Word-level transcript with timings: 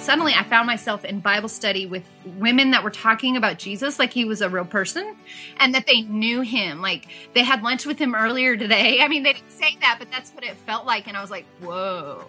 suddenly 0.00 0.32
I 0.32 0.42
found 0.44 0.66
myself 0.66 1.04
in 1.04 1.20
Bible 1.20 1.48
study 1.48 1.86
with 1.86 2.02
women 2.38 2.70
that 2.70 2.82
were 2.82 2.90
talking 2.90 3.36
about 3.36 3.58
Jesus 3.58 3.98
like 3.98 4.12
he 4.12 4.24
was 4.24 4.40
a 4.40 4.48
real 4.48 4.64
person 4.64 5.16
and 5.58 5.74
that 5.74 5.86
they 5.86 6.02
knew 6.02 6.40
him. 6.40 6.80
Like 6.80 7.08
they 7.34 7.44
had 7.44 7.62
lunch 7.62 7.86
with 7.86 7.98
him 7.98 8.14
earlier 8.14 8.56
today. 8.56 9.00
I 9.02 9.08
mean, 9.08 9.22
they 9.22 9.34
didn't 9.34 9.52
say 9.52 9.76
that, 9.80 9.96
but 9.98 10.10
that's 10.10 10.30
what 10.32 10.42
it 10.44 10.56
felt 10.56 10.86
like. 10.86 11.06
And 11.06 11.16
I 11.16 11.20
was 11.20 11.30
like, 11.30 11.44
whoa, 11.62 12.24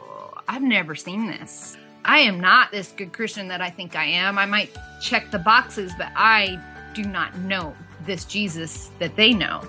I've 0.48 0.62
never 0.62 0.96
seen 0.96 1.28
this. 1.28 1.78
I 2.04 2.20
am 2.20 2.40
not 2.40 2.72
this 2.72 2.92
good 2.92 3.14
Christian 3.14 3.48
that 3.48 3.62
I 3.62 3.70
think 3.70 3.96
I 3.96 4.06
am. 4.06 4.38
I 4.38 4.46
might 4.46 4.76
check 5.02 5.32
the 5.32 5.40
boxes, 5.40 5.94
but 5.98 6.10
I 6.16 6.60
do 6.94 7.04
not 7.04 7.38
know 7.40 7.76
this 8.06 8.26
Jesus 8.26 8.90
that 9.00 9.16
they 9.16 9.34
know. 9.34 9.62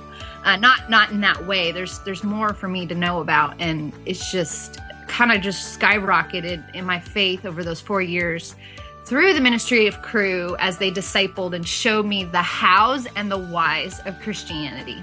Uh, 0.44 0.56
not 0.56 0.90
not 0.90 1.10
in 1.10 1.20
that 1.20 1.46
way. 1.46 1.70
There's 1.70 2.00
there's 2.00 2.24
more 2.24 2.52
for 2.52 2.66
me 2.66 2.86
to 2.86 2.94
know 2.94 3.20
about, 3.20 3.60
and 3.60 3.92
it's 4.06 4.32
just 4.32 4.80
kind 5.12 5.30
of 5.30 5.42
just 5.42 5.78
skyrocketed 5.78 6.62
in 6.74 6.86
my 6.86 6.98
faith 6.98 7.44
over 7.44 7.62
those 7.62 7.82
four 7.82 8.00
years 8.00 8.56
through 9.04 9.34
the 9.34 9.42
ministry 9.42 9.86
of 9.86 10.00
Cru 10.00 10.56
as 10.58 10.78
they 10.78 10.90
discipled 10.90 11.54
and 11.54 11.68
showed 11.68 12.06
me 12.06 12.24
the 12.24 12.40
hows 12.40 13.06
and 13.14 13.30
the 13.30 13.36
whys 13.36 14.00
of 14.06 14.18
Christianity. 14.20 15.02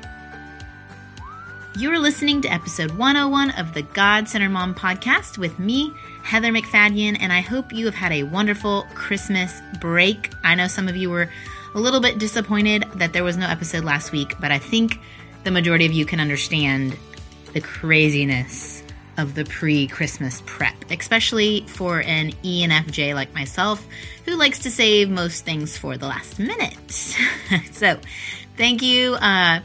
You 1.78 1.92
are 1.92 2.00
listening 2.00 2.42
to 2.42 2.52
episode 2.52 2.90
101 2.98 3.52
of 3.52 3.76
the 3.76 3.84
God 3.84 4.28
Centered 4.28 4.50
Mom 4.50 4.74
podcast 4.74 5.38
with 5.38 5.60
me, 5.60 5.94
Heather 6.24 6.52
MacFadyen, 6.52 7.18
and 7.20 7.32
I 7.32 7.42
hope 7.42 7.72
you 7.72 7.86
have 7.86 7.94
had 7.94 8.12
a 8.12 8.24
wonderful 8.24 8.88
Christmas 8.96 9.62
break. 9.80 10.34
I 10.44 10.56
know 10.56 10.68
some 10.68 10.88
of 10.88 10.98
you 10.98 11.12
were 11.12 11.30
a 11.76 11.80
little 11.80 12.00
bit 12.00 12.18
disappointed 12.18 12.84
that 12.96 13.14
there 13.14 13.24
was 13.24 13.38
no 13.38 13.46
episode 13.46 13.84
last 13.84 14.12
week, 14.12 14.34
but 14.40 14.52
I 14.52 14.58
think 14.58 15.00
the 15.44 15.52
majority 15.52 15.86
of 15.86 15.92
you 15.92 16.08
can 16.08 16.20
understand 16.20 16.98
the 17.54 17.62
craziness 17.62 18.79
of 19.20 19.36
the 19.36 19.46
pre 19.46 19.86
Christmas 19.88 20.42
prep, 20.46 20.74
especially 20.90 21.62
for 21.68 22.02
an 22.02 22.32
ENFJ 22.44 23.14
like 23.14 23.34
myself 23.34 23.86
who 24.26 24.36
likes 24.36 24.60
to 24.60 24.72
save 24.72 25.10
most 25.10 25.44
things 25.44 25.78
for 25.78 25.98
the 25.98 26.08
last 26.08 26.40
minute. 26.40 26.76
so, 27.72 28.00
thank 28.58 28.82
you 28.82 29.16
uh, 29.16 29.60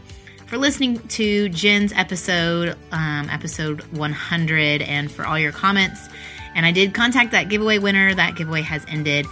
for 0.46 0.58
listening 0.58 0.98
to 1.08 1.48
Jen's 1.50 1.92
episode, 1.92 2.76
um, 2.90 3.30
episode 3.30 3.82
100, 3.96 4.82
and 4.82 5.10
for 5.10 5.24
all 5.24 5.38
your 5.38 5.52
comments. 5.52 6.08
And 6.56 6.66
I 6.66 6.72
did 6.72 6.92
contact 6.92 7.30
that 7.30 7.48
giveaway 7.48 7.78
winner. 7.78 8.14
That 8.14 8.34
giveaway 8.34 8.62
has 8.62 8.84
ended. 8.88 9.26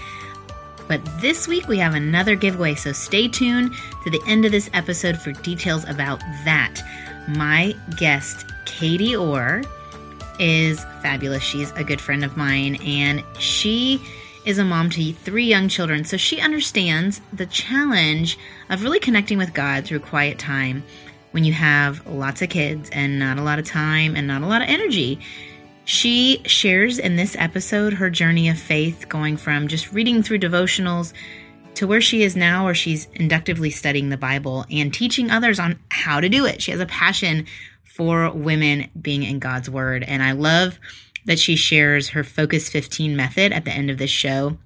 But 0.88 1.04
this 1.20 1.48
week 1.48 1.68
we 1.68 1.78
have 1.78 1.94
another 1.94 2.36
giveaway, 2.36 2.74
so 2.74 2.92
stay 2.92 3.28
tuned 3.28 3.72
to 4.04 4.10
the 4.10 4.20
end 4.26 4.44
of 4.44 4.52
this 4.52 4.70
episode 4.72 5.16
for 5.16 5.32
details 5.32 5.84
about 5.88 6.20
that. 6.44 6.80
My 7.28 7.74
guest, 7.96 8.46
Katie 8.64 9.16
Orr, 9.16 9.62
is 10.42 10.82
fabulous. 11.02 11.42
She's 11.42 11.70
a 11.72 11.84
good 11.84 12.00
friend 12.00 12.24
of 12.24 12.36
mine, 12.36 12.74
and 12.84 13.22
she 13.38 14.02
is 14.44 14.58
a 14.58 14.64
mom 14.64 14.90
to 14.90 15.12
three 15.12 15.44
young 15.44 15.68
children, 15.68 16.04
so 16.04 16.16
she 16.16 16.40
understands 16.40 17.20
the 17.32 17.46
challenge 17.46 18.36
of 18.68 18.82
really 18.82 18.98
connecting 18.98 19.38
with 19.38 19.54
God 19.54 19.84
through 19.84 20.00
quiet 20.00 20.40
time 20.40 20.82
when 21.30 21.44
you 21.44 21.52
have 21.52 22.04
lots 22.08 22.42
of 22.42 22.48
kids 22.48 22.90
and 22.92 23.20
not 23.20 23.38
a 23.38 23.42
lot 23.42 23.60
of 23.60 23.66
time 23.66 24.16
and 24.16 24.26
not 24.26 24.42
a 24.42 24.46
lot 24.46 24.62
of 24.62 24.68
energy. 24.68 25.20
She 25.84 26.42
shares 26.44 26.98
in 26.98 27.14
this 27.14 27.36
episode 27.38 27.92
her 27.92 28.10
journey 28.10 28.48
of 28.48 28.58
faith, 28.58 29.08
going 29.08 29.36
from 29.36 29.68
just 29.68 29.92
reading 29.92 30.24
through 30.24 30.40
devotionals 30.40 31.12
to 31.74 31.86
where 31.86 32.00
she 32.00 32.24
is 32.24 32.34
now, 32.34 32.64
where 32.64 32.74
she's 32.74 33.06
inductively 33.14 33.70
studying 33.70 34.08
the 34.08 34.16
Bible 34.16 34.66
and 34.70 34.92
teaching 34.92 35.30
others 35.30 35.60
on 35.60 35.78
how 35.88 36.20
to 36.20 36.28
do 36.28 36.46
it. 36.46 36.60
She 36.60 36.72
has 36.72 36.80
a 36.80 36.86
passion 36.86 37.46
for 37.94 38.30
women 38.30 38.90
being 39.00 39.22
in 39.22 39.38
God's 39.38 39.68
Word. 39.68 40.02
And 40.02 40.22
I 40.22 40.32
love 40.32 40.78
that 41.26 41.38
she 41.38 41.56
shares 41.56 42.08
her 42.10 42.24
Focus 42.24 42.68
15 42.68 43.14
method 43.14 43.52
at 43.52 43.64
the 43.64 43.72
end 43.72 43.90
of 43.90 43.98
this 43.98 44.10
show. 44.10 44.56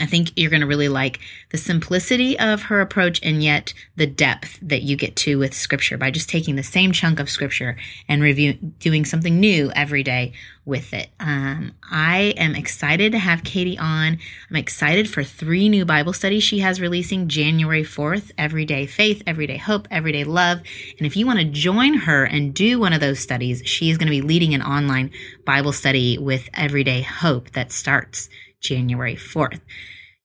I 0.00 0.06
think 0.06 0.32
you're 0.36 0.50
going 0.50 0.62
to 0.62 0.66
really 0.66 0.88
like 0.88 1.20
the 1.50 1.58
simplicity 1.58 2.38
of 2.38 2.62
her 2.62 2.80
approach 2.80 3.20
and 3.22 3.42
yet 3.42 3.74
the 3.94 4.06
depth 4.06 4.58
that 4.62 4.80
you 4.80 4.96
get 4.96 5.16
to 5.16 5.38
with 5.38 5.52
scripture 5.52 5.98
by 5.98 6.10
just 6.10 6.30
taking 6.30 6.56
the 6.56 6.62
same 6.62 6.92
chunk 6.92 7.20
of 7.20 7.28
scripture 7.28 7.76
and 8.08 8.22
review 8.22 8.54
doing 8.54 9.04
something 9.04 9.38
new 9.38 9.70
every 9.72 10.02
day 10.02 10.32
with 10.64 10.94
it. 10.94 11.10
Um, 11.20 11.72
I 11.90 12.32
am 12.38 12.54
excited 12.54 13.12
to 13.12 13.18
have 13.18 13.44
Katie 13.44 13.76
on. 13.76 14.18
I'm 14.48 14.56
excited 14.56 15.10
for 15.10 15.22
three 15.22 15.68
new 15.68 15.84
Bible 15.84 16.14
studies 16.14 16.42
she 16.42 16.60
has 16.60 16.80
releasing 16.80 17.28
January 17.28 17.82
4th, 17.82 18.30
Everyday 18.38 18.86
Faith, 18.86 19.22
Everyday 19.26 19.58
Hope, 19.58 19.88
Everyday 19.90 20.24
Love. 20.24 20.62
And 20.96 21.06
if 21.06 21.18
you 21.18 21.26
want 21.26 21.40
to 21.40 21.44
join 21.44 21.94
her 21.94 22.24
and 22.24 22.54
do 22.54 22.78
one 22.78 22.94
of 22.94 23.00
those 23.00 23.18
studies, 23.18 23.62
she 23.66 23.90
is 23.90 23.98
going 23.98 24.06
to 24.06 24.10
be 24.10 24.22
leading 24.22 24.54
an 24.54 24.62
online 24.62 25.10
Bible 25.44 25.72
study 25.72 26.16
with 26.16 26.48
Everyday 26.54 27.02
Hope 27.02 27.50
that 27.50 27.72
starts 27.72 28.30
January 28.62 29.16
4th. 29.16 29.60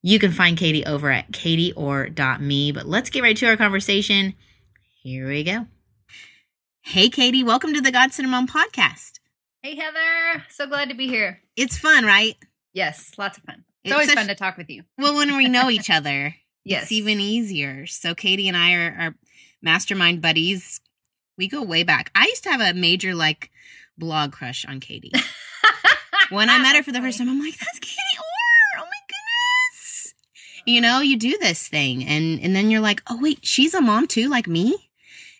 You 0.03 0.19
can 0.19 0.31
find 0.31 0.57
Katie 0.57 0.85
over 0.85 1.11
at 1.11 1.31
katieorr.me, 1.31 2.71
but 2.71 2.85
let's 2.85 3.09
get 3.09 3.23
right 3.23 3.35
to 3.35 3.47
our 3.47 3.57
conversation. 3.57 4.35
Here 5.03 5.27
we 5.27 5.43
go. 5.43 5.65
Hey, 6.81 7.09
Katie, 7.09 7.43
welcome 7.43 7.73
to 7.73 7.81
the 7.81 7.91
God 7.91 8.13
Centered 8.13 8.29
Mom 8.29 8.47
podcast. 8.47 9.19
Hey, 9.61 9.75
Heather. 9.75 10.45
So 10.49 10.67
glad 10.67 10.89
to 10.89 10.95
be 10.95 11.07
here. 11.07 11.41
It's 11.57 11.77
fun, 11.77 12.05
right? 12.05 12.37
Yes, 12.73 13.11
lots 13.17 13.37
of 13.37 13.43
fun. 13.43 13.65
It's, 13.83 13.91
it's 13.91 13.93
always 13.93 14.07
such, 14.07 14.17
fun 14.17 14.27
to 14.27 14.35
talk 14.35 14.55
with 14.55 14.69
you. 14.69 14.83
Well, 14.97 15.15
when 15.15 15.35
we 15.35 15.49
know 15.49 15.69
each 15.69 15.89
other, 15.89 16.35
yes. 16.63 16.83
it's 16.83 16.91
even 16.91 17.19
easier. 17.19 17.87
So, 17.87 18.15
Katie 18.15 18.47
and 18.47 18.55
I 18.55 18.73
are, 18.75 18.95
are 18.99 19.15
mastermind 19.61 20.21
buddies. 20.21 20.79
We 21.37 21.47
go 21.47 21.63
way 21.63 21.83
back. 21.83 22.11
I 22.15 22.25
used 22.27 22.43
to 22.43 22.51
have 22.51 22.61
a 22.61 22.77
major, 22.77 23.15
like, 23.15 23.51
blog 23.97 24.31
crush 24.31 24.65
on 24.65 24.79
Katie. 24.79 25.11
when 26.29 26.49
I 26.49 26.59
met 26.59 26.75
her 26.75 26.83
for 26.83 26.91
the 26.91 27.01
first 27.01 27.17
time, 27.17 27.29
I'm 27.29 27.39
like, 27.39 27.57
that's 27.57 27.79
Katie 27.79 27.97
Orr. 28.17 28.83
Oh 28.83 28.85
my 28.85 29.01
goodness. 29.07 30.13
You 30.67 30.81
know, 30.81 30.99
you 30.99 31.17
do 31.17 31.37
this 31.39 31.65
thing 31.65 32.03
and 32.03 32.41
and 32.41 32.53
then 32.53 32.69
you're 32.69 32.81
like, 32.81 33.01
"Oh 33.09 33.17
wait, 33.21 33.39
she's 33.41 33.73
a 33.73 33.79
mom 33.79 34.05
too 34.05 34.27
like 34.27 34.47
me?" 34.47 34.89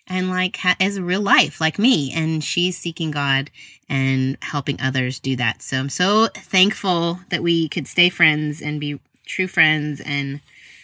And 0.06 0.30
like 0.30 0.56
ha- 0.56 0.76
as 0.80 0.98
real 0.98 1.20
life 1.20 1.60
like 1.60 1.78
me 1.78 2.10
and 2.14 2.42
she's 2.42 2.78
seeking 2.78 3.10
God 3.10 3.50
and 3.90 4.38
helping 4.40 4.80
others 4.80 5.20
do 5.20 5.36
that. 5.36 5.60
So 5.60 5.78
I'm 5.78 5.90
so 5.90 6.28
thankful 6.28 7.20
that 7.28 7.42
we 7.42 7.68
could 7.68 7.86
stay 7.86 8.08
friends 8.08 8.62
and 8.62 8.80
be 8.80 9.00
true 9.26 9.48
friends 9.48 10.00
and 10.00 10.40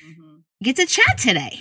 mm-hmm. 0.07 0.37
get 0.63 0.77
to 0.77 0.85
chat 0.85 1.17
today 1.17 1.61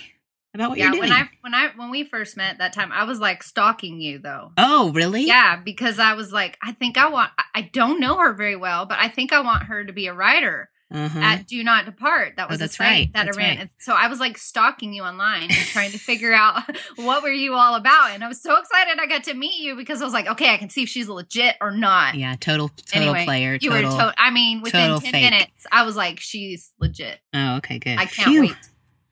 about 0.52 0.68
what 0.68 0.78
yeah, 0.78 0.92
you're 0.92 0.96
doing. 0.96 1.08
when 1.08 1.12
I 1.12 1.28
when 1.40 1.54
I 1.54 1.70
when 1.74 1.90
we 1.90 2.04
first 2.04 2.36
met 2.36 2.58
that 2.58 2.74
time, 2.74 2.92
I 2.92 3.04
was 3.04 3.18
like 3.18 3.42
stalking 3.42 3.98
you 3.98 4.18
though. 4.18 4.52
Oh, 4.58 4.92
really? 4.92 5.24
Yeah, 5.24 5.56
because 5.56 5.98
I 5.98 6.12
was 6.12 6.34
like, 6.34 6.58
I 6.62 6.72
think 6.72 6.98
I 6.98 7.08
want. 7.08 7.30
I 7.54 7.62
don't 7.62 7.98
know 7.98 8.18
her 8.18 8.34
very 8.34 8.56
well, 8.56 8.84
but 8.84 8.98
I 8.98 9.08
think 9.08 9.32
I 9.32 9.40
want 9.40 9.62
her 9.64 9.84
to 9.84 9.92
be 9.94 10.06
a 10.06 10.12
writer 10.12 10.68
uh-huh. 10.94 11.18
at 11.18 11.46
Do 11.46 11.62
Not 11.64 11.84
Depart. 11.84 12.34
That 12.36 12.44
oh, 12.44 12.48
was 12.50 12.58
oh, 12.58 12.64
that's 12.64 12.76
site 12.76 12.86
right. 12.86 13.12
that 13.14 13.26
that's 13.26 13.36
I 13.36 13.40
ran. 13.40 13.58
Right. 13.58 13.70
So 13.78 13.94
I 13.94 14.06
was 14.06 14.20
like 14.20 14.38
stalking 14.38 14.92
you 14.92 15.02
online 15.02 15.42
and 15.42 15.52
trying 15.52 15.90
to 15.90 15.98
figure 15.98 16.32
out 16.32 16.62
what 16.96 17.22
were 17.22 17.32
you 17.32 17.54
all 17.54 17.74
about. 17.74 18.12
And 18.12 18.22
I 18.22 18.28
was 18.28 18.40
so 18.40 18.56
excited 18.56 18.98
I 18.98 19.06
got 19.06 19.24
to 19.24 19.34
meet 19.34 19.60
you 19.60 19.74
because 19.74 20.00
I 20.00 20.04
was 20.04 20.14
like, 20.14 20.28
okay, 20.28 20.54
I 20.54 20.56
can 20.56 20.70
see 20.70 20.84
if 20.84 20.88
she's 20.88 21.08
legit 21.08 21.56
or 21.60 21.72
not. 21.72 22.14
Yeah, 22.14 22.36
total 22.38 22.68
total 22.68 23.08
anyway, 23.08 23.24
player. 23.24 23.58
You 23.60 23.70
total, 23.70 23.92
were 23.92 23.98
to- 23.98 24.14
I 24.16 24.30
mean, 24.30 24.62
within 24.62 25.00
ten 25.00 25.12
fake. 25.12 25.30
minutes, 25.30 25.66
I 25.72 25.84
was 25.84 25.96
like, 25.96 26.20
she's 26.20 26.70
legit. 26.78 27.18
Oh, 27.34 27.56
okay, 27.56 27.78
good. 27.78 27.98
I 27.98 28.06
can't 28.06 28.28
Phew. 28.28 28.40
wait. 28.42 28.56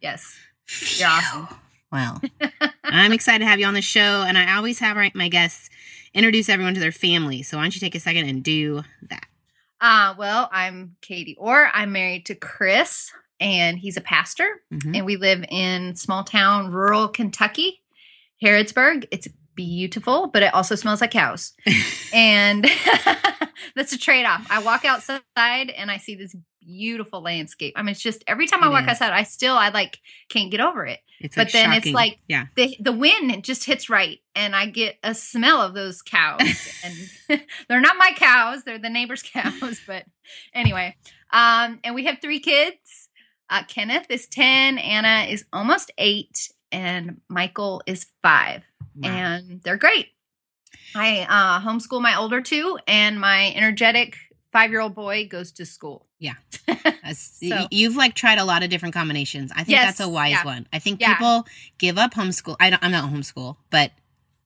Yes, 0.00 0.37
you're 0.99 1.09
awesome. 1.09 1.49
Well, 1.91 2.22
I'm 2.84 3.12
excited 3.12 3.41
to 3.41 3.47
have 3.47 3.60
you 3.60 3.66
on 3.66 3.75
the 3.75 3.82
show, 3.82 4.25
and 4.26 4.38
I 4.38 4.56
always 4.56 4.78
have 4.78 4.97
my 5.14 5.28
guests 5.28 5.69
introduce 6.14 6.49
everyone 6.49 6.75
to 6.75 6.81
their 6.81 6.93
family. 6.93 7.43
So 7.43 7.56
why 7.56 7.64
don't 7.64 7.75
you 7.75 7.81
take 7.81 7.94
a 7.94 8.00
second 8.00 8.28
and 8.28 8.43
do 8.43 8.82
that? 9.10 9.26
Uh, 9.82 10.15
well, 10.16 10.48
I'm 10.53 10.94
Katie 11.03 11.37
Orr. 11.41 11.69
I'm 11.75 11.91
married 11.91 12.26
to 12.26 12.37
Chris, 12.37 13.10
and 13.41 13.76
he's 13.76 13.97
a 13.97 14.00
pastor, 14.00 14.62
Mhm. 14.72 14.97
and 14.97 15.04
we 15.06 15.16
live 15.16 15.44
in 15.48 15.97
small 15.97 16.22
town, 16.22 16.70
rural 16.70 17.09
Kentucky, 17.09 17.82
Harrodsburg. 18.43 19.06
It's 19.10 19.26
beautiful, 19.56 20.28
but 20.28 20.44
it 20.44 20.54
also 20.54 20.76
smells 20.76 21.00
like 21.00 21.10
cows, 21.10 21.53
and 22.15 22.65
that's 23.75 23.93
a 23.93 23.98
trade 23.98 24.25
off. 24.25 24.47
I 24.50 24.60
walk 24.62 24.84
outside 24.84 25.20
and 25.70 25.90
I 25.90 25.96
see 25.96 26.14
this 26.14 26.35
beautiful 26.64 27.20
landscape. 27.23 27.75
I 27.76 27.82
mean, 27.82 27.91
it's 27.93 28.00
just 28.00 28.23
every 28.26 28.47
time 28.47 28.62
I 28.62 28.69
It 28.69 28.70
walk 28.70 28.82
is. 28.85 28.88
outside, 28.91 29.12
I 29.12 29.23
still 29.25 29.56
I 29.56 29.69
like 29.70 29.99
can't 30.29 30.50
get 30.50 30.61
over 30.61 30.87
it. 30.87 31.00
It's 31.20 31.37
But 31.37 31.47
like 31.47 31.53
then 31.53 31.73
it's 31.73 31.87
like- 31.93 32.19
yeah, 32.29 32.47
the 32.56 32.76
the 32.81 32.93
wind 32.93 33.44
just 33.44 33.64
hits 33.64 33.88
right 33.88 34.19
and 34.35 34.56
i 34.56 34.67
get 34.67 34.97
a 35.05 35.14
smell 35.14 35.61
of 35.62 35.73
those 35.75 36.03
cows 36.03 36.41
and 36.85 37.41
they're 37.69 37.81
not 37.81 37.97
my 37.99 38.12
cows 38.17 38.64
they're 38.64 38.79
the 38.79 38.88
neighbor's 38.91 39.23
cows 39.35 39.79
but 39.87 40.05
anyway 40.55 40.97
um 41.32 41.79
and 41.85 41.94
we 41.94 42.06
have 42.06 42.19
three 42.20 42.41
kids 42.41 43.09
uh 43.50 43.62
kenneth 43.69 44.06
is 44.11 44.26
10 44.29 44.79
anna 44.79 45.26
is 45.31 45.44
almost 45.53 45.93
8 45.99 46.49
and 46.73 47.20
michael 47.29 47.82
is 47.87 48.06
5 48.23 48.62
Wow. 48.97 49.09
and 49.11 49.62
they're 49.62 49.76
great 49.76 50.09
i 50.97 51.26
uh 51.29 51.61
homeschool 51.67 52.00
my 52.03 52.17
older 52.19 52.41
two 52.41 52.79
and 52.88 53.20
my 53.20 53.53
energetic 53.55 54.17
five 54.52 54.70
year 54.70 54.81
old 54.81 54.94
boy 54.94 55.26
goes 55.26 55.52
to 55.52 55.66
school 55.66 56.06
Yeah. 56.19 56.34
So- 57.14 57.66
you've 57.70 57.96
like 57.96 58.14
tried 58.14 58.38
a 58.38 58.44
lot 58.44 58.62
of 58.62 58.70
different 58.70 58.94
combinations. 58.94 59.50
I 59.52 59.64
think 59.64 59.70
Yes, 59.70 59.87
that's 59.87 60.00
a 60.00 60.08
wise 60.08 60.32
yeah. 60.32 60.44
one. 60.44 60.66
I 60.72 60.78
think 60.78 61.00
Yeah. 61.00 61.14
people 61.14 61.46
give 61.78 61.99
up 61.99 62.14
homeschool. 62.14 62.56
I 62.60 62.70
don't, 62.70 62.82
I'm 62.82 62.93
not 62.93 63.10
homeschool, 63.10 63.56
but 63.70 63.93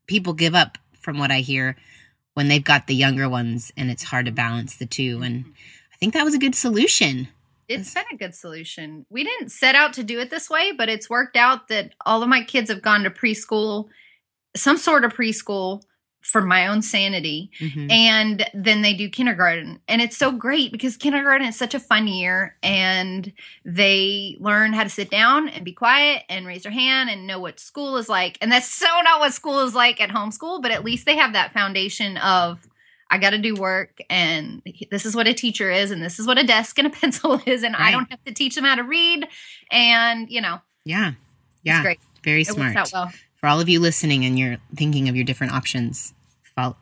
people 0.06 0.32
give 0.32 0.54
up 0.54 0.78
from 1.00 1.18
what 1.18 1.30
I 1.30 1.40
hear 1.40 1.76
when 2.34 2.48
they've 2.48 2.64
got 2.64 2.86
the 2.86 2.94
younger 2.94 3.28
ones 3.28 3.72
and 3.76 3.90
it's 3.90 4.02
hard 4.04 4.26
to 4.26 4.32
balance 4.32 4.76
the 4.76 4.86
two. 4.86 5.20
And 5.22 5.44
mm-hmm. 5.44 5.50
I 5.92 5.96
think 5.98 6.14
that 6.14 6.24
was 6.24 6.34
a 6.34 6.38
good 6.38 6.54
solution. 6.54 7.28
It's 7.68 7.94
been 7.94 8.04
a 8.12 8.16
good 8.16 8.34
solution. 8.34 9.06
We 9.10 9.24
didn't 9.24 9.50
set 9.50 9.74
out 9.74 9.94
to 9.94 10.04
do 10.04 10.20
it 10.20 10.30
this 10.30 10.48
way, 10.48 10.72
but 10.72 10.88
it's 10.88 11.10
worked 11.10 11.36
out 11.36 11.68
that 11.68 11.94
all 12.04 12.22
of 12.22 12.28
my 12.28 12.42
kids 12.42 12.70
have 12.70 12.82
gone 12.82 13.02
to 13.02 13.10
preschool, 13.10 13.88
some 14.54 14.76
sort 14.76 15.04
of 15.04 15.14
preschool 15.14 15.82
for 16.26 16.42
my 16.42 16.66
own 16.66 16.82
sanity. 16.82 17.50
Mhm. 17.60 17.90
And 17.90 18.50
then 18.52 18.82
they 18.82 18.94
do 18.94 19.08
kindergarten. 19.08 19.78
And 19.86 20.02
it's 20.02 20.16
so 20.16 20.32
great 20.32 20.72
because 20.72 20.96
kindergarten 20.96 21.46
is 21.46 21.56
such 21.56 21.72
a 21.74 21.78
fun 21.80 22.08
year 22.08 22.56
and 22.62 23.32
they 23.64 24.36
learn 24.40 24.72
how 24.72 24.82
to 24.82 24.88
sit 24.90 25.08
down 25.10 25.48
and 25.48 25.64
be 25.64 25.72
quiet 25.72 26.24
and 26.28 26.46
raise 26.46 26.64
their 26.64 26.72
hand 26.72 27.10
and 27.10 27.26
know 27.26 27.38
what 27.38 27.60
school 27.60 27.96
is 27.96 28.08
like. 28.08 28.38
And 28.40 28.50
that's 28.50 28.68
so 28.68 28.86
not 29.04 29.20
what 29.20 29.34
school 29.34 29.60
is 29.60 29.74
like 29.74 30.00
at 30.00 30.10
homeschool, 30.10 30.60
but 30.62 30.72
at 30.72 30.84
least 30.84 31.06
they 31.06 31.16
have 31.16 31.32
that 31.34 31.52
foundation 31.52 32.16
of 32.16 32.66
I 33.08 33.18
got 33.18 33.30
to 33.30 33.38
do 33.38 33.54
work 33.54 34.00
and 34.10 34.62
this 34.90 35.06
is 35.06 35.14
what 35.14 35.28
a 35.28 35.32
teacher 35.32 35.70
is 35.70 35.92
and 35.92 36.02
this 36.02 36.18
is 36.18 36.26
what 36.26 36.38
a 36.38 36.44
desk 36.44 36.76
and 36.78 36.88
a 36.88 36.90
pencil 37.00 37.40
is 37.46 37.62
and 37.62 37.76
I 37.76 37.92
don't 37.92 38.10
have 38.10 38.22
to 38.24 38.34
teach 38.34 38.56
them 38.56 38.64
how 38.64 38.74
to 38.74 38.82
read 38.82 39.28
and 39.70 40.28
you 40.28 40.40
know, 40.40 40.60
Yeah. 40.84 41.10
it's 41.10 41.16
Yeah. 41.62 41.82
great. 41.82 42.00
Very 42.24 42.40
It 42.42 42.48
smart. 42.48 42.76
well. 42.92 43.12
For 43.36 43.46
all 43.48 43.60
of 43.60 43.68
you 43.68 43.78
listening 43.78 44.24
and 44.24 44.36
you're 44.36 44.56
thinking 44.74 45.08
of 45.08 45.14
your 45.14 45.24
different 45.24 45.52
options, 45.52 46.14
follow, 46.56 46.76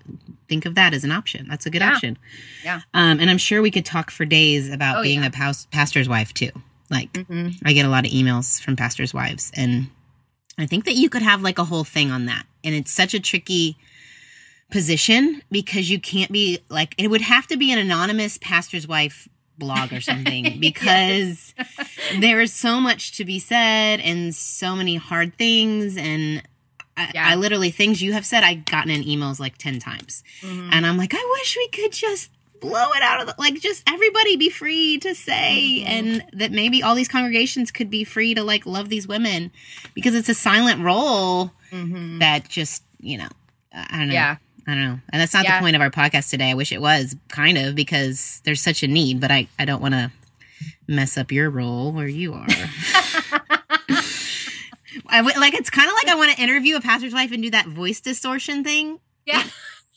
think 0.48 0.64
of 0.66 0.76
that 0.76 0.94
as 0.94 1.04
an 1.04 1.10
option. 1.12 1.46
That's 1.48 1.66
a 1.66 1.70
good 1.70 1.82
Yeah. 1.82 1.92
option. 1.92 2.16
Yeah. 2.64 2.80
Um, 2.94 3.18
and 3.20 3.28
I'm 3.28 3.38
sure 3.38 3.60
we 3.60 3.70
could 3.70 3.84
talk 3.84 4.10
for 4.10 4.24
days 4.24 4.70
about 4.70 4.98
Oh, 4.98 5.02
being 5.02 5.20
yeah. 5.20 5.26
a 5.26 5.30
past- 5.30 5.70
pastor's 5.70 6.08
wife 6.08 6.32
too. 6.32 6.50
Like, 6.90 7.12
Mhm. 7.12 7.56
I 7.64 7.72
get 7.72 7.84
a 7.84 7.88
lot 7.88 8.06
of 8.06 8.12
emails 8.12 8.62
from 8.62 8.76
pastors' 8.76 9.12
wives, 9.12 9.50
and 9.54 9.88
I 10.56 10.66
think 10.66 10.84
that 10.84 10.94
you 10.94 11.08
could 11.10 11.22
have 11.22 11.42
like 11.42 11.58
a 11.58 11.64
whole 11.64 11.82
thing 11.84 12.10
on 12.12 12.26
that. 12.26 12.46
And 12.62 12.74
it's 12.74 12.92
such 12.92 13.14
a 13.14 13.20
tricky 13.20 13.76
position 14.70 15.42
because 15.50 15.90
you 15.90 15.98
can't 15.98 16.32
be 16.32 16.58
like 16.68 16.94
it 16.98 17.08
would 17.08 17.20
have 17.20 17.46
to 17.48 17.56
be 17.56 17.70
an 17.72 17.78
anonymous 17.78 18.38
pastor's 18.40 18.88
wife 18.88 19.28
blog 19.58 19.92
or 19.92 20.00
something 20.00 20.58
because 20.60 21.54
there 22.18 22.40
is 22.40 22.52
so 22.52 22.80
much 22.80 23.12
to 23.12 23.24
be 23.24 23.38
said 23.38 24.00
and 24.00 24.34
so 24.34 24.74
many 24.74 24.96
hard 24.96 25.36
things 25.36 25.96
and 25.96 26.42
I, 26.96 27.11
Yeah. 27.14 27.29
I 27.29 27.35
literally 27.35 27.70
things 27.70 28.02
you 28.02 28.12
have 28.12 28.25
said 28.26 28.44
I've 28.44 28.64
gotten 28.64 28.91
in 28.91 29.02
emails 29.02 29.41
like 29.41 29.58
10 29.58 29.79
times 29.81 30.23
Mhm. 30.43 30.70
and 30.73 30.87
I'm 30.87 30.96
like, 30.96 31.12
I 31.14 31.37
wish 31.41 31.56
we 31.56 31.69
could 31.69 31.93
just 31.93 32.31
blow 32.61 32.93
it 32.93 33.02
out 33.02 33.20
of 33.20 33.26
the 33.26 33.35
like 33.38 33.61
just 33.61 33.82
everybody 33.87 34.37
be 34.37 34.49
free 34.49 34.99
to 34.99 35.14
say 35.14 35.82
Mhm. 35.85 35.88
and 35.88 36.25
that 36.32 36.50
maybe 36.52 36.82
all 36.82 36.94
these 36.94 37.08
congregations 37.08 37.70
could 37.70 37.91
be 37.91 38.05
free 38.05 38.35
to 38.35 38.43
like 38.43 38.64
love 38.64 38.88
these 38.88 39.06
women 39.06 39.50
because 39.94 40.14
it's 40.14 40.29
a 40.29 40.35
silent 40.35 40.81
role 40.81 41.52
Mhm. 41.73 42.20
that 42.20 42.49
just, 42.49 42.82
you 43.00 43.19
know, 43.19 43.29
I 43.73 43.87
I 43.91 43.99
don't 43.99 44.08
know. 44.08 44.14
Yeah. 44.14 44.37
I 44.67 44.70
don't 44.75 44.85
know. 44.85 45.00
And 45.12 45.20
that's 45.20 45.35
not 45.35 45.44
Yeah. 45.44 45.58
the 45.58 45.62
point 45.62 45.76
of 45.76 45.82
our 45.82 45.91
podcast 45.91 46.31
today. 46.31 46.50
I 46.50 46.55
wish 46.55 46.73
it 46.73 46.81
was 46.81 47.14
kind 47.29 47.58
of 47.58 47.75
because 47.75 48.41
there's 48.44 48.62
such 48.62 48.82
a 48.82 48.87
need, 48.88 49.20
but 49.20 49.31
I, 49.31 49.46
I 49.58 49.67
don't 49.67 49.82
want 49.82 49.93
to 49.93 50.11
mess 50.88 51.19
up 51.19 51.31
your 51.32 51.50
role 51.50 51.93
where 51.93 52.08
you 52.08 52.32
are. 52.32 52.46
I 55.06 55.19
w- 55.19 55.38
like 55.38 55.55
it's 55.55 55.70
kind 55.70 55.88
of 55.88 55.94
like 55.94 56.08
I 56.08 56.17
want 56.17 56.37
to 56.37 56.43
interview 56.43 56.76
a 56.76 56.81
pastor's 56.81 57.12
wife 57.14 57.32
and 57.32 57.43
do 57.43 57.50
that 57.50 57.67
voice 57.67 58.00
distortion 58.00 58.64
thing. 58.64 58.99
Yeah. 59.26 59.43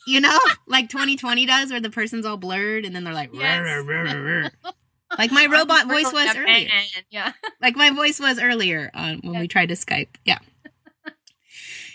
You 0.06 0.20
know, 0.20 0.38
like 0.66 0.88
2020 0.88 1.44
does, 1.46 1.70
where 1.70 1.80
the 1.80 1.90
person's 1.90 2.24
all 2.24 2.36
blurred 2.38 2.84
and 2.86 2.94
then 2.96 3.04
they're 3.04 3.12
like, 3.14 3.30
Yes. 3.34 3.60
"Rrr, 3.60 3.84
rrr, 3.84 4.12
rrr, 4.12 4.50
rrr." 4.64 4.72
like 5.18 5.30
my 5.32 5.46
robot 5.46 5.86
voice 5.86 6.10
was 6.12 6.36
earlier. 6.36 6.68
Yeah. 7.10 7.32
Like 7.60 7.76
my 7.76 7.90
voice 7.90 8.18
was 8.20 8.40
earlier 8.40 8.90
on 8.94 9.20
when 9.22 9.40
we 9.40 9.48
tried 9.48 9.66
to 9.70 9.74
Skype. 9.74 10.14
Yeah. 10.24 10.38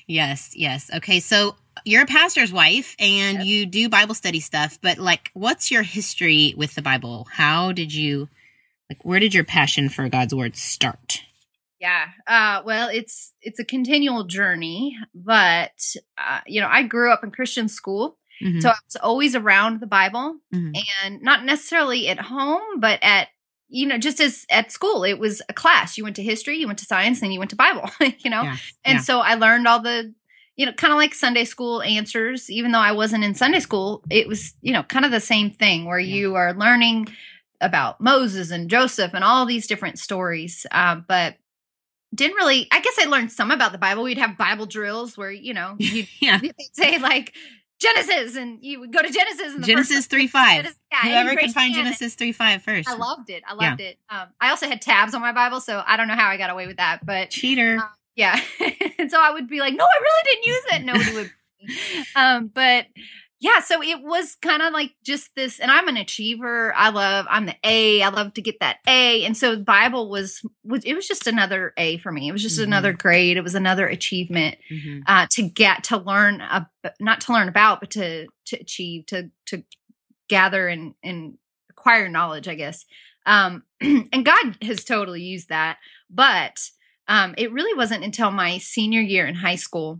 yes, 0.07 0.51
yes. 0.55 0.89
Okay, 0.95 1.19
so 1.19 1.55
you're 1.85 2.03
a 2.03 2.07
pastor's 2.07 2.51
wife 2.51 2.95
and 2.99 3.39
Yep. 3.39 3.45
you 3.47 3.65
do 3.65 3.89
Bible 3.89 4.15
study 4.15 4.39
stuff, 4.39 4.77
but 4.81 4.97
like, 4.97 5.31
what's 5.33 5.71
your 5.71 5.83
history 5.83 6.53
with 6.57 6.75
the 6.75 6.81
Bible? 6.81 7.27
How 7.31 7.71
did 7.71 7.93
you, 7.93 8.29
like, 8.89 9.03
where 9.03 9.19
did 9.19 9.33
your 9.33 9.43
passion 9.43 9.89
for 9.89 10.07
God's 10.09 10.35
word 10.35 10.55
start? 10.55 11.23
Yeah. 11.83 12.05
Uh, 12.25 12.63
well, 12.65 12.87
it's 12.87 13.33
it's 13.41 13.59
a 13.59 13.65
continual 13.65 14.23
journey, 14.23 14.97
but 15.13 15.77
uh, 16.17 16.39
you 16.47 16.61
know, 16.61 16.69
I 16.71 16.83
grew 16.83 17.11
up 17.11 17.23
in 17.25 17.31
Christian 17.31 17.67
school, 17.67 18.17
Mhm. 18.41 18.61
so 18.61 18.69
I 18.69 18.75
was 18.85 18.95
always 19.03 19.35
around 19.35 19.81
the 19.81 19.85
Bible, 19.87 20.37
Mhm. 20.55 20.73
and 21.03 21.21
not 21.21 21.43
necessarily 21.43 22.07
at 22.07 22.19
home, 22.19 22.79
but 22.79 22.99
at 23.03 23.27
you 23.67 23.85
know, 23.87 23.97
just 23.97 24.21
as 24.21 24.45
at 24.49 24.71
school, 24.71 25.03
it 25.03 25.19
was 25.19 25.41
a 25.49 25.53
class. 25.53 25.97
You 25.97 26.03
went 26.05 26.15
to 26.17 26.23
history, 26.23 26.57
you 26.57 26.67
went 26.67 26.79
to 26.79 26.85
science, 26.85 27.19
then 27.19 27.31
you 27.33 27.39
went 27.39 27.49
to 27.49 27.57
Bible. 27.57 27.89
you 28.23 28.29
know, 28.29 28.43
Yeah, 28.43 28.57
and 28.85 28.95
yeah. 28.99 29.01
so 29.01 29.19
I 29.19 29.35
learned 29.35 29.67
all 29.67 29.81
the 29.81 30.13
you 30.55 30.67
know, 30.67 30.71
kind 30.73 30.93
of 30.93 30.97
like 30.97 31.15
Sunday 31.15 31.43
school 31.45 31.81
answers. 31.81 32.49
Even 32.49 32.71
though 32.71 32.79
I 32.79 32.91
wasn't 32.93 33.23
in 33.25 33.33
Sunday 33.35 33.59
school, 33.59 34.03
it 34.09 34.27
was 34.27 34.53
you 34.61 34.71
know, 34.71 34.83
kind 34.83 35.03
of 35.03 35.11
the 35.11 35.19
same 35.19 35.49
thing 35.51 35.83
where 35.85 35.99
Yeah. 35.99 36.15
you 36.15 36.35
are 36.35 36.53
learning 36.53 37.07
about 37.59 37.99
Moses 37.99 38.51
and 38.51 38.69
Joseph 38.69 39.13
and 39.15 39.23
all 39.23 39.45
these 39.47 39.67
different 39.67 39.97
stories. 39.99 40.65
Uh, 40.71 40.95
but 41.07 41.35
didn't 42.13 42.35
really. 42.35 42.67
I 42.71 42.79
guess 42.81 42.95
I 42.99 43.05
learned 43.05 43.31
some 43.31 43.51
about 43.51 43.71
the 43.71 43.77
Bible. 43.77 44.03
We'd 44.03 44.17
have 44.17 44.37
Bible 44.37 44.65
drills 44.65 45.17
where 45.17 45.31
you 45.31 45.53
know 45.53 45.75
you'd 45.79 46.07
yeah. 46.19 46.39
they'd 46.39 46.55
say 46.73 46.97
like 46.97 47.33
Genesis, 47.79 48.35
and 48.35 48.59
you 48.61 48.79
would 48.79 48.93
go 48.93 49.01
to 49.01 49.09
Genesis. 49.09 49.53
And 49.53 49.63
the 49.63 49.67
Genesis 49.67 49.97
first, 49.97 50.09
3 50.09 50.27
5. 50.27 50.55
Genesis- 50.55 50.79
yeah, 50.91 51.23
Whoever 51.23 51.39
can 51.39 51.51
find. 51.51 51.73
Genesis 51.73 52.15
3 52.15 52.31
5 52.31 52.61
first. 52.61 52.89
I 52.89 52.95
loved 52.95 53.29
it. 53.29 53.43
I 53.47 53.53
loved 53.53 53.81
it. 53.81 53.97
Um, 54.09 54.27
I 54.39 54.49
also 54.49 54.67
had 54.67 54.81
tabs 54.81 55.13
on 55.13 55.21
my 55.21 55.33
Bible, 55.33 55.59
so 55.59 55.83
I 55.85 55.97
don't 55.97 56.07
know 56.07 56.15
how 56.15 56.29
I 56.29 56.37
got 56.37 56.49
away 56.49 56.67
with 56.67 56.77
that, 56.77 57.05
but 57.05 57.29
Cheater. 57.29 57.77
Uh, 57.79 57.87
yeah. 58.15 58.39
and 58.99 59.11
so 59.11 59.19
I 59.19 59.31
would 59.31 59.47
be 59.47 59.59
like, 59.59 59.75
no, 59.75 59.83
I 59.83 60.01
really 60.01 60.23
didn't 60.23 60.45
use 60.45 60.63
it. 60.71 60.83
Nobody 60.85 61.13
would. 61.13 61.31
um, 62.15 62.47
but 62.53 62.85
yeah, 63.43 63.59
so 63.59 63.83
it 63.83 64.01
was 64.01 64.35
kind 64.41 64.61
of 64.61 64.71
like 64.71 64.91
just 65.03 65.35
this, 65.35 65.59
and 65.59 65.69
I'm 65.69 65.89
an 65.89 65.97
achiever. 65.97 66.73
I 66.75 66.89
love, 66.91 67.25
I'm 67.29 67.45
the 67.45 67.55
A. 67.65 68.01
I 68.01 68.07
love 68.07 68.33
to 68.35 68.41
get 68.41 68.61
that 68.61 68.77
A. 68.87 69.25
And 69.25 69.35
so 69.35 69.55
the 69.57 69.63
Bible 69.63 70.09
was, 70.09 70.41
was 70.63 70.85
it 70.85 70.93
was 70.93 71.05
just 71.09 71.27
another 71.27 71.73
A 71.75 71.97
for 71.97 72.09
me. 72.09 72.29
It 72.29 72.31
was 72.31 72.41
just 72.41 72.57
Mhm. 72.57 72.63
another 72.63 72.93
grade. 72.93 73.35
It 73.35 73.43
was 73.43 73.53
another 73.55 73.85
achievement 73.85 74.55
Mhm. 74.71 75.01
uh, 75.07 75.27
to 75.31 75.41
get 75.43 75.83
to 75.85 75.97
learn, 75.97 76.39
ab- 76.39 76.67
not 77.01 77.19
to 77.21 77.33
learn 77.33 77.49
about, 77.49 77.81
but 77.81 77.91
to 77.91 78.27
to 78.45 78.55
achieve, 78.61 79.05
to 79.07 79.29
to 79.47 79.63
gather 80.29 80.69
and 80.69 80.93
and 81.03 81.37
acquire 81.69 82.07
knowledge, 82.07 82.47
I 82.47 82.55
guess. 82.55 82.85
Um, 83.25 83.63
and 83.81 84.23
God 84.25 84.57
has 84.61 84.85
totally 84.85 85.21
used 85.21 85.49
that, 85.49 85.79
but 86.09 86.61
um, 87.09 87.35
it 87.37 87.51
really 87.51 87.73
wasn't 87.77 88.05
until 88.05 88.31
my 88.31 88.57
senior 88.59 89.01
year 89.01 89.25
in 89.27 89.35
high 89.35 89.57
school. 89.57 89.99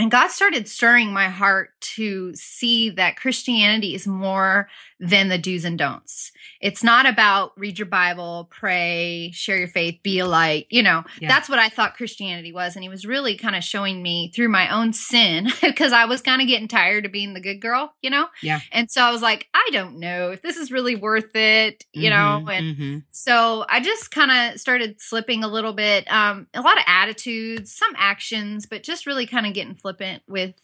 And 0.00 0.10
God 0.10 0.28
started 0.30 0.66
stirring 0.66 1.12
my 1.12 1.28
heart 1.28 1.78
to 1.96 2.34
see 2.34 2.88
that 2.90 3.16
Christianity 3.16 3.94
is 3.94 4.06
more 4.06 4.68
than 4.98 5.28
the 5.28 5.38
do's 5.38 5.64
and 5.64 5.78
don'ts. 5.78 6.32
It's 6.60 6.82
not 6.84 7.06
about 7.06 7.52
read 7.58 7.78
your 7.78 7.86
Bible, 7.86 8.48
pray, 8.50 9.30
share 9.32 9.56
your 9.58 9.68
faith, 9.68 9.98
be 10.02 10.18
a 10.18 10.26
light. 10.26 10.66
You 10.70 10.82
know, 10.82 11.04
Yeah. 11.20 11.28
that's 11.28 11.48
what 11.48 11.58
I 11.58 11.68
thought 11.68 11.96
Christianity 11.96 12.52
was. 12.52 12.76
And 12.76 12.82
he 12.82 12.88
was 12.88 13.06
really 13.06 13.36
kind 13.36 13.56
of 13.56 13.62
showing 13.64 14.02
me 14.02 14.30
through 14.34 14.48
my 14.48 14.68
own 14.74 14.92
sin 14.94 15.48
because 15.62 15.92
I 15.92 16.04
was 16.06 16.20
kind 16.22 16.40
of 16.42 16.48
getting 16.48 16.68
tired 16.68 17.04
of 17.06 17.12
being 17.12 17.32
the 17.34 17.40
good 17.40 17.60
girl, 17.60 17.92
you 18.02 18.10
know? 18.10 18.26
Yeah. 18.42 18.60
And 18.72 18.90
so 18.90 19.02
I 19.02 19.10
was 19.10 19.22
like, 19.22 19.48
I 19.54 19.68
don't 19.72 19.98
know 19.98 20.30
if 20.32 20.40
this 20.42 20.56
is 20.56 20.70
really 20.72 20.96
worth 20.96 21.34
it, 21.36 21.84
you 21.92 22.08
know? 22.10 22.42
Mhm, 22.46 22.52
And 22.52 22.76
mhm. 22.76 23.02
so 23.10 23.64
I 23.68 23.80
just 23.80 24.10
kind 24.10 24.30
of 24.54 24.60
started 24.60 25.00
slipping 25.00 25.44
a 25.44 25.48
little 25.48 25.72
bit. 25.74 26.10
Um, 26.12 26.46
a 26.54 26.60
lot 26.62 26.76
of 26.78 26.84
attitudes, 26.86 27.74
some 27.74 27.92
actions, 27.96 28.66
but 28.66 28.82
just 28.82 29.06
really 29.06 29.26
kind 29.26 29.46
of 29.46 29.54
getting 29.54 29.74
flippant 29.90 30.22
with 30.28 30.54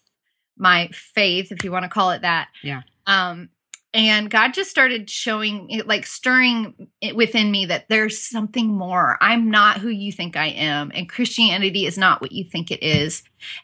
my 0.56 0.88
faith, 0.92 1.52
if 1.52 1.64
you 1.64 1.73
want 1.73 1.85
to 1.85 1.88
call 1.88 2.11
it 2.11 2.23
that. 2.23 2.49
Yeah. 2.62 2.83
Um, 3.06 3.50
and 3.92 4.30
God 4.30 4.52
just 4.52 4.71
started 4.71 5.09
showing 5.09 5.80
like 5.87 6.06
stirring 6.06 6.88
it 7.00 7.16
within 7.16 7.50
me 7.50 7.66
that 7.66 7.88
there's 7.88 8.23
something 8.23 8.68
more. 8.68 9.16
I'm 9.21 9.50
not 9.50 9.78
who 9.78 9.88
you 9.88 10.12
think 10.12 10.37
I 10.37 10.49
am, 10.49 10.92
and 10.95 11.09
Christianity 11.09 11.87
is 11.87 11.97
not 11.97 12.21
what 12.21 12.33
you 12.33 12.45
think 12.45 12.71
it 12.71 12.83
is. 12.83 13.23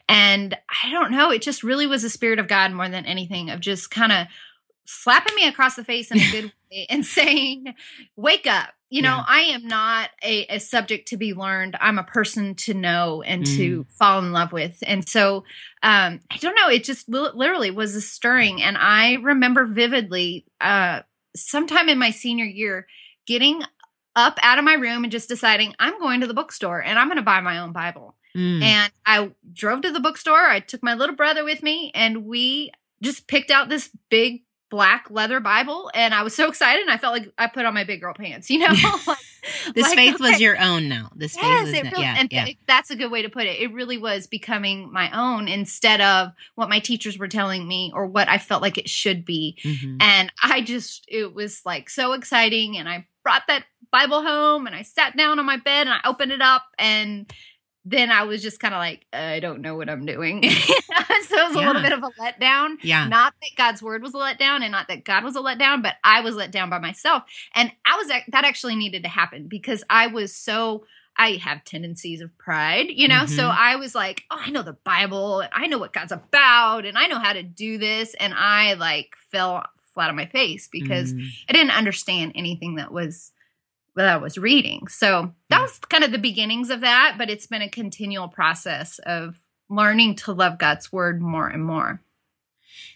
And 0.09 0.57
I 0.83 0.89
don't 0.89 1.11
know, 1.11 1.29
it 1.29 1.43
just 1.43 1.63
really 1.63 1.85
was 1.85 2.01
the 2.01 2.09
spirit 2.09 2.39
of 2.39 2.47
God 2.47 2.71
more 2.71 2.89
than 2.89 3.05
anything 3.05 3.51
of 3.51 3.59
just 3.59 3.91
kind 3.91 4.11
of 4.11 4.27
slapping 4.85 5.35
me 5.35 5.47
across 5.47 5.75
the 5.75 5.83
face 5.83 6.09
in 6.09 6.19
a 6.19 6.31
good 6.31 6.51
way 6.71 6.87
and 6.89 7.05
saying, 7.05 7.75
Wake 8.15 8.47
up. 8.47 8.69
You 8.93 9.01
know, 9.01 9.15
Yeah. 9.15 9.23
I 9.27 9.39
am 9.55 9.67
not 9.67 10.11
a, 10.23 10.45
a 10.55 10.59
subject 10.59 11.07
to 11.07 11.17
be 11.17 11.33
learned. 11.33 11.75
I'm 11.81 11.97
a 11.97 12.03
person 12.03 12.53
to 12.65 12.75
know 12.75 13.23
and 13.23 13.43
Mm. 13.43 13.55
to 13.57 13.85
fall 13.97 14.19
in 14.19 14.31
love 14.31 14.51
with. 14.51 14.77
And 14.85 15.07
so 15.09 15.45
um, 15.81 16.19
I 16.29 16.37
don't 16.39 16.53
know, 16.55 16.69
it 16.69 16.83
just 16.83 17.09
li- 17.09 17.31
literally 17.33 17.71
was 17.71 17.95
a 17.95 18.01
stirring. 18.01 18.61
And 18.61 18.77
I 18.77 19.13
remember 19.15 19.65
vividly 19.65 20.45
uh, 20.61 21.01
sometime 21.35 21.89
in 21.89 21.97
my 21.97 22.11
senior 22.11 22.45
year 22.45 22.85
getting 23.25 23.63
up 24.15 24.37
out 24.43 24.59
of 24.59 24.63
my 24.63 24.75
room 24.75 25.03
and 25.03 25.11
just 25.11 25.27
deciding 25.27 25.73
I'm 25.79 25.99
going 25.99 26.21
to 26.21 26.27
the 26.27 26.35
bookstore 26.35 26.79
and 26.83 26.99
I'm 26.99 27.07
going 27.07 27.17
to 27.17 27.23
buy 27.23 27.41
my 27.41 27.57
own 27.57 27.71
Bible. 27.71 28.15
Mm. 28.37 28.61
And 28.61 28.93
I 29.07 29.31
drove 29.51 29.81
to 29.81 29.91
the 29.91 29.99
bookstore. 29.99 30.37
I 30.37 30.59
took 30.59 30.83
my 30.83 30.93
little 30.93 31.15
brother 31.15 31.43
with 31.43 31.61
me, 31.63 31.91
and 31.95 32.25
we 32.25 32.71
just 33.01 33.27
picked 33.27 33.51
out 33.51 33.69
this 33.69 33.89
big 34.09 34.43
black 34.73 35.05
leather 35.11 35.39
Bible, 35.39 35.91
and 35.93 36.15
I 36.15 36.23
was 36.23 36.35
so 36.35 36.49
excited. 36.49 36.81
And 36.81 36.89
I 36.89 36.97
felt 36.97 37.13
like 37.13 37.31
I 37.37 37.45
put 37.45 37.63
on 37.63 37.75
my 37.75 37.83
big 37.83 38.01
girl 38.01 38.15
pants, 38.15 38.49
you 38.49 38.57
know. 38.57 38.73
like, 39.07 39.17
This 39.75 39.85
like, 39.85 39.95
faith 39.95 40.15
okay. 40.15 40.31
was 40.31 40.41
your 40.41 40.59
own 40.59 40.89
now. 40.89 41.11
This 41.15 41.35
faith 41.37 41.61
was 41.61 41.71
really, 41.71 41.91
yeah, 41.95 42.15
and 42.17 42.27
yeah. 42.31 42.45
th- 42.45 42.57
that's 42.65 42.89
a 42.89 42.95
good 42.95 43.11
way 43.11 43.21
to 43.21 43.29
put 43.29 43.45
it. 43.45 43.61
It 43.61 43.71
really 43.71 43.99
was 43.99 44.25
becoming 44.25 44.91
my 44.91 45.11
own 45.15 45.47
instead 45.47 46.01
of 46.01 46.31
what 46.55 46.69
my 46.69 46.79
teachers 46.79 47.19
were 47.19 47.27
telling 47.27 47.67
me 47.67 47.91
or 47.93 48.07
what 48.07 48.27
I 48.27 48.39
felt 48.39 48.63
like 48.63 48.79
it 48.79 48.89
should 48.89 49.25
be. 49.25 49.59
Mhm. 49.63 49.97
And 50.01 50.31
I 50.41 50.61
just, 50.61 51.05
it 51.07 51.35
was 51.35 51.61
like 51.67 51.87
so 51.87 52.13
exciting. 52.13 52.75
And 52.75 52.89
I 52.89 53.05
brought 53.21 53.43
that 53.49 53.65
Bible 53.91 54.23
home 54.23 54.65
and 54.65 54.75
I 54.75 54.81
sat 54.81 55.15
down 55.15 55.37
on 55.37 55.45
my 55.45 55.57
bed 55.57 55.85
and 55.85 55.91
I 55.91 55.99
opened 56.03 56.31
it 56.31 56.41
up. 56.41 56.63
And 56.79 57.31
then 57.85 58.11
I 58.11 58.23
was 58.23 58.41
just 58.41 58.59
kind 58.59 58.73
of 58.73 58.77
like, 58.79 59.05
I 59.11 59.39
don't 59.39 59.61
know 59.61 59.75
what 59.75 59.89
I'm 59.89 60.05
doing. 60.05 60.41
so 60.49 61.37
it 61.37 61.47
was 61.47 61.55
a 61.55 61.59
little 61.59 61.81
bit 61.81 61.91
of 61.91 62.03
a 62.03 62.09
letdown. 62.11 62.75
Yeah. 62.81 63.07
Not 63.07 63.33
that 63.41 63.49
God's 63.57 63.81
word 63.83 64.01
was 64.01 64.13
a 64.13 64.17
letdown 64.17 64.61
and 64.61 64.71
not 64.71 64.87
that 64.87 65.03
God 65.03 65.23
was 65.23 65.35
a 65.35 65.39
letdown, 65.41 65.83
but 65.83 65.95
I 66.03 66.21
was 66.21 66.35
let 66.35 66.51
down 66.51 66.69
by 66.69 66.79
myself. 66.79 67.23
And 67.53 67.71
I 67.85 67.97
was, 67.97 68.07
that 68.07 68.45
actually 68.45 68.75
needed 68.75 69.03
to 69.03 69.09
happen 69.09 69.47
because 69.47 69.83
I 69.89 70.07
was 70.07 70.33
so, 70.35 70.85
I 71.17 71.33
have 71.33 71.63
tendencies 71.65 72.21
of 72.21 72.35
pride, 72.37 72.87
you 72.89 73.07
know? 73.07 73.25
So 73.25 73.43
Mhm. 73.43 73.55
I 73.57 73.75
was 73.75 73.93
like, 73.93 74.23
oh, 74.31 74.39
I 74.39 74.49
know 74.49 74.63
the 74.63 74.73
Bible 74.85 75.41
and 75.41 75.49
I 75.53 75.67
know 75.67 75.77
what 75.77 75.93
God's 75.93 76.11
about 76.13 76.85
and 76.85 76.97
I 76.97 77.07
know 77.07 77.19
how 77.19 77.33
to 77.33 77.43
do 77.43 77.77
this. 77.77 78.13
And 78.15 78.33
I 78.33 78.73
like 78.75 79.15
fell 79.31 79.65
flat 79.93 80.09
on 80.09 80.15
my 80.15 80.25
face 80.25 80.69
because 80.71 81.13
Mm. 81.13 81.27
I 81.49 81.53
didn't 81.53 81.77
understand 81.77 82.31
anything 82.35 82.75
that 82.75 82.91
was 82.91 83.31
that 83.95 84.07
I 84.07 84.17
was 84.17 84.37
reading. 84.37 84.87
So 84.87 85.33
that 85.49 85.61
was 85.61 85.79
kind 85.79 86.03
of 86.03 86.11
the 86.11 86.17
beginnings 86.17 86.69
of 86.69 86.81
that, 86.81 87.15
but 87.17 87.29
it's 87.29 87.47
been 87.47 87.61
a 87.61 87.69
continual 87.69 88.27
process 88.27 88.99
of 89.05 89.39
learning 89.69 90.15
to 90.15 90.33
love 90.33 90.57
God's 90.57 90.91
word 90.91 91.21
more 91.21 91.47
and 91.47 91.63
more. 91.63 92.01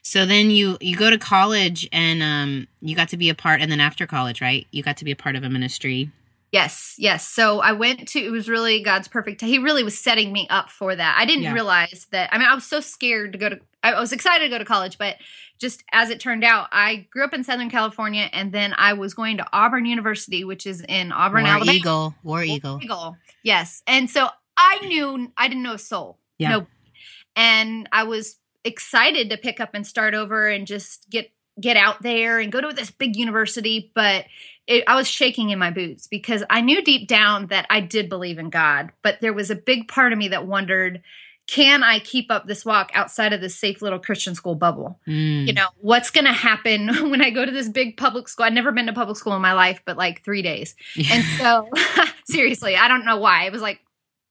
So 0.01 0.25
then 0.25 0.49
you 0.49 0.77
you 0.79 0.95
go 0.95 1.09
to 1.09 1.17
college 1.17 1.87
and 1.91 2.23
um 2.23 2.67
you 2.81 2.95
got 2.95 3.09
to 3.09 3.17
be 3.17 3.29
a 3.29 3.35
part 3.35 3.61
and 3.61 3.71
then 3.71 3.79
after 3.79 4.07
college, 4.07 4.41
right? 4.41 4.65
You 4.71 4.83
got 4.83 4.97
to 4.97 5.05
be 5.05 5.11
a 5.11 5.15
part 5.15 5.35
of 5.35 5.43
a 5.43 5.49
ministry. 5.49 6.11
Yes, 6.51 6.95
yes. 6.97 7.27
So 7.27 7.59
I 7.59 7.73
went 7.73 8.07
to 8.09 8.19
it 8.19 8.29
was 8.31 8.47
really 8.49 8.81
God's 8.81 9.07
perfect. 9.07 9.41
He 9.41 9.59
really 9.59 9.83
was 9.83 9.99
setting 9.99 10.31
me 10.31 10.47
up 10.49 10.69
for 10.69 10.95
that. 10.95 11.15
I 11.19 11.25
didn't 11.25 11.43
Yeah. 11.43 11.53
realize 11.53 12.07
that. 12.11 12.29
I 12.33 12.37
mean, 12.37 12.47
I 12.47 12.55
was 12.55 12.65
so 12.65 12.79
scared 12.79 13.33
to 13.33 13.37
go 13.37 13.49
to 13.49 13.59
I 13.93 13.99
was 13.99 14.11
excited 14.11 14.45
to 14.45 14.49
go 14.49 14.57
to 14.57 14.65
college, 14.65 14.97
but 14.97 15.17
just 15.59 15.83
as 15.91 16.09
it 16.09 16.19
turned 16.19 16.43
out, 16.43 16.67
I 16.71 17.07
grew 17.11 17.23
up 17.23 17.33
in 17.33 17.43
Southern 17.43 17.69
California 17.69 18.29
and 18.31 18.51
then 18.51 18.73
I 18.77 18.93
was 18.93 19.13
going 19.13 19.37
to 19.37 19.45
Auburn 19.51 19.85
University, 19.85 20.43
which 20.43 20.67
is 20.67 20.81
in 20.87 21.11
Auburn, 21.11 21.43
War 21.43 21.53
Alabama. 21.53 21.77
Eagle. 21.77 22.15
War 22.23 22.37
War 22.37 22.43
Eagle. 22.43 22.79
Eagle. 22.81 23.17
Yes. 23.43 23.81
And 23.87 24.09
so 24.09 24.29
I 24.55 24.79
knew 24.85 25.31
I 25.37 25.47
didn't 25.47 25.63
know 25.63 25.73
a 25.73 25.79
soul. 25.79 26.19
Yeah. 26.37 26.49
No. 26.49 26.67
And 27.35 27.89
I 27.91 28.03
was 28.03 28.37
excited 28.63 29.29
to 29.29 29.37
pick 29.37 29.59
up 29.59 29.71
and 29.73 29.85
start 29.85 30.13
over 30.13 30.47
and 30.47 30.67
just 30.67 31.09
get 31.09 31.31
get 31.59 31.77
out 31.77 32.01
there 32.03 32.39
and 32.39 32.51
go 32.51 32.61
to 32.61 32.73
this 32.73 32.91
big 32.91 33.15
university, 33.15 33.91
but 33.95 34.25
it, 34.67 34.83
I 34.87 34.95
was 34.95 35.07
shaking 35.07 35.49
in 35.49 35.57
my 35.57 35.71
boots 35.71 36.07
because 36.07 36.43
I 36.49 36.61
knew 36.61 36.83
deep 36.83 37.07
down 37.07 37.47
that 37.47 37.65
I 37.69 37.79
did 37.79 38.09
believe 38.09 38.37
in 38.37 38.49
God, 38.49 38.91
but 39.01 39.21
there 39.21 39.33
was 39.33 39.49
a 39.49 39.55
big 39.55 39.87
part 39.87 40.13
of 40.13 40.19
me 40.19 40.27
that 40.27 40.45
wondered, 40.45 41.01
can 41.47 41.81
I 41.81 41.99
keep 41.99 42.29
up 42.29 42.45
this 42.45 42.65
walk 42.65 42.91
outside 42.93 43.33
of 43.33 43.41
this 43.41 43.55
safe 43.55 43.81
little 43.81 43.99
Christian 43.99 44.35
school 44.35 44.55
bubble? 44.55 44.99
Mm. 45.07 45.47
you 45.47 45.53
know 45.53 45.67
what's 45.79 46.11
going 46.11 46.25
to 46.25 46.33
happen 46.33 46.87
when 47.09 47.21
i 47.21 47.29
go 47.29 47.45
to 47.45 47.51
this 47.51 47.69
big 47.69 47.97
public 47.97 48.27
school 48.27 48.45
i've 48.45 48.53
never 48.53 48.71
been 48.71 48.85
to 48.87 48.93
public 48.93 49.17
school 49.17 49.33
in 49.33 49.41
my 49.41 49.53
life 49.53 49.81
but 49.85 49.97
like 49.97 50.23
three 50.23 50.41
days 50.41 50.75
and 51.11 51.23
so 51.39 51.69
seriously 52.25 52.75
i 52.75 52.87
don't 52.87 53.05
know 53.05 53.17
why 53.17 53.45
it 53.45 53.51
was 53.51 53.61
like 53.61 53.79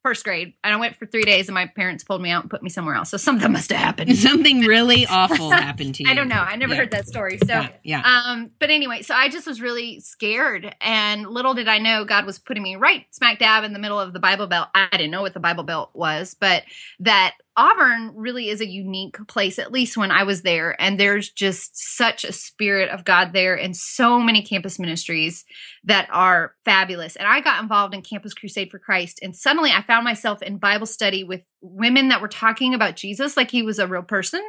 first 0.06 0.22
grade 0.24 0.52
and 0.62 0.72
i 0.72 0.76
went 0.76 0.94
for 0.94 1.04
three 1.06 1.24
days 1.24 1.48
and 1.48 1.54
my 1.54 1.66
parents 1.66 2.04
pulled 2.04 2.22
me 2.22 2.30
out 2.30 2.44
and 2.44 2.50
put 2.50 2.62
me 2.62 2.70
somewhere 2.70 2.94
else 2.94 3.10
so 3.10 3.16
something 3.16 3.50
must 3.50 3.70
have 3.72 3.80
happened 3.80 4.16
something 4.30 4.60
really 4.60 5.04
awful 5.10 5.50
happened 5.50 5.94
to 5.96 6.04
you. 6.04 6.10
i 6.10 6.14
don't 6.14 6.28
know 6.28 6.36
i 6.36 6.54
never 6.54 6.74
Yeah. 6.74 6.80
heard 6.80 6.90
that 6.92 7.08
story 7.08 7.38
so 7.38 7.46
Yeah. 7.54 7.68
yeah. 7.82 8.02
um, 8.04 8.50
but 8.60 8.70
anyway, 8.70 9.02
so 9.02 9.14
I 9.14 9.28
just 9.28 9.46
was 9.46 9.60
really 9.60 9.98
scared, 10.00 10.74
and 10.80 11.26
little 11.26 11.54
did 11.54 11.66
I 11.68 11.78
know 11.78 12.04
God 12.04 12.24
was 12.26 12.38
putting 12.38 12.62
me 12.62 12.76
right 12.76 13.06
smack 13.10 13.38
dab 13.40 13.64
in 13.64 13.72
the 13.72 13.78
middle 13.78 13.98
of 13.98 14.12
the 14.12 14.20
Bible 14.20 14.46
Belt. 14.46 14.68
I 14.74 14.88
didn't 14.92 15.10
know 15.10 15.22
what 15.22 15.34
the 15.34 15.40
Bible 15.40 15.64
Belt 15.64 15.90
was, 15.94 16.34
but 16.38 16.62
that 17.00 17.34
Auburn 17.56 18.12
really 18.14 18.48
is 18.50 18.60
a 18.60 18.66
unique 18.68 19.16
place, 19.28 19.58
at 19.58 19.72
least 19.72 19.96
when 19.96 20.10
I 20.10 20.24
was 20.24 20.42
there. 20.42 20.80
And 20.80 21.00
there's 21.00 21.30
just 21.30 21.96
such 21.96 22.24
a 22.24 22.32
spirit 22.32 22.90
of 22.90 23.04
God 23.04 23.32
there, 23.32 23.54
and 23.54 23.76
so 23.76 24.18
many 24.20 24.42
campus 24.42 24.78
ministries 24.78 25.44
that 25.84 26.08
are 26.12 26.54
fabulous. 26.64 27.16
And 27.16 27.26
I 27.26 27.40
got 27.40 27.62
involved 27.62 27.94
in 27.94 28.02
Campus 28.02 28.34
Crusade 28.34 28.70
for 28.70 28.78
Christ, 28.78 29.20
and 29.22 29.34
suddenly 29.34 29.70
I 29.70 29.82
found 29.82 30.04
myself 30.04 30.42
in 30.42 30.58
Bible 30.58 30.86
study 30.86 31.24
with 31.24 31.42
women 31.62 32.08
that 32.08 32.20
were 32.20 32.28
talking 32.28 32.74
about 32.74 32.96
Jesus 32.96 33.36
like 33.36 33.50
he 33.50 33.62
was 33.62 33.78
a 33.78 33.86
real 33.88 34.02
person 34.02 34.42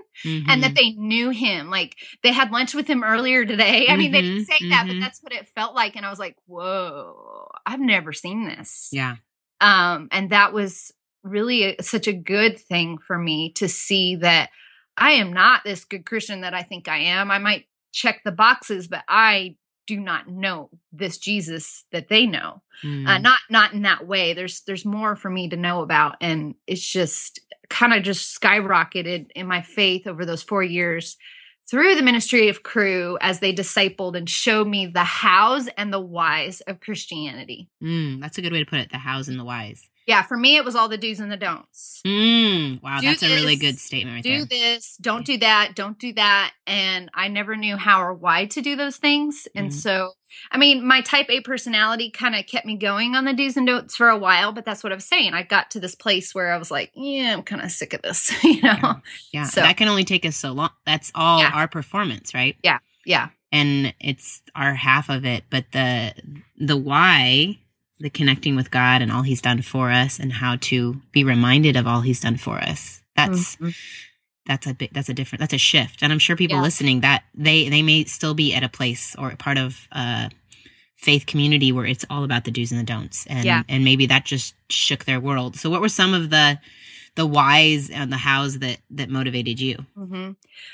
and 0.47 0.61
that 0.61 0.71
Mhm. 0.71 0.75
they 0.75 0.89
knew 0.91 1.29
him. 1.29 1.69
Like 1.69 1.95
they 2.21 2.31
had 2.31 2.51
lunch 2.51 2.73
with 2.75 2.85
him 2.87 3.03
earlier 3.03 3.45
today. 3.45 3.87
I 3.89 3.95
mean, 3.95 4.11
they 4.11 4.21
didn't 4.21 4.41
Mhm, 4.41 4.45
say 4.45 4.59
that, 4.69 4.85
but 4.87 4.97
mhm. 4.97 4.99
that's 5.01 5.23
what 5.23 5.33
it 5.33 5.47
felt 5.55 5.73
like. 5.73 5.95
And 5.95 6.05
I 6.05 6.09
was 6.09 6.19
like, 6.19 6.35
whoa, 6.45 7.47
I've 7.65 7.79
never 7.79 8.13
seen 8.13 8.45
this. 8.45 8.89
yeah. 8.91 9.15
Um, 9.59 10.09
and 10.11 10.29
that 10.29 10.53
was 10.53 10.91
really 11.29 11.75
a, 11.77 11.83
such 11.83 12.07
a 12.07 12.13
good 12.13 12.59
thing 12.59 12.97
for 12.97 13.17
me 13.17 13.51
to 13.53 13.67
see 13.67 14.15
that 14.17 14.49
I 14.97 15.11
am 15.11 15.31
not 15.33 15.63
this 15.63 15.85
good 15.85 16.05
Christian 16.05 16.41
that 16.41 16.53
I 16.53 16.63
think 16.63 16.87
I 16.87 16.97
am. 16.97 17.29
I 17.31 17.37
might 17.37 17.65
check 17.91 18.21
the 18.23 18.31
boxes, 18.31 18.87
but 18.87 19.03
I 19.07 19.55
do 19.87 19.99
not 19.99 20.27
know 20.27 20.69
this 20.91 21.17
Jesus 21.17 21.85
that 21.91 22.09
they 22.09 22.25
know 22.25 22.61
uh, 22.83 23.17
Mm. 23.17 23.23
not 23.23 23.39
not 23.49 23.73
in 23.73 23.83
that 23.83 24.05
way 24.05 24.33
there's 24.33 24.61
there's 24.67 24.85
more 24.85 25.15
for 25.15 25.29
me 25.31 25.49
to 25.49 25.55
know 25.55 25.81
about 25.81 26.17
and 26.21 26.53
it's 26.67 26.85
just 26.85 27.39
kind 27.69 27.93
of 27.93 28.03
just 28.03 28.39
skyrocketed 28.39 29.31
in 29.33 29.47
my 29.47 29.61
faith 29.61 30.05
over 30.05 30.25
those 30.25 30.43
four 30.43 30.61
years 30.61 31.17
through 31.69 31.95
the 31.95 32.03
ministry 32.03 32.49
of 32.49 32.63
Cru 32.63 33.17
as 33.19 33.39
they 33.39 33.53
discipled 33.53 34.15
and 34.15 34.29
showed 34.29 34.67
me 34.67 34.85
the 34.87 35.03
hows 35.03 35.69
and 35.77 35.91
the 35.91 35.99
whys 36.01 36.61
of 36.61 36.81
christianity 36.81 37.69
Mm, 37.81 38.19
that's 38.21 38.37
a 38.37 38.41
good 38.41 38.51
way 38.53 38.59
to 38.59 38.69
put 38.69 38.79
it. 38.79 38.91
The 38.91 38.97
hows 38.97 39.27
and 39.29 39.39
the 39.39 39.45
whys. 39.45 39.87
Yeah 40.07 40.23
for 40.23 40.35
me 40.37 40.55
it 40.57 40.65
was 40.65 40.75
all 40.75 40.89
the 40.89 40.97
do's 40.97 41.19
and 41.19 41.31
the 41.31 41.37
don'ts 41.37 42.01
Mm, 42.05 42.81
wow, 42.81 42.99
Do 43.01 43.07
that's 43.07 43.23
a 43.23 43.27
really 43.27 43.55
good 43.57 43.77
statement 43.79 44.15
right 44.15 44.23
do 44.23 44.45
there. 44.45 44.47
this 44.47 44.95
don't 44.97 45.25
do 45.25 45.37
that 45.39 45.75
don't 45.75 45.99
do 45.99 46.13
that 46.13 46.53
and 46.65 47.09
i 47.13 47.27
never 47.27 47.55
knew 47.55 47.75
how 47.77 48.01
or 48.01 48.13
why 48.13 48.45
to 48.47 48.61
do 48.61 48.75
those 48.75 48.97
things 48.97 49.47
and 49.55 49.69
Mhm. 49.69 49.73
so 49.73 50.11
i 50.51 50.57
mean 50.57 50.85
my 50.87 51.01
type 51.01 51.25
a 51.29 51.41
personality 51.41 52.09
kind 52.11 52.35
of 52.35 52.45
kept 52.47 52.65
me 52.65 52.77
going 52.77 53.15
on 53.15 53.25
the 53.25 53.33
do's 53.33 53.57
and 53.57 53.67
don'ts 53.67 53.95
for 53.95 54.09
a 54.09 54.17
while 54.17 54.51
but 54.53 54.63
that's 54.65 54.83
what 54.83 54.91
i 54.91 54.95
was 54.95 55.05
saying 55.05 55.33
i 55.33 55.43
got 55.43 55.71
to 55.71 55.79
this 55.79 55.95
place 55.95 56.33
where 56.33 56.53
i 56.53 56.57
was 56.57 56.71
like 56.71 56.91
yeah 56.95 57.33
i'm 57.33 57.43
kind 57.43 57.61
of 57.61 57.71
sick 57.71 57.93
of 57.93 58.01
this 58.03 58.31
you 58.43 58.61
know 58.61 58.77
Yeah. 58.81 58.93
Yeah, 59.33 59.43
So- 59.45 59.61
that 59.61 59.75
can 59.77 59.87
only 59.89 60.05
take 60.05 60.25
us 60.25 60.35
so 60.37 60.51
long. 60.53 60.69
That's 60.85 61.11
all 61.15 61.39
Yeah. 61.39 61.51
our 61.53 61.67
performance, 61.67 62.33
right? 62.33 62.55
Yeah. 62.63 62.79
Yeah 63.05 63.29
and 63.51 63.93
it's 64.01 64.41
our 64.55 64.73
half 64.73 65.09
of 65.09 65.23
it 65.25 65.45
but 65.49 65.65
the 65.71 66.13
the 66.57 66.75
why 66.75 67.57
the 67.99 68.09
connecting 68.09 68.55
with 68.55 68.69
god 68.71 69.01
and 69.01 69.11
all 69.11 69.23
he's 69.23 69.41
done 69.41 69.61
for 69.61 69.91
us 69.91 70.19
and 70.19 70.31
how 70.33 70.55
to 70.57 71.01
be 71.11 71.23
reminded 71.23 71.75
of 71.75 71.87
all 71.87 72.01
he's 72.01 72.19
done 72.21 72.37
for 72.37 72.57
us 72.59 73.01
that's 73.15 73.55
Mhm. 73.57 73.75
that's 74.45 74.67
a 74.67 74.73
bit 74.73 74.93
that's 74.93 75.09
a 75.09 75.13
different 75.13 75.39
that's 75.39 75.53
a 75.53 75.57
shift 75.57 76.01
and 76.03 76.11
i'm 76.13 76.19
sure 76.19 76.35
people 76.35 76.57
Yeah. 76.57 76.61
listening 76.63 77.01
that 77.01 77.23
they 77.33 77.69
they 77.69 77.81
may 77.81 78.03
still 78.05 78.33
be 78.33 78.53
at 78.53 78.63
a 78.63 78.69
place 78.69 79.15
or 79.17 79.35
part 79.35 79.57
of 79.57 79.87
a 79.91 80.29
faith 80.95 81.25
community 81.25 81.71
where 81.71 81.85
it's 81.85 82.05
all 82.09 82.23
about 82.23 82.43
the 82.45 82.51
do's 82.51 82.71
and 82.71 82.79
the 82.79 82.83
don'ts 82.85 83.25
and 83.27 83.45
Yeah. 83.45 83.63
and 83.69 83.83
maybe 83.83 84.05
that 84.07 84.25
just 84.25 84.55
shook 84.69 85.05
their 85.05 85.19
world 85.19 85.55
so 85.57 85.69
what 85.69 85.81
were 85.81 85.89
some 85.89 86.13
of 86.13 86.29
the 86.29 86.59
the 87.15 87.25
whys 87.25 87.89
and 87.89 88.11
the 88.11 88.17
hows 88.17 88.59
that 88.59 88.77
that 88.91 89.09
motivated 89.09 89.59
you 89.59 89.85
hmm 89.95 90.31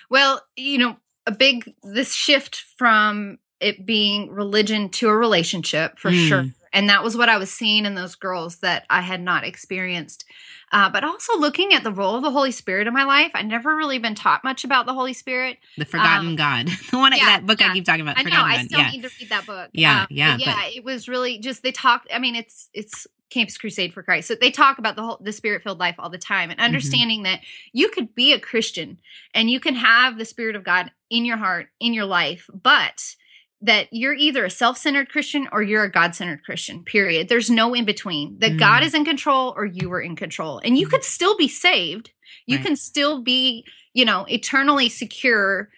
Well, 0.09 0.41
you 0.57 0.77
know, 0.77 0.97
a 1.25 1.31
big 1.31 1.73
this 1.83 2.13
shift 2.13 2.63
from 2.77 3.39
it 3.61 3.85
being 3.85 4.29
religion 4.29 4.89
to 4.89 5.07
a 5.07 5.15
relationship 5.15 5.97
for 5.97 6.11
Mm. 6.11 6.27
sure, 6.27 6.45
and 6.73 6.89
that 6.89 7.03
was 7.03 7.15
what 7.15 7.29
I 7.29 7.37
was 7.37 7.51
seeing 7.51 7.85
in 7.85 7.95
those 7.95 8.15
girls 8.15 8.57
that 8.57 8.85
I 8.89 9.01
had 9.01 9.21
not 9.21 9.45
experienced. 9.45 10.25
Uh, 10.71 10.89
but 10.89 11.03
also 11.03 11.37
looking 11.37 11.73
at 11.73 11.83
the 11.83 11.91
role 11.91 12.15
of 12.15 12.23
the 12.23 12.31
Holy 12.31 12.51
Spirit 12.51 12.87
in 12.87 12.93
my 12.93 13.03
life, 13.03 13.31
I 13.35 13.43
never 13.43 13.75
really 13.75 13.99
been 13.99 14.15
taught 14.15 14.43
much 14.43 14.63
about 14.63 14.85
the 14.87 14.93
Holy 14.93 15.13
Spirit. 15.13 15.59
the 15.77 15.85
forgotten 15.85 16.35
god 16.35 16.67
the 16.91 16.97
one 16.97 17.13
Um, 17.13 17.19
yeah, 17.19 17.25
that 17.25 17.45
book 17.45 17.61
i 17.61 17.73
keep 17.73 17.85
talking 17.85 18.01
about 18.01 18.17
I 18.17 18.23
know 18.23 18.29
forgotten 18.29 18.51
I 18.51 18.65
still 18.65 18.79
yeah 18.79 18.91
need 18.91 19.01
to 19.03 19.11
read 19.19 19.29
that 19.29 19.45
book. 19.45 19.69
Yeah, 19.73 20.03
Uh, 20.03 20.07
yeah, 20.09 20.37
but 20.37 20.47
yeah. 20.47 20.65
It 20.75 20.83
was 20.83 21.07
really 21.07 21.39
just 21.39 21.63
they 21.63 21.71
talk. 21.71 22.03
I 22.13 22.19
mean, 22.19 22.35
it's 22.35 22.69
it's 22.73 23.07
Campus 23.29 23.57
Crusade 23.57 23.93
for 23.93 24.03
Christ. 24.03 24.27
So 24.27 24.35
they 24.35 24.51
talk 24.51 24.77
about 24.77 24.95
the 24.95 25.03
whole 25.03 25.19
the 25.21 25.31
spirit 25.31 25.63
filled 25.63 25.79
life 25.79 25.95
all 25.99 26.09
the 26.09 26.17
time, 26.17 26.49
and 26.49 26.59
Mm-hmm. 26.59 26.65
understanding 26.65 27.23
that 27.23 27.39
you 27.71 27.89
could 27.89 28.13
be 28.15 28.33
a 28.33 28.39
Christian 28.39 28.97
and 29.33 29.49
you 29.49 29.59
can 29.59 29.75
have 29.75 30.17
the 30.17 30.25
Spirit 30.25 30.55
of 30.55 30.63
God 30.63 30.91
in 31.09 31.25
your 31.25 31.37
heart 31.37 31.67
in 31.79 31.93
your 31.93 32.05
life, 32.05 32.49
but 32.53 33.15
that 33.63 33.87
you're 33.91 34.13
either 34.13 34.45
a 34.45 34.49
self-centered 34.49 35.09
Christian 35.09 35.47
or 35.51 35.61
you're 35.63 35.85
a 35.85 35.91
God-centered 35.91 36.43
Christian. 36.43 36.83
Period. 36.83 37.29
There's 37.29 37.49
no 37.49 37.73
in 37.73 37.85
between. 37.85 38.37
That 38.39 38.53
Mm. 38.53 38.59
God 38.59 38.83
is 38.83 38.93
in 38.93 39.05
control 39.05 39.53
or 39.57 39.65
you 39.65 39.91
are 39.93 40.01
in 40.01 40.15
control, 40.15 40.59
and 40.63 40.77
you 40.77 40.87
Mm. 40.87 40.91
could 40.91 41.03
still 41.03 41.35
be 41.37 41.47
saved. 41.47 42.11
You 42.45 42.57
Right. 42.57 42.65
can 42.65 42.75
still 42.75 43.21
be, 43.21 43.65
you 43.93 44.05
know, 44.05 44.25
eternally 44.29 44.89
secure 44.89 45.69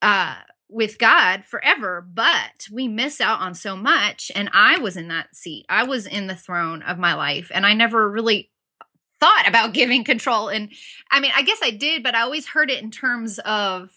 uh 0.00 0.36
with 0.68 0.98
God 0.98 1.44
forever, 1.44 2.00
but 2.14 2.66
we 2.72 2.88
miss 2.88 3.20
out 3.20 3.40
on 3.40 3.54
so 3.54 3.76
much. 3.76 4.32
And 4.34 4.48
I 4.54 4.78
was 4.78 4.96
in 4.96 5.08
that 5.08 5.36
seat. 5.36 5.66
I 5.68 5.82
was 5.82 6.06
in 6.06 6.28
the 6.28 6.34
throne 6.34 6.80
of 6.82 6.98
my 6.98 7.12
life, 7.12 7.50
and 7.52 7.66
I 7.66 7.74
never 7.74 8.10
really 8.10 8.50
thought 9.20 9.46
about 9.46 9.74
giving 9.80 10.02
control. 10.02 10.48
And 10.48 10.72
I 11.10 11.20
mean, 11.20 11.32
I 11.34 11.42
guess 11.42 11.58
I 11.62 11.70
did, 11.72 12.02
but 12.02 12.14
I 12.14 12.22
always 12.22 12.46
heard 12.46 12.70
it 12.70 12.82
in 12.82 12.90
terms 12.90 13.38
of, 13.40 13.90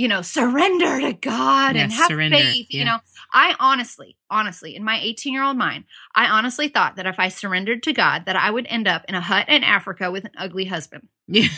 you 0.00 0.08
know, 0.08 0.22
surrender 0.22 0.98
to 0.98 1.12
God 1.12 1.76
and 1.76 1.92
have 1.92 2.08
surrender, 2.08 2.38
faith. 2.38 2.68
yeah. 2.70 2.78
You 2.78 2.84
know, 2.86 2.98
I 3.34 3.54
honestly, 3.60 4.16
honestly, 4.30 4.74
in 4.74 4.82
my 4.82 4.98
18 4.98 5.34
year 5.34 5.42
old 5.44 5.58
mind, 5.58 5.84
I 6.14 6.24
honestly 6.24 6.68
thought 6.68 6.96
that 6.96 7.06
if 7.06 7.18
I 7.18 7.28
surrendered 7.28 7.82
to 7.82 7.92
God, 7.92 8.24
that 8.24 8.34
I 8.34 8.50
would 8.50 8.66
end 8.70 8.88
up 8.88 9.04
in 9.10 9.14
a 9.14 9.20
hut 9.20 9.50
in 9.50 9.62
Africa 9.62 10.10
with 10.10 10.24
an 10.24 10.30
ugly 10.38 10.64
husband. 10.64 11.08
Yeah. 11.28 11.48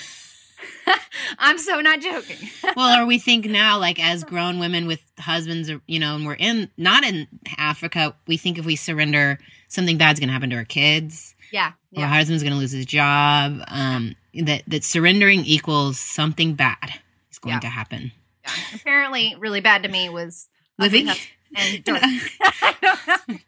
I'm 1.38 1.58
so 1.58 1.80
not 1.80 2.00
joking. 2.00 2.36
well, 2.76 3.02
or 3.02 3.06
we 3.06 3.18
think 3.18 3.46
now, 3.46 3.78
like 3.78 4.02
as 4.04 4.22
grown 4.24 4.58
women 4.58 4.86
with 4.86 5.00
husbands, 5.18 5.70
you 5.86 5.98
know, 5.98 6.16
and 6.16 6.26
we're 6.26 6.34
in 6.34 6.68
not 6.76 7.04
in 7.04 7.26
Africa, 7.58 8.14
we 8.26 8.36
think 8.36 8.58
if 8.58 8.64
we 8.66 8.76
surrender, 8.76 9.38
something 9.68 9.98
bad's 9.98 10.20
going 10.20 10.28
to 10.28 10.32
happen 10.32 10.50
to 10.50 10.56
our 10.56 10.64
kids, 10.64 11.34
yeah. 11.52 11.72
or 11.96 12.02
our 12.02 12.08
husband's 12.08 12.42
going 12.42 12.52
to 12.52 12.58
lose 12.58 12.72
his 12.72 12.86
job. 12.86 13.60
Um, 13.68 14.14
that 14.34 14.62
that 14.66 14.84
surrendering 14.84 15.44
equals 15.44 15.98
something 15.98 16.54
bad 16.54 17.00
is 17.30 17.38
going 17.38 17.54
Yeah. 17.54 17.60
to 17.60 17.68
happen. 17.68 18.12
Yeah. 18.44 18.52
Apparently, 18.74 19.36
really 19.38 19.60
bad 19.60 19.82
to 19.84 19.88
me 19.88 20.08
was 20.08 20.48
Living. 20.78 21.08
and 21.54 21.84
dirt. 21.84 22.00
I 22.02 22.74
don't 22.80 23.28
know. 23.28 23.38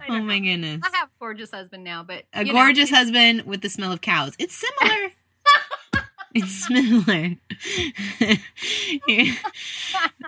I 0.00 0.06
oh 0.08 0.22
my 0.22 0.38
know. 0.38 0.50
goodness. 0.50 0.80
I 0.84 0.96
have 0.96 1.08
a 1.08 1.18
gorgeous 1.18 1.50
husband 1.50 1.84
now, 1.84 2.02
but 2.02 2.24
A 2.34 2.44
you 2.44 2.52
know, 2.52 2.58
gorgeous 2.58 2.90
husband 2.90 3.42
with 3.42 3.60
the 3.62 3.68
smell 3.68 3.92
of 3.92 4.00
cows. 4.00 4.34
It's 4.38 4.54
similar. 4.54 5.08
it's 6.34 6.66
similar. 6.66 7.36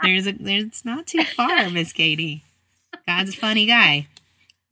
there's 0.02 0.26
a 0.26 0.32
there's 0.32 0.64
it's 0.64 0.84
not 0.84 1.06
too 1.06 1.24
far, 1.24 1.70
Miss 1.70 1.92
Katie. 1.92 2.44
God's 3.06 3.30
a 3.30 3.36
funny 3.36 3.66
guy. 3.66 4.06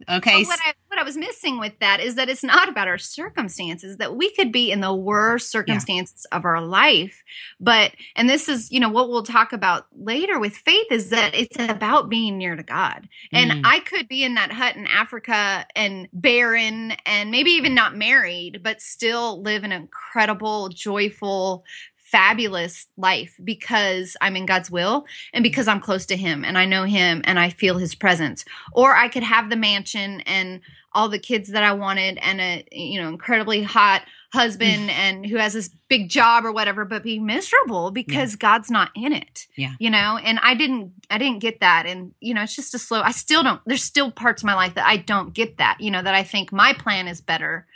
Okay. 0.08 0.42
But 0.42 0.48
what 0.48 0.60
I 0.66 0.72
what 0.88 0.98
I 0.98 1.04
was 1.04 1.16
missing 1.16 1.58
with 1.58 1.78
that 1.80 2.00
is 2.00 2.16
that 2.16 2.28
it's 2.28 2.44
not 2.44 2.68
about 2.68 2.88
our 2.88 2.98
circumstances. 2.98 3.96
That 3.96 4.16
we 4.16 4.30
could 4.34 4.52
be 4.52 4.70
in 4.70 4.80
the 4.80 4.92
worst 4.94 5.50
circumstances 5.50 6.26
of 6.32 6.44
our 6.44 6.60
life, 6.60 7.22
but 7.60 7.92
and 8.16 8.28
this 8.28 8.48
is 8.48 8.70
you 8.70 8.80
know 8.80 8.88
what 8.88 9.08
we'll 9.08 9.22
talk 9.22 9.52
about 9.52 9.86
later 9.96 10.38
with 10.38 10.54
faith 10.54 10.86
is 10.90 11.10
that 11.10 11.34
it's 11.34 11.56
about 11.58 12.08
being 12.08 12.38
near 12.38 12.56
to 12.56 12.62
God. 12.62 13.08
And 13.32 13.52
Mm. 13.52 13.62
I 13.64 13.80
could 13.80 14.08
be 14.08 14.24
in 14.24 14.34
that 14.34 14.50
hut 14.52 14.76
in 14.76 14.86
Africa 14.86 15.66
and 15.76 16.08
barren 16.12 16.92
and 17.04 17.30
maybe 17.30 17.50
even 17.52 17.74
not 17.74 17.96
married, 17.96 18.62
but 18.62 18.80
still 18.80 19.42
live 19.42 19.64
an 19.64 19.72
incredible, 19.72 20.68
joyful. 20.68 21.64
Fabulous 22.12 22.86
life 22.96 23.34
because 23.42 24.16
I'm 24.20 24.36
in 24.36 24.46
God's 24.46 24.70
will 24.70 25.06
and 25.32 25.42
because 25.42 25.66
I'm 25.66 25.80
close 25.80 26.06
to 26.06 26.16
Him 26.16 26.44
and 26.44 26.56
I 26.56 26.66
know 26.66 26.84
Him 26.84 27.22
and 27.24 27.38
I 27.40 27.50
feel 27.50 27.78
His 27.78 27.94
presence. 27.94 28.44
Or 28.72 28.94
I 28.94 29.08
could 29.08 29.24
have 29.24 29.50
the 29.50 29.56
mansion 29.56 30.20
and 30.20 30.60
all 30.94 31.08
the 31.08 31.18
kids 31.18 31.48
that 31.50 31.64
I 31.64 31.72
wanted 31.72 32.18
and 32.18 32.40
a 32.40 32.64
you 32.70 33.00
know 33.00 33.08
incredibly 33.08 33.62
hot 33.62 34.02
husband 34.32 34.90
and 34.90 35.26
who 35.26 35.36
has 35.36 35.52
this 35.52 35.68
big 35.88 36.08
job 36.08 36.44
or 36.44 36.52
whatever 36.52 36.84
but 36.84 37.02
be 37.02 37.18
miserable 37.18 37.90
because 37.90 38.34
God's 38.36 38.70
not 38.70 38.90
in 38.94 39.12
it. 39.12 39.46
Yeah. 39.56 39.72
You 39.78 39.90
know, 39.90 40.18
and 40.22 40.38
I 40.42 40.54
didn't 40.54 40.92
I 41.10 41.18
didn't 41.18 41.40
get 41.40 41.60
that. 41.60 41.86
And 41.86 42.14
you 42.20 42.34
know, 42.34 42.42
it's 42.42 42.56
just 42.56 42.74
a 42.74 42.78
slow 42.78 43.02
I 43.02 43.12
still 43.12 43.42
don't 43.42 43.60
there's 43.66 43.84
still 43.84 44.10
parts 44.10 44.42
of 44.42 44.46
my 44.46 44.54
life 44.54 44.74
that 44.74 44.86
I 44.86 44.96
don't 44.96 45.34
get 45.34 45.58
that, 45.58 45.80
you 45.80 45.90
know, 45.90 46.02
that 46.02 46.14
I 46.14 46.22
think 46.22 46.52
my 46.52 46.72
plan 46.72 47.08
is 47.08 47.20
better, 47.20 47.66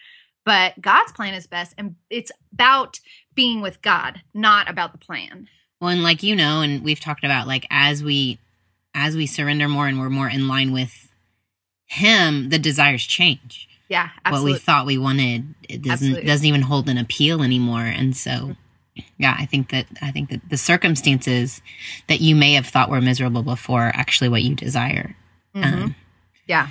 but 0.44 0.80
God's 0.80 1.12
plan 1.12 1.34
is 1.34 1.46
best. 1.46 1.74
And 1.76 1.96
it's 2.08 2.32
about 2.52 3.00
being 3.36 3.60
with 3.60 3.80
God, 3.82 4.20
not 4.34 4.68
about 4.68 4.90
the 4.90 4.98
plan. 4.98 5.48
Well, 5.80 5.90
and 5.90 6.02
like 6.02 6.22
you 6.24 6.34
know, 6.34 6.62
and 6.62 6.82
we've 6.82 6.98
talked 6.98 7.22
about 7.22 7.46
like 7.46 7.66
as 7.70 8.02
we 8.02 8.38
as 8.94 9.14
we 9.14 9.26
surrender 9.26 9.68
more 9.68 9.86
and 9.86 10.00
we're 10.00 10.10
more 10.10 10.28
in 10.28 10.48
line 10.48 10.72
with 10.72 11.12
him, 11.86 12.48
the 12.48 12.58
desires 12.58 13.04
change. 13.04 13.68
Yeah, 13.88 14.08
absolutely. 14.24 14.50
What 14.50 14.54
we 14.54 14.58
thought 14.58 14.86
we 14.86 14.98
wanted 14.98 15.54
it 15.68 15.82
doesn't 15.82 16.08
Absolutely. 16.08 16.26
doesn't 16.26 16.46
even 16.46 16.62
hold 16.62 16.88
an 16.88 16.98
appeal 16.98 17.42
anymore. 17.42 17.82
And 17.84 18.16
so 18.16 18.56
yeah, 19.18 19.36
I 19.38 19.46
think 19.46 19.70
that 19.70 19.86
I 20.02 20.10
think 20.10 20.30
that 20.30 20.40
the 20.48 20.56
circumstances 20.56 21.60
that 22.08 22.20
you 22.20 22.34
may 22.34 22.54
have 22.54 22.66
thought 22.66 22.90
were 22.90 23.00
miserable 23.00 23.42
before 23.42 23.82
are 23.84 23.92
actually 23.94 24.30
what 24.30 24.42
you 24.42 24.54
desire. 24.56 25.14
Mhm. 25.54 25.64
Um, 25.72 25.94
yeah. 26.46 26.68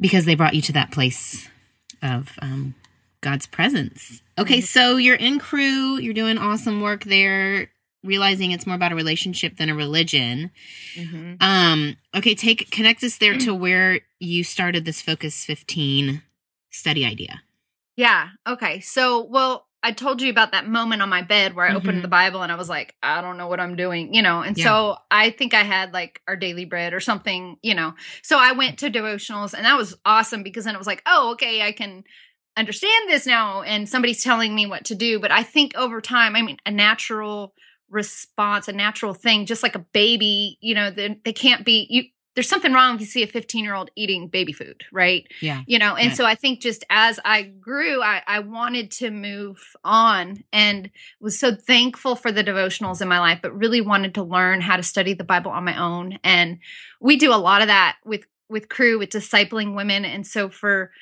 because 0.00 0.24
they 0.24 0.34
brought 0.34 0.54
you 0.54 0.62
to 0.62 0.72
that 0.72 0.90
place 0.92 1.48
of 2.02 2.30
um, 2.40 2.74
God's 3.20 3.46
presence. 3.46 4.22
Okay, 4.38 4.58
Mhm. 4.58 4.64
so 4.64 4.96
you're 4.96 5.16
in 5.16 5.38
Cru, 5.38 5.98
you're 5.98 6.14
doing 6.14 6.38
awesome 6.38 6.80
work 6.80 7.04
there, 7.04 7.70
realizing 8.04 8.52
it's 8.52 8.66
more 8.66 8.76
about 8.76 8.92
a 8.92 8.94
relationship 8.96 9.56
than 9.56 9.68
a 9.68 9.74
religion. 9.74 10.50
Mhm. 10.96 11.42
Um, 11.42 11.96
okay, 12.14 12.34
take 12.34 12.70
connect 12.70 13.02
us 13.02 13.18
there 13.18 13.36
to 13.38 13.54
where 13.54 14.00
you 14.20 14.44
started 14.44 14.84
this 14.84 15.02
Focus 15.02 15.44
15 15.44 16.22
study 16.70 17.04
idea. 17.04 17.42
Yeah. 17.96 18.28
Okay. 18.46 18.78
So, 18.80 19.24
well, 19.24 19.66
I 19.82 19.92
told 19.92 20.20
you 20.22 20.30
about 20.30 20.52
that 20.52 20.66
moment 20.68 21.02
on 21.02 21.08
my 21.08 21.22
bed 21.22 21.54
where 21.54 21.66
I 21.66 21.70
Mhm. 21.70 21.76
opened 21.76 22.04
the 22.04 22.08
Bible 22.08 22.42
and 22.42 22.50
I 22.50 22.56
was 22.56 22.68
like, 22.68 22.94
I 23.02 23.20
don't 23.20 23.36
know 23.36 23.46
what 23.46 23.60
I'm 23.60 23.76
doing, 23.76 24.12
you 24.12 24.22
know. 24.22 24.42
And 24.42 24.56
so 24.64 24.96
I 25.10 25.30
think 25.30 25.54
I 25.54 25.62
had 25.62 25.92
like 25.92 26.20
our 26.26 26.34
daily 26.36 26.64
bread 26.64 26.92
or 26.92 27.00
something, 27.00 27.56
you 27.62 27.74
know. 27.74 27.94
So 28.22 28.38
I 28.38 28.52
went 28.52 28.78
to 28.80 28.90
devotionals 28.90 29.54
and 29.54 29.64
that 29.64 29.76
was 29.76 29.96
awesome 30.04 30.42
because 30.42 30.64
then 30.64 30.74
it 30.74 30.78
was 30.78 30.86
like, 30.88 31.02
oh, 31.06 31.32
okay, 31.32 31.62
I 31.62 31.70
can 31.72 32.04
understand 32.58 33.08
this 33.08 33.26
now 33.26 33.62
and 33.62 33.88
somebody's 33.88 34.22
telling 34.22 34.54
me 34.54 34.66
what 34.66 34.84
to 34.86 34.94
do. 34.94 35.20
But 35.20 35.30
I 35.30 35.42
think 35.42 35.76
over 35.76 36.00
time, 36.00 36.36
I 36.36 36.42
mean, 36.42 36.58
a 36.66 36.70
natural 36.70 37.54
response, 37.88 38.68
a 38.68 38.72
natural 38.72 39.14
thing, 39.14 39.46
just 39.46 39.62
like 39.62 39.74
a 39.74 39.84
baby, 39.92 40.58
you 40.60 40.74
know, 40.74 40.90
they, 40.90 41.18
they 41.24 41.32
can't 41.32 41.64
be 41.64 41.86
you 41.88 42.04
there's 42.38 42.48
something 42.48 42.72
wrong 42.72 42.94
if 42.94 43.00
you 43.00 43.06
see 43.06 43.24
a 43.24 43.26
15 43.26 43.64
year 43.64 43.74
old 43.74 43.90
eating 43.96 44.28
baby 44.28 44.52
food, 44.52 44.84
right? 44.92 45.26
Yeah. 45.40 45.62
you 45.66 45.76
know 45.76 45.96
and 45.96 46.14
so 46.16 46.24
i 46.24 46.36
think 46.36 46.60
just 46.60 46.84
as 46.88 47.18
i 47.24 47.42
grew 47.42 48.00
I, 48.00 48.22
I 48.28 48.38
wanted 48.38 48.92
to 48.92 49.10
move 49.10 49.60
on 49.82 50.44
and 50.52 50.88
was 51.20 51.38
so 51.38 51.54
thankful 51.54 52.14
for 52.14 52.30
the 52.30 52.44
devotionals 52.44 53.02
in 53.02 53.08
my 53.08 53.18
life 53.18 53.40
but 53.42 53.56
really 53.56 53.80
wanted 53.80 54.14
to 54.14 54.22
learn 54.22 54.60
how 54.60 54.76
to 54.76 54.82
study 54.84 55.14
the 55.14 55.24
bible 55.24 55.50
on 55.50 55.64
my 55.64 55.76
own 55.76 56.20
and 56.22 56.58
we 57.00 57.16
do 57.16 57.34
a 57.34 57.36
lot 57.36 57.60
of 57.60 57.66
that 57.66 57.96
with 58.04 58.24
with 58.48 58.68
Cru 58.68 58.98
with 58.98 59.10
discipling 59.10 59.74
women 59.74 60.04
and 60.04 60.26
so 60.26 60.48
for 60.48 60.92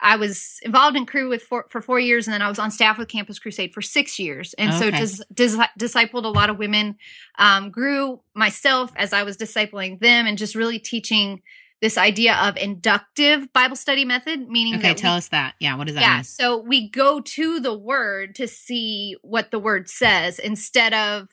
I 0.00 0.16
was 0.16 0.58
involved 0.62 0.96
in 0.96 1.06
Cru 1.06 1.28
with 1.28 1.42
for, 1.42 1.66
for 1.70 1.80
four 1.80 1.98
years, 1.98 2.26
and 2.26 2.34
then 2.34 2.42
I 2.42 2.48
was 2.48 2.58
on 2.58 2.70
staff 2.70 2.98
with 2.98 3.08
Campus 3.08 3.38
Crusade 3.38 3.72
for 3.72 3.80
six 3.82 4.18
years, 4.18 4.54
and 4.54 4.74
so 4.74 4.88
Okay. 4.88 4.98
dis, 4.98 5.22
dis, 5.32 5.56
discipled 5.78 6.24
a 6.24 6.28
lot 6.28 6.50
of 6.50 6.58
women. 6.58 6.96
Um, 7.38 7.70
grew 7.70 8.20
myself 8.34 8.92
as 8.96 9.12
I 9.12 9.22
was 9.22 9.36
discipling 9.36 9.98
them, 10.00 10.26
and 10.26 10.36
just 10.36 10.54
really 10.54 10.78
teaching 10.78 11.42
this 11.82 11.98
idea 11.98 12.34
of 12.36 12.56
inductive 12.56 13.52
Bible 13.52 13.76
study 13.76 14.04
method, 14.04 14.48
meaning 14.48 14.76
Okay, 14.76 14.94
tell 14.94 15.12
we, 15.12 15.18
us 15.18 15.28
that. 15.28 15.54
Yeah, 15.60 15.76
what 15.76 15.86
does 15.86 15.94
that 15.94 16.00
yeah. 16.00 16.14
mean? 16.16 16.24
So 16.24 16.58
we 16.58 16.88
go 16.88 17.20
to 17.20 17.60
the 17.60 17.76
word 17.76 18.34
to 18.36 18.48
see 18.48 19.16
what 19.22 19.50
the 19.50 19.58
word 19.58 19.88
says 19.88 20.38
instead 20.38 20.94
of 20.94 21.28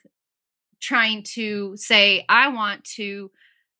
trying 0.80 1.22
to 1.22 1.76
say, 1.76 2.26
I 2.28 2.48
want 2.48 2.84
to, 2.96 3.30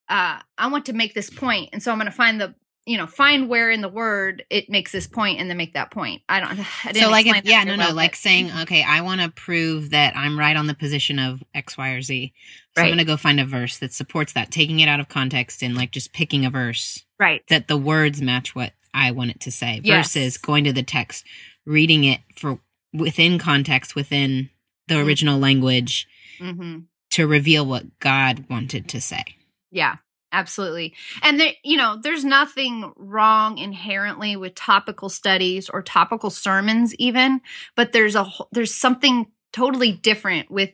uh, 0.09 0.41
I 0.57 0.69
want 0.69 0.87
to 0.87 0.95
make 0.95 1.13
this 1.15 1.29
point, 1.29 1.71
and 1.73 1.83
so 1.83 1.93
I'm 1.93 1.99
going 1.99 2.11
to 2.11 2.17
find 2.17 2.41
the, 2.41 2.55
you 2.87 2.99
know, 2.99 3.07
find 3.07 3.49
where 3.49 3.71
in 3.71 3.81
the 3.81 3.89
word 3.89 4.45
it 4.51 4.69
makes 4.69 4.93
this 4.93 5.07
point, 5.07 5.41
and 5.41 5.49
then 5.49 5.57
make 5.57 5.73
that 5.75 5.91
point. 5.91 6.23
I 6.29 6.41
don't. 6.41 6.59
I 6.85 6.93
So 6.93 7.11
like 7.11 7.27
if 7.27 7.45
yeah, 7.45 7.65
no, 7.65 7.77
no, 7.77 7.87
well, 7.87 7.95
like 7.95 8.13
but- 8.13 8.19
saying, 8.19 8.51
okay, 8.63 8.83
I 8.83 9.01
want 9.01 9.21
to 9.21 9.31
prove 9.31 9.91
that 9.91 10.17
I'm 10.17 10.39
right 10.39 10.57
on 10.57 10.67
the 10.67 10.75
position 10.75 11.19
of 11.19 11.43
X, 11.55 11.77
Y, 11.79 11.91
or 11.91 12.03
Z. 12.03 12.33
So 12.77 12.83
I'm 12.83 12.89
gonna 12.91 13.05
go 13.05 13.17
find 13.17 13.39
a 13.41 13.45
verse 13.47 13.79
that 13.79 13.93
supports 13.93 14.33
that, 14.35 14.51
taking 14.51 14.81
it 14.81 14.89
out 14.89 15.01
of 15.01 15.09
context 15.09 15.63
and 15.63 15.75
like 15.77 15.93
just 15.93 16.13
picking 16.13 16.45
a 16.45 16.51
verse 16.51 17.05
right. 17.21 17.43
that 17.49 17.69
the 17.69 17.77
words 17.77 18.21
match 18.21 18.55
what 18.55 18.73
I 18.93 19.13
want 19.13 19.31
it 19.31 19.41
to 19.41 19.51
say 19.53 19.81
Yes. 19.85 20.09
versus 20.13 20.37
going 20.39 20.65
to 20.65 20.73
the 20.73 20.83
text, 20.83 21.25
reading 21.65 22.05
it 22.05 22.21
for 22.37 22.59
within 22.93 23.39
context, 23.39 23.95
within 23.95 24.51
the 24.89 24.97
Mhm. 24.97 25.07
original 25.07 25.39
language 25.39 26.07
hmm 26.39 26.81
to 27.11 27.27
reveal 27.29 27.65
what 27.65 27.99
God 28.01 28.45
wanted 28.51 28.89
to 28.89 29.01
say. 29.01 29.23
Yeah, 29.71 29.97
absolutely. 30.35 30.95
And 31.23 31.39
there, 31.41 31.53
you 31.63 31.77
know, 31.77 31.99
there's 32.03 32.25
nothing 32.25 32.93
wrong 32.97 33.59
inherently 33.59 34.37
with 34.37 34.55
topical 34.55 35.09
studies 35.09 35.71
or 35.71 35.83
topical 35.83 36.31
sermons, 36.31 36.95
even. 36.97 37.41
But 37.77 37.93
there's 37.93 38.17
a 38.17 38.27
there's 38.53 38.75
something 38.75 39.27
totally 39.53 39.93
different 39.93 40.51
with 40.51 40.71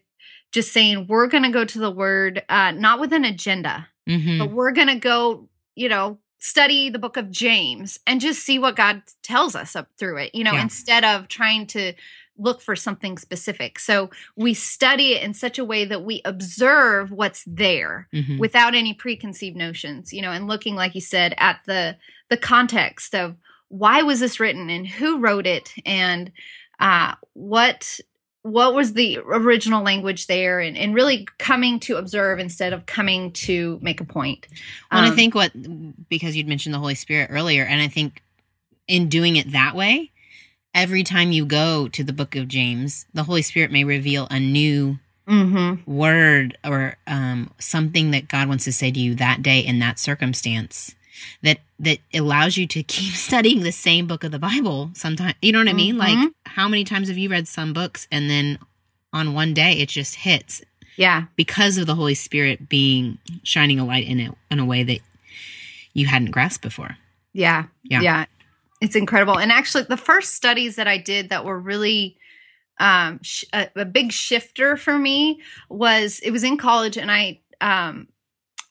just 0.52 0.72
saying 0.72 1.06
we're 1.06 1.28
going 1.28 1.44
to 1.44 1.50
go 1.50 1.64
to 1.64 1.78
the 1.78 1.90
Word, 1.90 2.42
uh, 2.48 2.72
not 2.72 2.98
with 2.98 3.12
an 3.12 3.24
agenda, 3.24 3.86
hmm 4.08 4.38
but 4.38 4.50
we're 4.50 4.72
going 4.72 4.88
to 4.88 4.96
go, 4.96 5.48
you 5.76 5.88
know, 5.88 6.18
study 6.38 6.88
the 6.88 6.98
book 6.98 7.18
of 7.18 7.30
James 7.30 8.00
and 8.06 8.20
just 8.20 8.42
see 8.42 8.58
what 8.58 8.74
God 8.74 9.02
tells 9.22 9.54
us 9.54 9.76
up 9.76 9.88
through 9.98 10.16
it. 10.16 10.34
You 10.34 10.42
know, 10.44 10.54
Yeah. 10.54 10.62
instead 10.62 11.04
of 11.04 11.28
trying 11.28 11.66
to 11.68 11.92
look 12.40 12.60
for 12.60 12.74
something 12.74 13.18
specific. 13.18 13.78
So 13.78 14.10
we 14.36 14.54
study 14.54 15.12
it 15.12 15.22
in 15.22 15.34
such 15.34 15.58
a 15.58 15.64
way 15.64 15.84
that 15.84 16.04
we 16.04 16.22
observe 16.24 17.10
what's 17.12 17.44
there 17.46 18.08
hmm 18.12 18.38
without 18.38 18.74
any 18.74 18.94
preconceived 18.94 19.56
notions 19.56 20.12
you 20.12 20.22
know 20.22 20.30
and 20.32 20.46
looking 20.48 20.74
like 20.74 20.94
you 20.94 21.00
said 21.00 21.34
at 21.36 21.60
the 21.66 21.96
the 22.30 22.36
context 22.36 23.14
of 23.14 23.36
why 23.68 24.02
was 24.02 24.20
this 24.20 24.40
written 24.40 24.70
and 24.70 24.86
who 24.86 25.18
wrote 25.18 25.46
it 25.46 25.74
and 25.84 26.32
uh 26.78 27.14
what 27.34 28.00
what 28.42 28.74
was 28.74 28.94
the 28.94 29.18
original 29.18 29.82
language 29.82 30.26
there 30.26 30.60
and, 30.60 30.76
and 30.78 30.94
really 30.94 31.26
coming 31.38 31.78
to 31.80 31.96
observe 31.96 32.38
instead 32.38 32.72
of 32.72 32.86
coming 32.86 33.30
to 33.32 33.78
make 33.82 34.00
a 34.00 34.04
point 34.04 34.46
Well, 34.90 35.00
and 35.00 35.06
I 35.06 35.10
Um, 35.10 35.16
think 35.16 35.34
what 35.34 35.52
because 36.08 36.34
you'd 36.36 36.48
mentioned 36.48 36.74
the 36.74 36.78
Holy 36.78 36.94
Spirit 36.94 37.28
earlier, 37.30 37.64
and 37.64 37.80
I 37.82 37.88
think 37.88 38.22
in 38.88 39.08
doing 39.08 39.36
it 39.36 39.52
that 39.52 39.74
way, 39.76 40.10
every 40.74 41.02
time 41.02 41.32
you 41.32 41.44
go 41.44 41.88
to 41.88 42.04
the 42.04 42.12
book 42.12 42.36
of 42.36 42.48
James, 42.48 43.06
the 43.14 43.22
Holy 43.24 43.42
Spirit 43.42 43.70
may 43.72 43.84
reveal 43.84 44.26
a 44.30 44.38
new 44.40 44.98
Mm-hmm. 45.28 45.88
word 45.88 46.58
or 46.64 46.96
um, 47.06 47.52
something 47.60 48.10
that 48.10 48.26
God 48.26 48.48
wants 48.48 48.64
to 48.64 48.72
say 48.72 48.90
to 48.90 48.98
you 48.98 49.14
that 49.14 49.42
day 49.44 49.60
in 49.60 49.78
that 49.78 50.00
circumstance 50.00 50.92
that 51.44 51.60
that 51.78 51.98
allows 52.12 52.56
you 52.56 52.66
to 52.66 52.82
keep 52.82 53.14
studying 53.14 53.62
the 53.62 53.70
same 53.70 54.08
book 54.08 54.24
of 54.24 54.32
the 54.32 54.40
Bible 54.40 54.90
sometimes 54.94 55.34
you 55.40 55.52
know 55.52 55.60
what 55.60 55.68
I 55.68 55.72
mean 55.72 55.96
like 55.98 56.18
Mhm. 56.18 56.32
how 56.46 56.66
many 56.66 56.82
times 56.82 57.06
have 57.08 57.18
you 57.18 57.28
read 57.28 57.46
some 57.46 57.72
books 57.72 58.08
and 58.10 58.28
then 58.28 58.58
on 59.12 59.32
one 59.32 59.54
day 59.54 59.74
it 59.74 59.88
just 59.88 60.16
hits 60.16 60.62
Yeah. 60.96 61.24
because 61.36 61.78
of 61.78 61.86
the 61.86 61.94
Holy 61.94 62.14
Spirit 62.14 62.68
being 62.68 63.18
shining 63.44 63.78
a 63.78 63.84
light 63.84 64.08
in 64.08 64.18
it 64.18 64.32
in 64.50 64.58
a 64.58 64.64
way 64.64 64.82
that 64.82 64.98
you 65.94 66.06
hadn't 66.06 66.32
grasped 66.32 66.62
before 66.62 66.96
Yeah. 67.34 67.66
Yeah. 67.84 68.00
Yeah. 68.00 68.24
It's 68.80 68.96
incredible. 68.96 69.38
And 69.38 69.52
actually, 69.52 69.84
the 69.84 69.96
first 69.96 70.34
studies 70.34 70.76
that 70.76 70.88
I 70.88 70.98
did 70.98 71.28
that 71.28 71.44
were 71.44 71.58
really 71.58 72.16
um, 72.78 73.20
sh- 73.22 73.44
a, 73.52 73.68
a 73.76 73.84
big 73.84 74.12
shifter 74.12 74.76
for 74.76 74.98
me 74.98 75.40
was 75.68 76.18
it 76.20 76.30
was 76.30 76.44
in 76.44 76.56
college, 76.56 76.96
and 76.96 77.10
I, 77.10 77.40
um, 77.60 78.08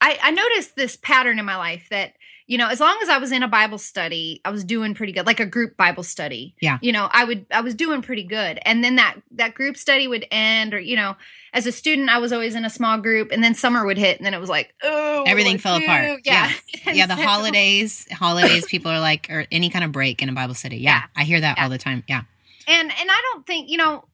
I 0.02 0.18
I 0.22 0.32
noticed 0.32 0.76
this 0.76 0.96
pattern 0.96 1.38
in 1.40 1.46
my 1.46 1.58
life 1.58 1.88
that 1.92 2.14
you 2.50 2.58
know 2.58 2.68
as 2.68 2.80
long 2.82 2.98
as 3.02 3.08
I 3.08 3.18
was 3.20 3.32
in 3.32 3.44
a 3.44 3.48
Bible 3.48 3.78
study, 3.78 4.42
I 4.44 4.50
was 4.52 4.66
doing 4.66 4.94
pretty 4.94 5.14
good, 5.14 5.26
like 5.26 5.40
a 5.40 5.46
group 5.46 5.78
Bible 5.78 6.04
study. 6.04 6.56
Yeah. 6.60 6.80
You 6.82 6.92
know, 6.92 7.08
I 7.12 7.24
would 7.24 7.46
I 7.52 7.62
was 7.62 7.76
doing 7.76 8.02
pretty 8.02 8.24
good, 8.24 8.60
and 8.66 8.84
then 8.84 8.98
that 8.98 9.16
that 9.32 9.54
group 9.54 9.78
study 9.78 10.08
would 10.08 10.26
end, 10.32 10.74
or 10.74 10.80
you 10.80 10.98
know. 10.98 11.16
As 11.52 11.66
a 11.66 11.72
student, 11.72 12.10
I 12.10 12.20
was 12.20 12.32
always 12.32 12.54
in 12.54 12.64
a 12.64 12.70
small 12.70 13.00
group, 13.00 13.32
and 13.32 13.44
then 13.44 13.56
summer 13.56 13.84
would 13.84 13.98
hit, 13.98 14.18
and 14.18 14.24
then 14.26 14.36
it 14.36 14.40
was 14.40 14.50
like, 14.52 14.72
oh, 14.84 15.24
Everything 15.26 15.58
fell 15.58 15.80
do? 15.80 15.84
apart. 15.86 16.20
Yeah, 16.24 16.52
yeah 16.94 17.06
the 17.14 17.16
So- 17.16 17.24
holidays 17.24 18.06
holidays 18.12 18.66
people 18.68 18.92
are 18.92 19.00
like 19.00 19.28
or 19.32 19.46
any 19.52 19.72
kind 19.72 19.84
of 19.84 19.92
break 19.92 20.22
in 20.22 20.30
a 20.30 20.34
Bible 20.34 20.54
study 20.54 20.78
yeah, 20.78 20.92
Yeah. 20.98 21.02
I 21.16 21.24
hear 21.24 21.42
that 21.42 21.58
Yeah. 21.58 21.64
all 21.64 21.70
the 21.72 21.80
time 21.80 22.04
yeah 22.08 22.22
and 22.68 22.88
and 22.92 23.10
I 23.12 23.22
don't 23.34 23.48
think 23.48 23.68
you 23.72 23.78
know 23.78 24.06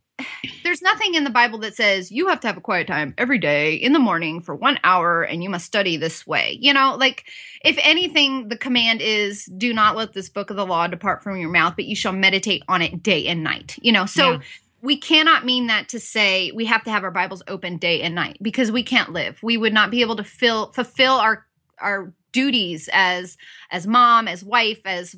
there's 0.64 0.82
nothing 0.82 1.16
in 1.16 1.24
the 1.26 1.30
Bible 1.30 1.60
that 1.60 1.76
says 1.76 2.12
you 2.12 2.28
have 2.28 2.40
to 2.40 2.48
have 2.48 2.58
a 2.58 2.62
quiet 2.62 2.88
time 2.88 3.14
every 3.18 3.38
day 3.38 3.76
in 3.76 3.94
the 3.94 4.00
morning 4.00 4.42
for 4.42 4.56
1 4.56 4.80
hour 4.84 5.24
and 5.24 5.44
you 5.44 5.50
must 5.50 5.66
study 5.66 5.98
this 5.98 6.26
way. 6.26 6.58
You 6.62 6.74
know, 6.74 6.96
like 6.98 7.26
if 7.64 7.78
anything 7.82 8.48
the 8.48 8.58
command 8.58 9.02
is 9.02 9.46
do 9.58 9.74
not 9.74 9.96
let 9.96 10.14
this 10.14 10.30
book 10.30 10.50
of 10.50 10.56
the 10.56 10.66
law 10.66 10.88
depart 10.88 11.22
from 11.22 11.38
your 11.38 11.50
mouth 11.50 11.76
but 11.76 11.86
you 11.86 11.96
shall 11.96 12.14
meditate 12.14 12.64
on 12.68 12.82
it 12.82 13.04
day 13.04 13.28
and 13.28 13.44
night. 13.44 13.78
You 13.82 13.92
know, 13.92 14.06
so 14.06 14.32
Yeah. 14.34 14.40
we 14.82 14.98
cannot 14.98 15.46
mean 15.46 15.68
that 15.68 15.90
to 15.90 16.00
say 16.00 16.52
we 16.54 16.66
have 16.66 16.84
to 16.86 16.92
have 16.92 17.04
our 17.04 17.12
Bibles 17.12 17.44
open 17.48 17.78
day 17.78 18.02
and 18.02 18.16
night 18.16 18.38
because 18.42 18.72
we 18.72 18.84
can't 18.84 19.12
live. 19.12 19.38
We 19.44 19.58
would 19.58 19.74
not 19.74 19.92
be 19.92 20.02
able 20.02 20.16
to 20.16 20.24
fill 20.24 20.72
fulfill 20.72 21.14
our 21.14 21.46
our 21.80 22.14
duties 22.32 22.90
as 22.94 23.38
as 23.72 23.86
mom, 23.86 24.28
as 24.30 24.44
wife, 24.44 24.80
as 24.86 25.16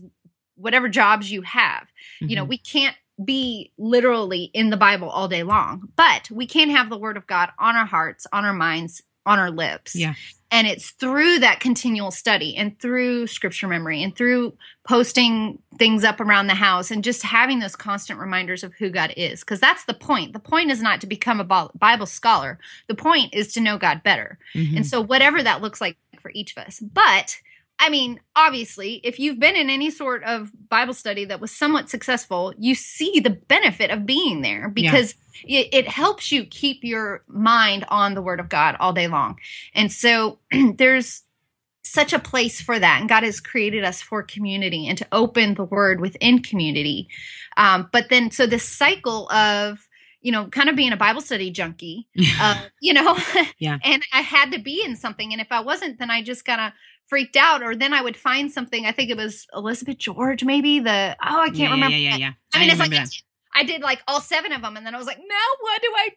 whatever 0.56 0.90
jobs 0.90 1.32
you 1.32 1.44
have 1.44 1.88
you 2.20 2.36
know 2.36 2.44
Mhm. 2.44 2.48
we 2.50 2.58
can't 2.58 2.96
be 3.24 3.72
literally 3.78 4.52
in 4.54 4.70
the 4.70 4.78
bible 4.78 5.10
all 5.10 5.28
day 5.28 5.44
long 5.44 5.90
but 5.96 6.30
we 6.32 6.46
can 6.46 6.70
have 6.70 6.90
the 6.90 6.98
word 6.98 7.18
of 7.18 7.26
god 7.28 7.50
on 7.60 7.76
our 7.76 7.86
hearts 7.86 8.28
on 8.32 8.46
our 8.46 8.54
minds 8.54 9.02
on 9.26 9.40
our 9.40 9.52
lips 9.52 9.96
Yeah. 9.96 10.14
and 10.52 10.68
it's 10.68 10.92
through 10.92 11.40
that 11.40 11.60
continual 11.60 12.12
study 12.12 12.56
and 12.56 12.80
through 12.80 13.28
scripture 13.28 13.68
memory 13.68 14.02
and 14.04 14.16
through 14.16 14.56
posting 14.88 15.60
things 15.78 16.04
up 16.04 16.22
around 16.22 16.48
the 16.48 16.56
house 16.56 16.92
and 16.92 17.04
just 17.04 17.24
having 17.24 17.60
those 17.60 17.76
constant 17.76 18.20
reminders 18.20 18.64
of 18.64 18.74
who 18.76 18.90
god 18.90 19.14
is 19.18 19.42
because 19.42 19.60
that's 19.60 19.84
the 19.86 19.94
point 19.94 20.32
the 20.34 20.40
point 20.40 20.72
is 20.72 20.82
not 20.82 21.02
to 21.02 21.08
become 21.08 21.40
a 21.42 21.70
bible 21.78 22.06
scholar 22.06 22.58
the 22.88 22.96
point 22.96 23.34
is 23.34 23.52
to 23.54 23.60
know 23.60 23.78
god 23.78 24.02
better 24.04 24.38
Mhm. 24.56 24.78
and 24.78 24.88
so, 24.88 25.02
whatever 25.02 25.44
that 25.44 25.62
looks 25.62 25.82
like 25.82 25.98
for 26.22 26.32
each 26.34 26.56
of 26.58 26.64
us. 26.66 26.80
But 26.80 27.38
I 27.80 27.90
mean, 27.90 28.20
obviously, 28.36 28.96
if 29.04 29.20
you've 29.20 29.40
been 29.40 29.56
in 29.56 29.70
any 29.70 29.92
sort 29.92 30.24
of 30.24 30.52
Bible 30.68 30.94
study 30.94 31.26
that 31.26 31.40
was 31.40 31.52
somewhat 31.52 31.90
successful, 31.90 32.54
you 32.58 32.74
see 32.74 33.20
the 33.20 33.30
benefit 33.30 33.92
of 33.92 34.06
being 34.06 34.42
there 34.42 34.70
because 34.70 35.14
it, 35.46 35.68
it 35.72 35.88
helps 35.88 36.32
you 36.32 36.46
keep 36.46 36.84
your 36.84 37.24
mind 37.28 37.86
on 37.90 38.16
the 38.16 38.22
Word 38.22 38.40
of 38.40 38.50
God 38.50 38.76
all 38.80 38.94
day 38.94 39.08
long. 39.08 39.38
And 39.76 39.92
so, 39.92 40.40
there's 40.76 41.24
such 41.84 42.14
a 42.14 42.20
place 42.20 42.62
for 42.62 42.78
that. 42.78 43.00
And 43.00 43.10
God 43.10 43.24
has 43.24 43.40
created 43.40 43.84
us 43.84 44.02
for 44.02 44.22
community 44.22 44.88
and 44.88 44.98
to 44.98 45.08
open 45.12 45.54
the 45.54 45.64
Word 45.64 46.02
within 46.02 46.42
community. 46.42 47.08
Um, 47.56 47.90
but 47.92 48.10
then, 48.10 48.32
so 48.32 48.46
this 48.46 48.68
cycle 48.68 49.30
of, 49.32 49.87
you 50.22 50.32
know, 50.32 50.48
kind 50.48 50.68
of 50.70 50.76
being 50.76 50.92
a 50.94 50.98
Bible 50.98 51.22
study 51.22 51.52
junkie, 51.52 52.08
uh, 52.42 52.62
you 52.82 52.94
know 52.94 53.18
Yeah. 53.60 53.78
and 53.84 54.02
i 54.14 54.22
had 54.22 54.52
to 54.52 54.60
be 54.60 54.84
in 54.84 54.96
something 54.96 55.32
and 55.32 55.42
if 55.42 55.48
i 55.52 55.60
wasn't 55.60 55.98
then 56.00 56.12
i 56.12 56.22
just 56.22 56.46
kind 56.46 56.62
of 56.62 56.72
freaked 57.08 57.36
out 57.36 57.64
or 57.64 57.76
then 57.76 57.94
i 57.94 58.02
would 58.02 58.16
find 58.18 58.52
something 58.52 58.86
i 58.86 58.92
think 58.92 59.10
it 59.10 59.18
was 59.18 59.46
elizabeth 59.56 59.98
george 59.98 60.44
maybe 60.44 60.80
the 60.80 61.16
oh 61.24 61.42
i 61.42 61.48
can't 61.48 61.58
yeah, 61.58 61.72
remember 61.72 61.96
yeah 61.98 62.10
yeah 62.12 62.18
yeah 62.18 62.32
i 62.54 62.60
mean 62.60 62.70
it's 62.70 62.80
like 62.80 62.92
i 63.56 63.64
did 63.64 63.82
like 63.82 64.02
all 64.08 64.22
seven 64.22 64.52
of 64.52 64.62
them 64.62 64.78
and 64.78 64.86
then 64.86 64.94
i 64.94 64.98
was 64.98 65.08
like 65.08 65.18
now 65.18 65.48
what 65.62 65.82
do 65.82 65.92
i 65.96 66.10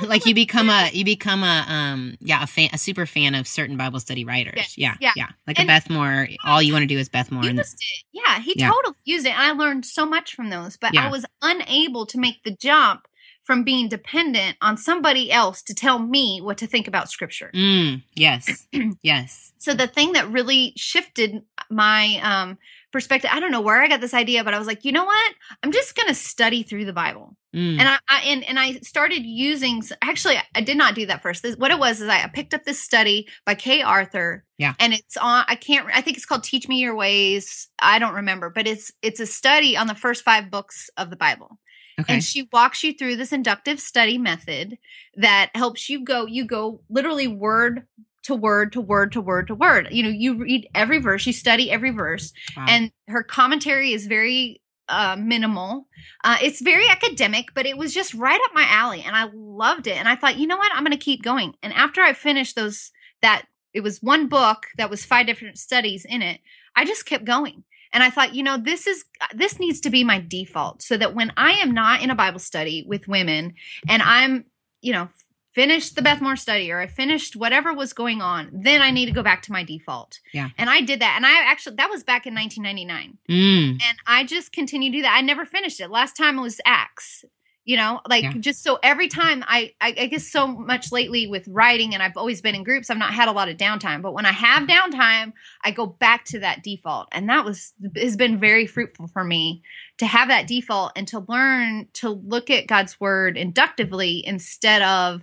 do 0.00 0.06
like 0.08 0.26
you 0.26 0.34
become 0.34 0.68
a 0.68 0.90
you 0.92 1.04
become 1.04 1.42
a 1.42 1.64
um 1.68 2.16
yeah 2.20 2.42
a 2.42 2.46
fan 2.46 2.68
a 2.72 2.78
super 2.78 3.06
fan 3.06 3.34
of 3.34 3.46
certain 3.48 3.76
bible 3.76 4.00
study 4.00 4.24
writers 4.24 4.54
Yes, 4.56 4.76
yeah 4.78 4.94
yeah. 5.00 5.12
yeah 5.16 5.28
like 5.46 5.58
And- 5.58 5.68
a 5.68 5.72
beth 5.72 5.88
moore 5.88 6.28
all 6.44 6.60
you 6.60 6.72
want 6.72 6.82
to 6.82 6.86
do 6.94 6.98
is 6.98 7.08
beth 7.08 7.30
moore 7.32 7.42
he 7.44 7.48
and 7.50 7.58
used 7.58 7.74
it 7.80 8.04
yeah 8.12 8.40
he 8.40 8.54
Yeah. 8.56 8.70
totally 8.70 8.94
used 9.04 9.26
it 9.26 9.30
and 9.30 9.40
i 9.42 9.52
learned 9.52 9.86
so 9.86 10.04
much 10.04 10.34
from 10.34 10.50
those 10.50 10.76
but 10.76 10.92
Yeah. 10.94 11.06
i 11.06 11.10
was 11.10 11.24
unable 11.42 12.04
to 12.06 12.18
make 12.18 12.42
the 12.44 12.54
jump 12.60 13.06
from 13.46 13.62
being 13.62 13.88
dependent 13.88 14.56
on 14.60 14.76
somebody 14.76 15.30
else 15.30 15.62
to 15.62 15.74
tell 15.74 15.98
me 16.00 16.40
what 16.42 16.58
to 16.58 16.66
think 16.66 16.88
about 16.88 17.08
scripture. 17.10 17.50
Mm, 17.54 18.02
yes 18.14 18.66
yes. 19.02 19.52
So 19.58 19.72
the 19.72 19.86
thing 19.86 20.12
that 20.12 20.30
really 20.30 20.72
shifted 20.76 21.42
my 21.70 22.20
um 22.22 22.58
perspective 22.92 23.28
i 23.32 23.40
don't 23.40 23.50
know 23.50 23.60
where 23.60 23.82
i 23.82 23.88
got 23.88 24.00
this 24.00 24.14
idea 24.14 24.42
but 24.44 24.54
i 24.54 24.58
was 24.58 24.66
like 24.68 24.84
you 24.84 24.92
know 24.92 25.04
what? 25.04 25.34
I'm 25.62 25.72
just 25.72 25.96
going 25.96 26.08
to 26.08 26.14
study 26.14 26.62
through 26.62 26.84
the 26.86 26.92
bible. 26.92 27.36
Mm, 27.54 27.78
and 27.80 27.88
I, 27.88 27.98
I 28.08 28.20
and, 28.26 28.44
and 28.44 28.58
i 28.58 28.74
started 28.80 29.24
using 29.24 29.82
actually 30.02 30.36
i 30.54 30.60
did 30.60 30.76
not 30.76 30.94
do 30.94 31.06
that 31.06 31.22
first. 31.22 31.42
This, 31.42 31.56
what 31.56 31.70
it 31.70 31.78
was 31.78 32.00
is 32.00 32.08
i 32.08 32.26
picked 32.32 32.54
up 32.54 32.64
this 32.64 32.80
study 32.80 33.28
by 33.44 33.54
kay 33.54 33.82
arthur 33.82 34.44
Yeah. 34.58 34.74
and 34.78 34.92
it's 34.94 35.16
on 35.16 35.44
i 35.48 35.56
can't 35.56 35.86
i 35.94 36.00
think 36.00 36.16
it's 36.16 36.26
called 36.26 36.44
teach 36.44 36.68
me 36.68 36.76
your 36.78 36.94
ways. 36.94 37.68
I 37.78 37.98
don't 37.98 38.14
remember 38.14 38.50
but 38.50 38.66
it's 38.66 38.92
it's 39.02 39.20
a 39.20 39.26
study 39.26 39.76
on 39.76 39.86
the 39.88 39.94
first 39.94 40.22
five 40.24 40.50
books 40.50 40.88
of 40.96 41.10
the 41.10 41.16
bible 41.16 41.58
okay. 42.00 42.14
and 42.14 42.24
she 42.24 42.48
walks 42.52 42.82
you 42.84 42.92
through 42.92 43.16
this 43.16 43.32
inductive 43.32 43.80
study 43.80 44.18
method 44.18 44.78
that 45.16 45.50
helps 45.54 45.88
you 45.88 46.04
go 46.04 46.26
you 46.26 46.44
go 46.44 46.80
literally 46.88 47.26
word 47.28 47.86
to 48.24 48.34
word 48.34 48.72
to 48.72 48.80
word 48.80 49.12
to 49.12 49.20
word 49.20 49.46
to 49.46 49.54
word. 49.54 49.88
You 49.92 50.02
know 50.02 50.08
you 50.08 50.36
read 50.36 50.68
every 50.74 50.98
verse 50.98 51.26
you 51.26 51.32
study 51.32 51.70
every 51.70 51.90
verse 51.90 52.32
Wow. 52.56 52.66
and 52.68 52.90
her 53.08 53.22
commentary 53.22 53.92
is 53.92 54.06
very 54.06 54.60
uh, 54.88 55.16
minimal. 55.18 55.88
Uh, 56.24 56.36
it's 56.42 56.60
very 56.60 56.88
academic 56.88 57.46
but 57.54 57.66
it 57.66 57.76
was 57.76 57.92
just 57.94 58.14
right 58.14 58.40
up 58.44 58.50
my 58.54 58.66
alley 58.68 59.02
and 59.04 59.16
i 59.16 59.28
loved 59.34 59.86
it 59.86 59.96
and 59.96 60.08
i 60.08 60.14
thought 60.16 60.38
you 60.38 60.46
know 60.46 60.56
what? 60.56 60.70
I'm 60.74 60.84
going 60.84 60.92
to 60.92 60.96
keep 60.96 61.22
going. 61.22 61.54
And 61.62 61.72
after 61.72 62.00
i 62.00 62.12
finished 62.12 62.56
those 62.56 62.90
that 63.22 63.46
it 63.74 63.80
was 63.82 64.02
one 64.02 64.26
book 64.28 64.66
that 64.78 64.90
was 64.90 65.04
five 65.04 65.26
different 65.26 65.58
studies 65.58 66.04
in 66.08 66.22
it 66.22 66.40
i 66.74 66.84
just 66.84 67.04
kept 67.06 67.24
going 67.24 67.64
and 67.96 68.02
i 68.04 68.10
thought 68.10 68.34
you 68.34 68.42
know 68.42 68.58
this 68.58 68.86
is 68.86 69.04
this 69.34 69.58
needs 69.58 69.80
to 69.80 69.88
be 69.90 70.04
my 70.04 70.22
default 70.28 70.82
so 70.82 70.96
that 70.98 71.14
when 71.14 71.32
i 71.36 71.52
am 71.52 71.72
not 71.72 72.02
in 72.02 72.10
a 72.10 72.14
bible 72.14 72.38
study 72.38 72.84
with 72.86 73.08
women 73.08 73.54
and 73.88 74.02
i'm 74.02 74.44
you 74.82 74.92
know 74.92 75.08
finished 75.54 75.96
the 75.96 76.02
beth 76.02 76.20
moore 76.20 76.36
study 76.36 76.70
or 76.70 76.78
i 76.78 76.86
finished 76.86 77.34
whatever 77.34 77.72
was 77.72 77.94
going 77.94 78.20
on 78.20 78.50
then 78.52 78.82
i 78.82 78.90
need 78.90 79.06
to 79.06 79.12
go 79.12 79.22
back 79.22 79.40
to 79.40 79.50
my 79.50 79.64
default 79.64 80.20
Yeah. 80.34 80.50
and 80.58 80.68
i 80.68 80.82
did 80.82 81.00
that 81.00 81.14
and 81.16 81.24
i 81.24 81.32
actually 81.50 81.76
that 81.76 81.88
was 81.88 82.04
back 82.04 82.26
in 82.26 82.34
1999 82.34 83.16
mm, 83.30 83.82
and 83.82 83.98
I 84.06 84.24
just 84.24 84.52
continued 84.52 84.92
to 84.92 84.98
do 84.98 85.02
that. 85.02 85.14
I 85.16 85.20
never 85.20 85.44
finished 85.44 85.80
it. 85.80 85.90
Last 85.90 86.16
time 86.16 86.38
it 86.38 86.42
was 86.42 86.60
Acts. 86.64 87.24
You 87.66 87.76
know, 87.76 88.00
like 88.08 88.22
Yeah. 88.22 88.32
just 88.38 88.62
so 88.62 88.78
every 88.82 89.08
time 89.08 89.44
I, 89.46 89.74
I, 89.80 89.94
I 89.98 90.06
guess 90.06 90.26
so 90.26 90.46
much 90.46 90.92
lately 90.92 91.26
with 91.26 91.46
writing, 91.48 91.92
and 91.92 92.02
I've 92.02 92.16
always 92.16 92.40
been 92.40 92.54
in 92.54 92.62
groups. 92.62 92.88
I've 92.88 92.96
not 92.96 93.12
had 93.12 93.28
a 93.28 93.32
lot 93.32 93.48
of 93.48 93.58
downtime, 93.58 94.00
but 94.00 94.14
when 94.14 94.24
I 94.24 94.32
have 94.32 94.62
mm-hmm. 94.62 94.94
downtime, 94.94 95.32
I 95.62 95.72
go 95.72 95.84
back 95.84 96.24
to 96.26 96.38
that 96.38 96.62
default, 96.62 97.08
and 97.12 97.28
that 97.28 97.44
was 97.44 97.74
has 97.96 98.16
been 98.16 98.38
very 98.38 98.66
fruitful 98.66 99.08
for 99.08 99.24
me 99.24 99.62
to 99.98 100.06
have 100.06 100.28
that 100.28 100.46
default 100.46 100.92
and 100.96 101.06
to 101.08 101.24
learn 101.28 101.88
to 101.94 102.08
look 102.08 102.48
at 102.50 102.66
God's 102.66 102.98
word 102.98 103.36
inductively 103.36 104.24
instead 104.26 104.82
of 104.82 105.22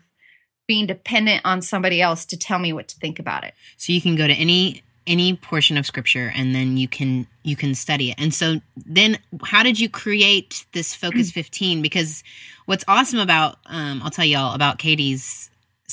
being 0.67 0.85
dependent 0.85 1.41
on 1.45 1.61
somebody 1.61 2.01
else 2.01 2.25
to 2.25 2.37
tell 2.37 2.59
me 2.59 2.73
what 2.73 2.87
to 2.89 2.97
think 2.97 3.19
about 3.19 3.43
it. 3.43 3.53
so 3.77 3.91
you 3.91 4.01
can 4.01 4.15
go 4.15 4.27
to 4.27 4.33
any 4.33 4.83
any 5.07 5.35
portion 5.35 5.77
of 5.77 5.85
scripture 5.85 6.31
and 6.35 6.55
then 6.55 6.77
you 6.77 6.87
can 6.87 7.27
you 7.43 7.55
can 7.55 7.75
study 7.75 8.11
it. 8.11 8.19
And 8.19 8.33
so 8.33 8.61
then 8.77 9.17
how 9.43 9.63
did 9.63 9.79
you 9.79 9.89
create 9.89 10.65
this 10.73 10.95
focus 10.95 11.31
15 11.33 11.81
because 11.81 12.23
what's 12.65 12.83
awesome 12.87 13.19
about 13.19 13.57
um, 13.65 14.01
i'll 14.03 14.11
tell 14.11 14.25
y'all 14.25 14.53
about 14.53 14.77
katie's 14.77 15.49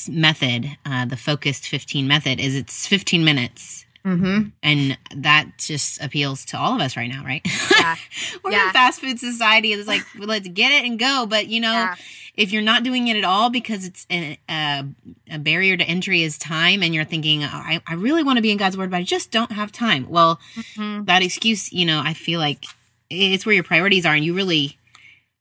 method 0.09 0.67
uh, 0.87 1.05
the 1.05 1.17
focused 1.17 1.67
15 1.67 2.07
method 2.07 2.41
is 2.41 2.55
it's 2.55 2.87
15 2.87 3.25
minutes 3.25 3.85
Mm-hmm. 4.05 4.49
and 4.63 4.99
that 5.17 5.51
just 5.59 6.01
appeals 6.03 6.47
to 6.47 6.59
all 6.59 6.75
of 6.75 6.81
us 6.81 6.97
right 6.97 7.11
now 7.11 7.23
right 7.23 7.43
Yeah. 7.79 7.97
we're 8.45 8.53
Yeah. 8.53 8.69
in 8.69 8.73
fast 8.73 9.01
food 9.01 9.19
society 9.19 9.73
it's 9.75 9.87
like 9.87 10.03
let's 10.19 10.49
get 10.49 10.73
it 10.73 10.87
and 10.89 10.99
go 10.99 11.27
but 11.29 11.49
you 11.49 11.61
know 11.61 11.73
Yeah. 11.73 11.95
if 12.35 12.51
you're 12.51 12.63
not 12.63 12.83
doing 12.83 13.09
it 13.09 13.19
at 13.19 13.25
all 13.25 13.51
because 13.51 13.85
it's 13.85 14.07
an, 14.09 14.39
a, 14.49 14.85
a 15.31 15.39
barrier 15.39 15.77
to 15.77 15.85
entry 15.85 16.23
is 16.23 16.39
time 16.39 16.83
and 16.83 16.95
you're 16.95 17.05
thinking 17.05 17.45
I, 17.45 17.83
I 17.87 17.95
really 17.95 18.23
want 18.23 18.37
to 18.39 18.43
be 18.43 18.51
in 18.51 18.57
god's 18.57 18.77
word 18.79 18.91
but 18.91 18.97
i 18.97 19.03
just 19.03 19.31
don't 19.31 19.53
have 19.53 19.71
time 19.71 20.07
well 20.09 20.41
Mhm. 20.77 21.05
that 21.07 21.23
excuse 21.23 21.71
you 21.71 21.85
know 21.85 22.01
i 22.03 22.15
feel 22.15 22.41
like 22.41 22.65
it's 23.11 23.45
where 23.45 23.55
your 23.55 23.65
priorities 23.65 24.07
are 24.07 24.15
and 24.15 24.25
you 24.25 24.33
really 24.35 24.79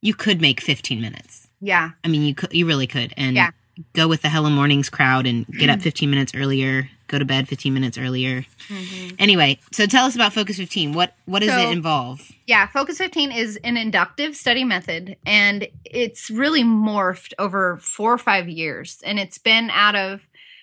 you 0.02 0.14
could 0.14 0.42
make 0.42 0.60
15 0.60 1.00
minutes 1.00 1.48
Yeah. 1.62 1.92
i 2.04 2.10
mean 2.10 2.24
you 2.24 2.36
could 2.36 2.52
you 2.52 2.66
really 2.66 2.88
could 2.88 3.14
and 3.16 3.38
Yeah. 3.38 3.52
go 3.94 4.10
with 4.10 4.22
the 4.22 4.30
Hello 4.30 4.50
Mornings 4.50 4.90
crowd 4.90 5.26
and 5.26 5.48
get 5.48 5.70
up 5.70 5.80
15 5.90 6.10
minutes 6.10 6.34
earlier, 6.36 6.90
go 7.10 7.20
to 7.20 7.26
bed 7.26 7.48
15 7.48 7.74
minutes 7.74 7.98
earlier. 7.98 8.46
Mhm. 8.70 9.16
Anyway, 9.20 9.60
so 9.72 9.86
tell 9.86 10.06
us 10.06 10.16
about 10.16 10.34
Focus 10.34 10.58
15. 10.58 10.94
What 10.94 11.16
what 11.26 11.40
does 11.40 11.50
So- 11.50 11.70
it 11.70 11.72
involve? 11.74 12.32
Yeah, 12.48 12.68
Focus 12.68 12.98
15 12.98 13.32
is 13.32 13.58
an 13.64 13.78
inductive 13.78 14.36
study 14.36 14.64
method, 14.64 15.18
and 15.26 15.68
it's 15.86 16.32
really 16.32 16.64
morphed 16.64 17.34
over 17.38 17.78
four 17.78 18.14
or 18.14 18.18
five 18.18 18.48
years. 18.50 19.00
And 19.06 19.20
it's 19.20 19.38
been 19.38 19.70
out 19.70 19.96
of, 19.96 20.22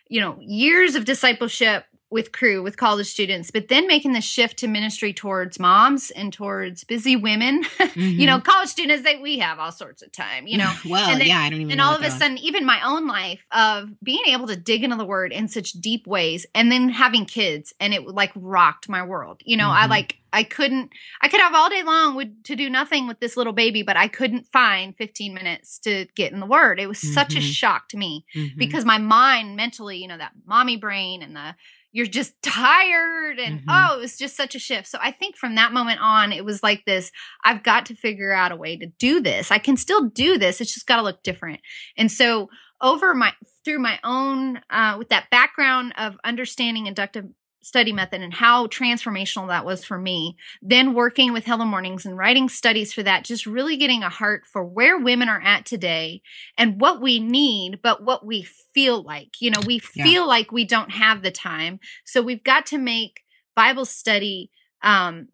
you 0.09 0.21
know, 0.21 0.37
years 0.41 0.95
of 0.97 1.05
discipleship 1.05 1.85
with 2.09 2.31
Cru, 2.31 2.63
with 2.63 2.77
college 2.77 3.09
students, 3.09 3.51
but 3.51 3.67
then 3.69 3.87
making 3.89 4.13
the 4.13 4.21
shift 4.21 4.59
to 4.59 4.69
ministry 4.69 5.13
towards 5.13 5.59
moms 5.59 6.11
and 6.13 6.33
towards 6.33 6.85
busy 6.85 7.17
women. 7.17 7.65
you 7.97 8.27
know, 8.27 8.39
college 8.41 8.69
students, 8.69 9.03
that 9.03 9.21
we 9.21 9.39
have 9.41 9.59
all 9.59 9.73
sorts 9.73 10.03
of 10.03 10.13
time, 10.13 10.47
you 10.47 10.57
know. 10.57 10.73
well, 10.89 11.11
and 11.11 11.21
then- 11.21 11.27
yeah, 11.27 11.41
I 11.41 11.51
don't 11.51 11.61
even 11.63 11.73
and 11.73 11.81
all 11.81 11.93
of 11.95 11.99
a 11.99 12.03
that 12.03 12.13
was. 12.13 12.19
sudden 12.19 12.39
even 12.39 12.65
my 12.65 12.81
own 12.87 13.09
life 13.09 13.45
of 13.51 13.89
being 14.03 14.23
able 14.29 14.47
to 14.47 14.57
dig 14.57 14.85
into 14.85 14.97
the 14.97 15.05
word 15.05 15.33
in 15.33 15.49
such 15.49 15.73
deep 15.73 16.07
ways 16.07 16.47
and 16.55 16.71
then 16.71 16.89
having 16.91 17.25
kids 17.25 17.73
and 17.81 17.93
it 17.93 18.07
like 18.07 18.31
rocked 18.37 18.89
my 18.89 19.03
world 19.05 19.41
you 19.45 19.57
know 19.57 19.69
i 19.71 19.87
Mhm. 19.87 19.91
like 19.91 20.17
i 20.33 20.43
couldn't 20.43 20.91
i 21.21 21.29
could 21.29 21.41
have 21.41 21.55
all 21.55 21.69
day 21.69 21.83
long 21.83 22.15
with, 22.15 22.43
to 22.45 22.55
do 22.57 22.71
nothing 22.71 23.07
with 23.09 23.19
this 23.21 23.37
little 23.37 23.53
baby 23.53 23.83
but 23.83 23.97
i 23.97 24.07
couldn't 24.09 24.47
find 24.53 24.97
15 24.97 25.35
minutes 25.35 25.79
to 25.81 26.07
get 26.15 26.33
in 26.33 26.41
the 26.41 26.47
word 26.47 26.79
it 26.81 26.87
was 26.87 26.99
such 26.99 27.35
a 27.35 27.39
Mhm. 27.39 27.53
shock 27.53 27.89
to 27.89 27.97
me 27.97 28.25
Mhm. 28.35 28.57
because 28.57 28.85
my 28.85 28.99
mind 28.99 29.57
mentally 29.57 29.97
you 29.99 30.09
know 30.09 30.19
that 30.19 30.33
mommy 30.47 30.77
brain 30.77 31.23
and 31.23 31.35
the 31.35 31.55
you're 31.97 32.07
just 32.21 32.35
tired 32.43 33.39
and 33.39 33.61
Mhm. 33.61 33.65
oh 33.71 33.97
it 33.97 34.01
was 34.01 34.19
just 34.19 34.37
such 34.37 34.55
a 34.55 34.59
shift. 34.59 34.87
So 34.87 34.99
i 35.01 35.11
think 35.11 35.37
from 35.37 35.55
that 35.55 35.73
moment 35.73 36.01
on 36.03 36.31
it 36.33 36.45
was 36.45 36.63
like 36.63 36.85
this 36.85 37.11
i've 37.45 37.63
got 37.63 37.87
to 37.87 37.95
figure 37.95 38.33
out 38.33 38.53
a 38.53 38.57
way 38.57 38.77
to 38.77 38.87
do 38.99 39.21
this. 39.21 39.51
I 39.51 39.59
can 39.59 39.77
still 39.79 40.03
do 40.11 40.37
this 40.39 40.61
it's 40.61 40.75
just 40.75 40.87
got 40.87 40.97
to 40.97 41.03
look 41.03 41.23
different. 41.23 41.61
And 41.97 42.13
so 42.13 42.51
over 42.83 43.15
my 43.15 43.33
through 43.65 43.79
my 43.79 43.99
own 44.05 44.61
uh, 44.69 44.97
with 44.99 45.09
that 45.09 45.31
background 45.31 45.95
of 45.97 46.17
understanding 46.23 46.87
inductive 46.87 47.25
study 47.67 47.93
method 47.93 48.21
and 48.21 48.33
how 48.33 48.69
transformational 48.69 49.49
that 49.49 49.65
was 49.65 49.85
for 49.85 49.99
me 49.99 50.37
then 50.63 50.95
working 50.95 51.33
with 51.33 51.45
hello 51.45 51.65
mornings 51.65 52.07
and 52.07 52.17
writing 52.17 52.49
studies 52.49 52.93
for 52.93 53.03
that 53.03 53.25
just 53.25 53.45
really 53.45 53.77
getting 53.77 54.05
a 54.05 54.09
heart 54.09 54.45
for 54.47 54.65
where 54.65 54.99
women 55.01 55.29
are 55.29 55.43
at 55.43 55.67
today 55.67 56.23
and 56.57 56.81
what 56.81 57.01
we 57.03 57.19
need 57.19 57.81
but 57.83 58.05
what 58.05 58.25
we 58.25 58.47
feel 58.73 59.03
like 59.03 59.41
you 59.41 59.51
know 59.51 59.61
we 59.67 59.81
Yeah. 59.95 60.05
feel 60.05 60.29
like 60.29 60.53
we 60.53 60.65
don't 60.65 60.93
have 60.93 61.23
the 61.23 61.33
time 61.33 61.81
so 62.05 62.23
we've 62.23 62.45
got 62.45 62.67
to 62.67 62.79
make 62.79 63.23
bible 63.57 63.85
study 63.85 64.49
um 64.83 65.27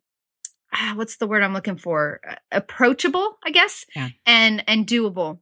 ah, 0.72 0.92
what's 0.96 1.18
the 1.18 1.26
word 1.26 1.42
i'm 1.42 1.52
looking 1.52 1.76
for 1.76 2.18
approachable 2.50 3.38
i 3.44 3.50
guess 3.50 3.84
Yeah. 3.94 4.08
and 4.24 4.64
and 4.66 4.86
doable 4.86 5.34
Yeah. 5.34 5.38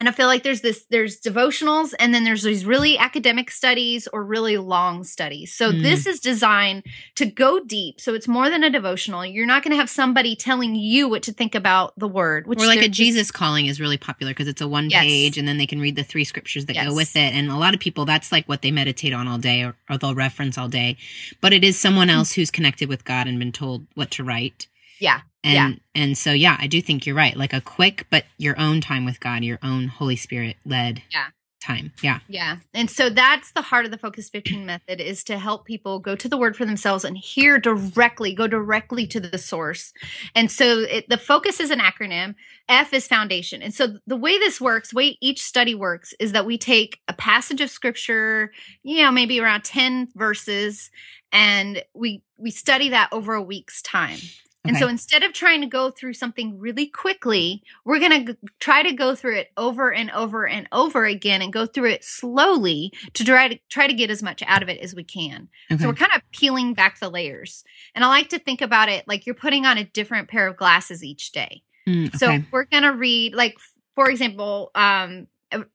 And 0.00 0.08
i 0.08 0.12
feel 0.12 0.26
like 0.26 0.42
there's 0.42 0.60
this 0.60 0.84
there's 0.90 1.20
devotionals 1.20 1.92
and 1.98 2.12
then 2.14 2.24
there's 2.24 2.42
these 2.42 2.64
really 2.64 2.96
academic 2.98 3.50
studies 3.50 4.06
or 4.12 4.22
really 4.24 4.56
long 4.56 5.04
studies 5.04 5.52
so 5.54 5.72
Mm. 5.72 5.82
this 5.82 6.06
is 6.06 6.20
designed 6.20 6.84
to 7.16 7.26
go 7.26 7.60
deep 7.64 8.00
so 8.00 8.14
it's 8.14 8.28
more 8.28 8.48
than 8.50 8.62
a 8.64 8.70
devotional 8.70 9.24
you're 9.26 9.46
not 9.46 9.62
going 9.62 9.72
to 9.72 9.76
have 9.76 9.90
somebody 9.90 10.34
telling 10.36 10.74
you 10.74 11.08
what 11.08 11.22
to 11.24 11.32
think 11.32 11.54
about 11.54 11.98
the 11.98 12.08
word 12.08 12.46
which 12.46 12.60
or 12.60 12.66
like 12.66 12.82
a 12.82 12.88
Jesus 12.88 13.30
calling 13.30 13.66
is 13.66 13.80
really 13.80 13.96
popular 13.98 14.30
because 14.32 14.48
it's 14.48 14.60
a 14.60 14.68
one 14.68 14.88
Yes. 14.90 15.02
page 15.02 15.38
and 15.38 15.46
then 15.46 15.58
they 15.58 15.66
can 15.66 15.80
read 15.80 15.96
the 15.96 16.02
three 16.04 16.24
scriptures 16.24 16.66
that 16.66 16.74
go 16.76 16.94
with 16.94 17.14
it. 17.16 17.34
And 17.34 17.50
a 17.50 17.56
lot 17.56 17.74
of 17.74 17.80
people, 17.80 18.04
that's 18.06 18.32
like 18.32 18.46
what 18.48 18.62
they 18.62 18.70
meditate 18.70 19.12
on 19.12 19.28
all 19.28 19.38
day 19.38 19.62
or, 19.64 19.74
or 19.90 19.98
they'll 19.98 20.14
reference 20.14 20.56
all 20.56 20.68
day. 20.68 20.96
But 21.40 21.52
it 21.52 21.62
is 21.64 21.78
someone 21.78 22.08
else 22.10 22.32
who's 22.32 22.50
connected 22.50 22.88
with 22.88 23.04
God 23.04 23.26
and 23.26 23.38
been 23.38 23.52
told 23.52 23.86
what 23.94 24.10
to 24.12 24.24
write. 24.24 24.66
Yeah. 25.00 25.20
And 25.44 25.54
Yeah. 25.54 25.72
and 26.02 26.18
so 26.18 26.32
yeah, 26.32 26.56
I 26.60 26.66
do 26.66 26.80
think 26.82 27.06
you're 27.06 27.14
right. 27.16 27.36
Like 27.36 27.52
a 27.52 27.60
quick 27.60 28.06
but 28.10 28.24
your 28.38 28.58
own 28.58 28.80
time 28.80 29.04
with 29.04 29.20
God, 29.20 29.44
your 29.44 29.58
own 29.62 29.88
Holy 29.88 30.16
Spirit 30.16 30.56
led 30.64 31.02
Yeah. 31.10 31.26
time. 31.60 31.92
Yeah. 32.02 32.20
Yeah. 32.28 32.56
And 32.72 32.88
so 32.90 33.10
that's 33.10 33.52
the 33.52 33.62
heart 33.62 33.84
of 33.84 33.90
the 33.90 33.98
Focus 33.98 34.30
15 34.30 34.64
method 34.64 35.00
is 35.00 35.22
to 35.24 35.38
help 35.38 35.64
people 35.66 35.98
go 35.98 36.14
to 36.16 36.28
the 36.28 36.36
word 36.38 36.56
for 36.56 36.64
themselves 36.64 37.04
and 37.04 37.16
hear 37.18 37.58
directly, 37.58 38.32
go 38.34 38.46
directly 38.46 39.06
to 39.08 39.20
the 39.20 39.38
source. 39.38 39.92
And 40.36 40.50
so 40.50 40.80
it, 40.80 41.08
the 41.08 41.18
focus 41.18 41.58
is 41.60 41.70
an 41.70 41.80
acronym. 41.80 42.36
F 42.68 42.92
is 42.94 43.08
foundation. 43.08 43.60
And 43.60 43.74
so 43.74 43.98
the 44.06 44.16
way 44.16 44.38
this 44.38 44.60
works, 44.60 44.94
way 44.94 45.18
each 45.20 45.42
study 45.42 45.74
works 45.74 46.14
is 46.20 46.32
that 46.32 46.46
we 46.46 46.58
take 46.58 47.00
a 47.08 47.12
passage 47.12 47.60
of 47.60 47.70
scripture, 47.70 48.52
you 48.84 49.02
know, 49.02 49.10
maybe 49.10 49.40
around 49.40 49.64
10 49.64 50.08
verses 50.14 50.90
and 51.32 51.82
we 51.94 52.22
we 52.38 52.50
study 52.50 52.90
that 52.90 53.08
over 53.12 53.34
a 53.34 53.42
week's 53.42 53.82
time. 53.82 54.18
And 54.64 54.76
Okay. 54.76 54.84
so 54.84 54.88
instead 54.88 55.22
of 55.22 55.32
trying 55.32 55.60
to 55.60 55.66
go 55.66 55.90
through 55.90 56.14
something 56.14 56.58
really 56.58 56.86
quickly, 56.88 57.62
we're 57.84 58.00
going 58.00 58.26
to 58.26 58.32
g- 58.32 58.38
try 58.58 58.82
to 58.82 58.92
go 58.92 59.14
through 59.14 59.36
it 59.36 59.48
over 59.56 59.92
and 59.92 60.10
over 60.10 60.46
and 60.46 60.68
over 60.72 61.04
again 61.06 61.40
and 61.42 61.52
go 61.52 61.64
through 61.64 61.90
it 61.90 62.04
slowly 62.04 62.92
to 63.14 63.24
try 63.24 63.48
to 63.48 63.58
try 63.70 63.86
to 63.86 63.94
get 63.94 64.10
as 64.10 64.22
much 64.22 64.42
out 64.46 64.62
of 64.62 64.68
it 64.68 64.80
as 64.80 64.94
we 64.94 65.04
can. 65.04 65.48
Okay. 65.70 65.80
So 65.82 65.88
we're 65.88 65.94
kind 65.94 66.12
of 66.14 66.22
peeling 66.32 66.74
back 66.74 66.98
the 66.98 67.08
layers. 67.08 67.64
And 67.94 68.04
I 68.04 68.08
like 68.08 68.28
to 68.30 68.38
think 68.38 68.60
about 68.60 68.88
it 68.88 69.06
like 69.06 69.26
you're 69.26 69.34
putting 69.34 69.64
on 69.64 69.78
a 69.78 69.84
different 69.84 70.28
pair 70.28 70.48
of 70.48 70.56
glasses 70.56 71.02
each 71.04 71.32
day. 71.32 71.62
Mm, 71.88 72.14
So 72.16 72.38
we're 72.50 72.64
going 72.64 72.82
to 72.82 72.92
read 72.92 73.34
like 73.34 73.56
for 73.94 74.10
example, 74.10 74.70
um 74.74 75.26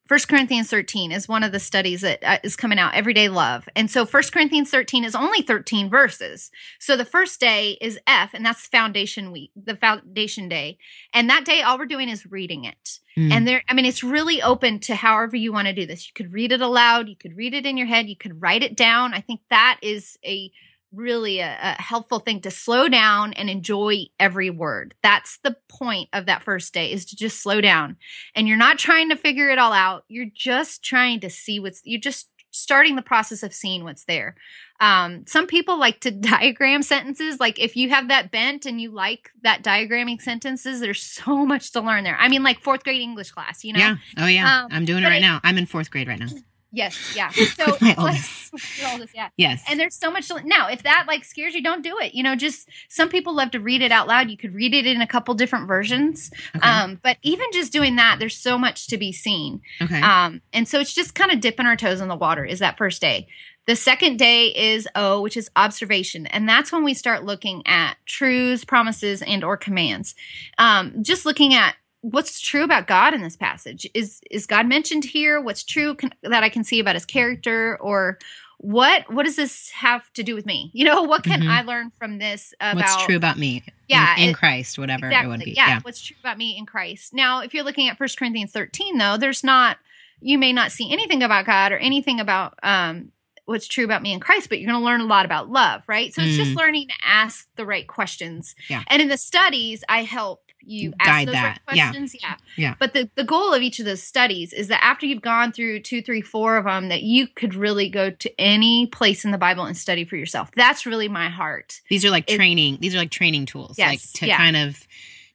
First 0.05 0.27
Corinthians 0.27 0.69
13 0.69 1.11
is 1.11 1.27
one 1.27 1.43
of 1.43 1.51
the 1.51 1.59
studies 1.59 2.01
that 2.01 2.19
uh, 2.23 2.37
coming 2.57 2.77
out, 2.77 2.93
Everyday 2.93 3.27
Love. 3.27 3.67
And 3.75 3.89
so 3.89 4.05
First 4.05 4.31
Corinthians 4.31 4.69
13 4.69 5.03
is 5.03 5.15
only 5.15 5.41
13 5.41 5.89
verses. 5.89 6.51
So 6.79 6.95
the 6.95 7.05
first 7.05 7.39
day 7.39 7.77
is 7.81 7.99
F, 8.05 8.33
and 8.33 8.45
that's 8.45 8.67
foundation 8.67 9.31
week, 9.31 9.51
the 9.55 9.75
foundation 9.75 10.47
day. 10.47 10.77
And 11.13 11.29
that 11.29 11.45
day, 11.45 11.61
all 11.61 11.79
we're 11.79 11.85
doing 11.85 12.09
is 12.09 12.29
reading 12.29 12.65
it. 12.65 12.99
Mm. 13.17 13.31
And 13.31 13.47
there, 13.47 13.63
I 13.67 13.73
mean, 13.73 13.85
it's 13.85 14.03
really 14.03 14.41
open 14.41 14.79
to 14.81 14.95
however 14.95 15.35
you 15.35 15.51
want 15.51 15.67
to 15.67 15.73
do 15.73 15.87
this. 15.87 16.07
You 16.07 16.13
could 16.13 16.33
read 16.33 16.51
it 16.51 16.61
aloud, 16.61 17.09
you 17.09 17.15
could 17.15 17.35
read 17.35 17.53
it 17.55 17.65
in 17.65 17.77
your 17.77 17.87
head, 17.87 18.07
you 18.07 18.15
could 18.15 18.41
write 18.41 18.63
it 18.63 18.75
down. 18.75 19.13
I 19.13 19.21
think 19.21 19.41
that 19.49 19.79
is 19.81 20.17
a 20.23 20.51
really 20.93 21.39
a, 21.39 21.57
a 21.61 21.81
helpful 21.81 22.19
thing 22.19 22.41
to 22.41 22.51
slow 22.51 22.87
down 22.87 23.33
and 23.33 23.49
enjoy 23.49 24.05
every 24.19 24.49
word. 24.49 24.95
That's 25.03 25.39
the 25.43 25.55
point 25.69 26.09
of 26.13 26.27
that 26.27 26.43
first 26.43 26.73
day 26.73 26.91
is 26.91 27.05
to 27.05 27.15
just 27.15 27.41
slow 27.41 27.61
down. 27.61 27.97
And 28.35 28.47
you're 28.47 28.57
not 28.57 28.77
trying 28.77 29.09
to 29.09 29.15
figure 29.15 29.49
it 29.49 29.59
all 29.59 29.73
out. 29.73 30.05
You're 30.07 30.27
just 30.33 30.83
trying 30.83 31.19
to 31.21 31.29
see 31.29 31.59
what's 31.59 31.81
you're 31.83 31.99
just 31.99 32.29
starting 32.51 32.95
the 32.95 33.01
process 33.01 33.41
of 33.43 33.53
seeing 33.53 33.83
what's 33.83 34.05
there. 34.05 34.35
Um, 34.79 35.25
some 35.27 35.47
people 35.47 35.79
like 35.79 35.99
to 36.01 36.11
diagram 36.11 36.83
sentences. 36.83 37.39
Like 37.39 37.59
if 37.59 37.75
you 37.75 37.89
have 37.89 38.07
that 38.09 38.31
bent 38.31 38.65
and 38.65 38.79
you 38.79 38.91
like 38.91 39.31
that 39.41 39.63
diagramming 39.63 40.21
sentences, 40.21 40.79
there's 40.79 41.01
so 41.01 41.45
much 41.45 41.71
to 41.71 41.81
learn 41.81 42.03
there. 42.03 42.17
I 42.17 42.29
mean, 42.29 42.43
like 42.43 42.61
fourth 42.61 42.83
grade 42.83 43.01
English 43.01 43.31
class, 43.31 43.63
you 43.63 43.73
know? 43.73 43.79
yeah. 43.79 43.95
Oh 44.17 44.27
yeah. 44.27 44.63
Um, 44.63 44.67
I'm 44.71 44.85
doing 44.85 45.03
it 45.03 45.07
right 45.07 45.17
it- 45.17 45.21
now. 45.21 45.41
I'm 45.43 45.57
in 45.57 45.65
fourth 45.65 45.89
grade 45.89 46.07
right 46.07 46.19
now. 46.19 46.27
Yes, 46.75 47.15
yeah. 47.15 47.29
So 47.55 47.77
My 47.79 47.93
like- 47.97 48.19
your 48.79 48.89
oldest, 48.91 49.13
yeah. 49.15 49.29
Yes. 49.37 49.63
And 49.69 49.79
there's 49.79 49.95
so 49.95 50.11
much 50.11 50.27
to 50.27 50.41
now. 50.45 50.67
If 50.67 50.83
that 50.83 51.05
like 51.07 51.23
scares 51.23 51.53
you, 51.53 51.61
don't 51.63 51.83
do 51.83 51.97
it. 51.99 52.13
You 52.15 52.23
know, 52.23 52.35
just 52.35 52.67
some 52.89 53.09
people 53.09 53.35
love 53.35 53.51
to 53.51 53.59
read 53.59 53.81
it 53.81 53.91
out 53.91 54.07
loud. 54.07 54.29
You 54.29 54.37
could 54.37 54.53
read 54.53 54.73
it 54.73 54.85
in 54.87 54.99
a 55.01 55.07
couple 55.07 55.33
different 55.35 55.67
versions. 55.67 56.31
okay. 56.55 56.67
Um, 56.67 56.99
but 57.01 57.17
even 57.21 57.45
just 57.53 57.71
doing 57.71 57.95
that, 57.97 58.17
there's 58.19 58.35
so 58.37 58.57
much 58.57 58.87
to 58.87 58.97
be 58.97 59.11
seen. 59.11 59.61
okay. 59.81 60.01
Um, 60.01 60.41
and 60.51 60.67
so 60.67 60.79
it's 60.79 60.93
just 60.93 61.13
kind 61.15 61.31
of 61.31 61.39
dipping 61.39 61.65
our 61.67 61.75
toes 61.77 62.01
in 62.01 62.07
the 62.07 62.15
water. 62.15 62.43
Is 62.43 62.59
that 62.59 62.77
first 62.77 63.01
day? 63.01 63.27
The 63.65 63.75
second 63.77 64.17
day 64.17 64.47
is 64.47 64.89
O, 64.93 65.21
which 65.21 65.37
is 65.37 65.49
observation, 65.55 66.25
and 66.27 66.49
that's 66.49 66.71
when 66.73 66.83
we 66.83 66.93
start 66.93 67.23
looking 67.23 67.63
at 67.65 67.95
truths, 68.05 68.65
promises, 68.65 69.21
and 69.21 69.41
or 69.41 69.55
commands. 69.55 70.15
Um, 70.57 71.01
just 71.01 71.25
looking 71.25 71.53
at 71.53 71.75
what's 72.03 72.39
true 72.39 72.63
about 72.63 72.85
God 72.85 73.13
in 73.13 73.21
this 73.21 73.35
passage. 73.37 73.87
Is 73.93 74.21
is 74.29 74.45
God 74.45 74.67
mentioned 74.67 75.03
here? 75.05 75.41
What's 75.41 75.63
true 75.63 75.95
can, 75.95 76.13
that 76.21 76.43
I 76.43 76.49
can 76.49 76.63
see 76.63 76.79
about 76.79 76.95
His 76.95 77.05
character, 77.05 77.77
or 77.81 78.19
what 78.59 79.11
what 79.11 79.23
does 79.25 79.35
this 79.37 79.69
have 79.71 80.11
to 80.13 80.23
do 80.23 80.35
with 80.35 80.45
me? 80.45 80.69
You 80.73 80.85
know, 80.85 81.01
what 81.03 81.23
can 81.23 81.41
Mhm. 81.41 81.49
I 81.49 81.61
learn 81.63 81.91
from 81.97 82.17
this 82.19 82.53
about 82.61 82.75
What's 82.75 83.05
true 83.05 83.15
about 83.15 83.37
me? 83.37 83.63
Yeah, 83.87 84.15
In, 84.17 84.29
it- 84.29 84.35
Christ, 84.35 84.77
whatever 84.77 85.09
it 85.09 85.27
would 85.27 85.39
be. 85.41 85.51
yeah, 85.51 85.67
Yeah. 85.67 85.79
what's 85.81 86.01
true 86.01 86.15
about 86.21 86.37
me 86.37 86.57
in 86.57 86.65
Christ. 86.65 87.13
Now, 87.13 87.39
if 87.39 87.53
you're 87.53 87.63
looking 87.63 87.89
at 87.89 87.97
First 87.97 88.17
Corinthians 88.17 88.51
13, 88.51 88.97
though, 88.97 89.17
there's 89.17 89.43
not 89.43 89.77
you 90.25 90.37
may 90.37 90.53
not 90.53 90.71
see 90.71 90.89
anything 90.91 91.21
about 91.21 91.45
God 91.45 91.71
or 91.73 91.77
anything 91.77 92.19
about 92.21 92.57
um 92.63 93.11
what's 93.45 93.67
true 93.67 93.83
about 93.83 94.01
me 94.01 94.13
in 94.13 94.21
Christ, 94.21 94.47
but 94.47 94.59
you're 94.61 94.71
going 94.71 94.79
to 94.79 94.85
learn 94.85 95.01
a 95.01 95.05
lot 95.05 95.25
about 95.25 95.49
love, 95.49 95.81
right? 95.85 96.13
So 96.13 96.21
it's 96.21 96.37
just 96.37 96.53
Mm. 96.53 96.55
learning 96.55 96.87
to 96.87 96.93
ask 97.03 97.45
the 97.57 97.65
right 97.65 97.85
questions. 97.85 98.55
Yeah. 98.69 98.83
And 98.87 99.01
in 99.01 99.09
the 99.09 99.17
studies, 99.17 99.83
I 99.89 100.03
help 100.03 100.42
you 100.65 100.93
ask 100.99 101.09
Guide 101.09 101.27
those 101.27 101.33
that. 101.33 101.59
right 101.67 101.77
Yeah. 101.77 101.85
questions. 101.91 102.15
Yeah. 102.21 102.35
Yeah. 102.55 102.75
But 102.79 102.93
the, 102.93 103.09
the 103.15 103.23
goal 103.23 103.53
of 103.53 103.61
each 103.61 103.79
of 103.79 103.85
those 103.85 104.01
studies 104.03 104.53
is 104.53 104.67
that 104.69 104.83
after 104.83 105.05
you've 105.05 105.21
gone 105.21 105.51
through 105.51 105.81
two, 105.81 106.01
three, 106.01 106.21
four 106.21 106.57
of 106.57 106.65
them, 106.65 106.89
that 106.89 107.03
you 107.03 107.27
could 107.27 107.55
really 107.55 107.89
go 107.89 108.09
to 108.09 108.39
any 108.41 108.87
place 108.87 109.25
in 109.25 109.31
the 109.31 109.37
Bible 109.37 109.65
and 109.65 109.75
study 109.77 110.05
for 110.05 110.15
yourself. 110.15 110.49
That's 110.55 110.85
really 110.85 111.07
my 111.07 111.29
heart. 111.29 111.81
These 111.89 112.05
are 112.05 112.09
like 112.09 112.29
It- 112.31 112.35
training. 112.35 112.77
These 112.81 112.95
are 112.95 112.99
like 112.99 113.11
training 113.11 113.45
tools, 113.45 113.77
like 113.77 114.01
to 114.15 114.27
yeah. 114.27 114.37
kind 114.37 114.55
of 114.57 114.87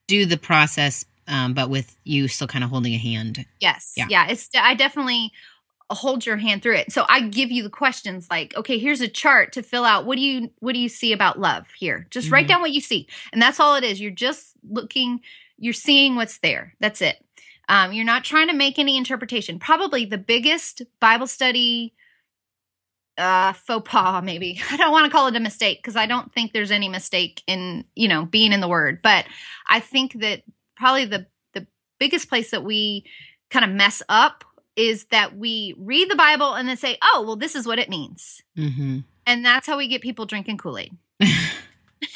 do 0.06 0.24
the 0.26 0.38
process, 0.38 1.04
um, 1.26 1.52
but 1.54 1.68
with 1.70 1.94
you 2.04 2.28
still 2.28 2.46
kind 2.48 2.64
of 2.64 2.70
holding 2.70 2.94
a 2.94 2.98
hand. 2.98 3.44
Yes. 3.60 3.92
Yeah. 3.96 4.06
Yeah. 4.08 4.28
It's 4.30 4.48
I 4.54 4.74
definitely 4.74 5.32
hold 5.90 6.26
your 6.26 6.36
hand 6.36 6.62
through 6.62 6.76
it. 6.76 6.92
So 6.92 7.04
I 7.08 7.22
give 7.22 7.50
you 7.50 7.62
the 7.62 7.70
questions 7.70 8.26
like, 8.30 8.54
okay, 8.56 8.78
here's 8.78 9.00
a 9.00 9.08
chart 9.08 9.52
to 9.54 9.62
fill 9.62 9.84
out. 9.84 10.04
What 10.06 10.16
do 10.16 10.22
you 10.22 10.50
what 10.58 10.74
do 10.74 10.78
you 10.78 10.88
see 10.88 11.12
about 11.12 11.38
love 11.40 11.66
here? 11.78 12.06
Just 12.10 12.30
write 12.30 12.44
Mhm. 12.44 12.48
down 12.48 12.60
what 12.60 12.72
you 12.72 12.80
see. 12.80 13.08
And 13.32 13.40
that's 13.40 13.58
all 13.60 13.74
it 13.74 13.84
is. 13.84 14.00
You're 14.00 14.10
just 14.10 14.52
looking, 14.68 15.20
you're 15.58 15.72
seeing 15.72 16.14
what's 16.16 16.38
there. 16.38 16.74
That's 16.80 17.00
it. 17.00 17.24
Um, 17.70 17.92
you're 17.92 18.04
not 18.04 18.24
trying 18.24 18.48
to 18.48 18.54
make 18.54 18.78
any 18.78 18.96
interpretation. 18.96 19.58
Probably 19.58 20.04
the 20.04 20.18
biggest 20.18 20.82
Bible 21.00 21.26
study 21.26 21.94
uh 23.16 23.52
faux 23.52 23.82
pas 23.90 24.22
maybe 24.22 24.60
i 24.70 24.76
don't 24.76 24.92
want 24.92 25.04
to 25.04 25.10
call 25.10 25.26
it 25.26 25.34
a 25.34 25.40
mistake 25.40 25.78
because 25.82 25.96
i 25.96 26.06
don't 26.06 26.32
think 26.32 26.52
there's 26.52 26.70
any 26.70 26.88
mistake 26.88 27.42
in 27.48 27.84
you 27.96 28.06
know 28.06 28.24
being 28.24 28.52
in 28.52 28.60
the 28.60 28.68
word 28.68 29.00
but 29.02 29.24
i 29.68 29.80
think 29.80 30.12
that 30.20 30.42
probably 30.76 31.04
the 31.04 31.26
the 31.52 31.66
biggest 31.98 32.28
place 32.28 32.52
that 32.52 32.62
we 32.62 33.04
kind 33.50 33.64
of 33.64 33.72
mess 33.72 34.02
up 34.08 34.44
is 34.78 35.04
that 35.06 35.36
we 35.36 35.74
read 35.76 36.10
the 36.10 36.16
bible 36.16 36.54
and 36.54 36.68
then 36.68 36.76
say 36.76 36.96
oh 37.02 37.24
well 37.26 37.36
this 37.36 37.54
is 37.54 37.66
what 37.66 37.78
it 37.78 37.88
means. 37.88 38.42
Mm-hmm. 38.56 39.00
and 39.26 39.44
that's 39.44 39.66
how 39.66 39.76
we 39.76 39.88
get 39.88 40.00
people 40.00 40.24
drinking 40.24 40.58
kool-aid. 40.58 40.96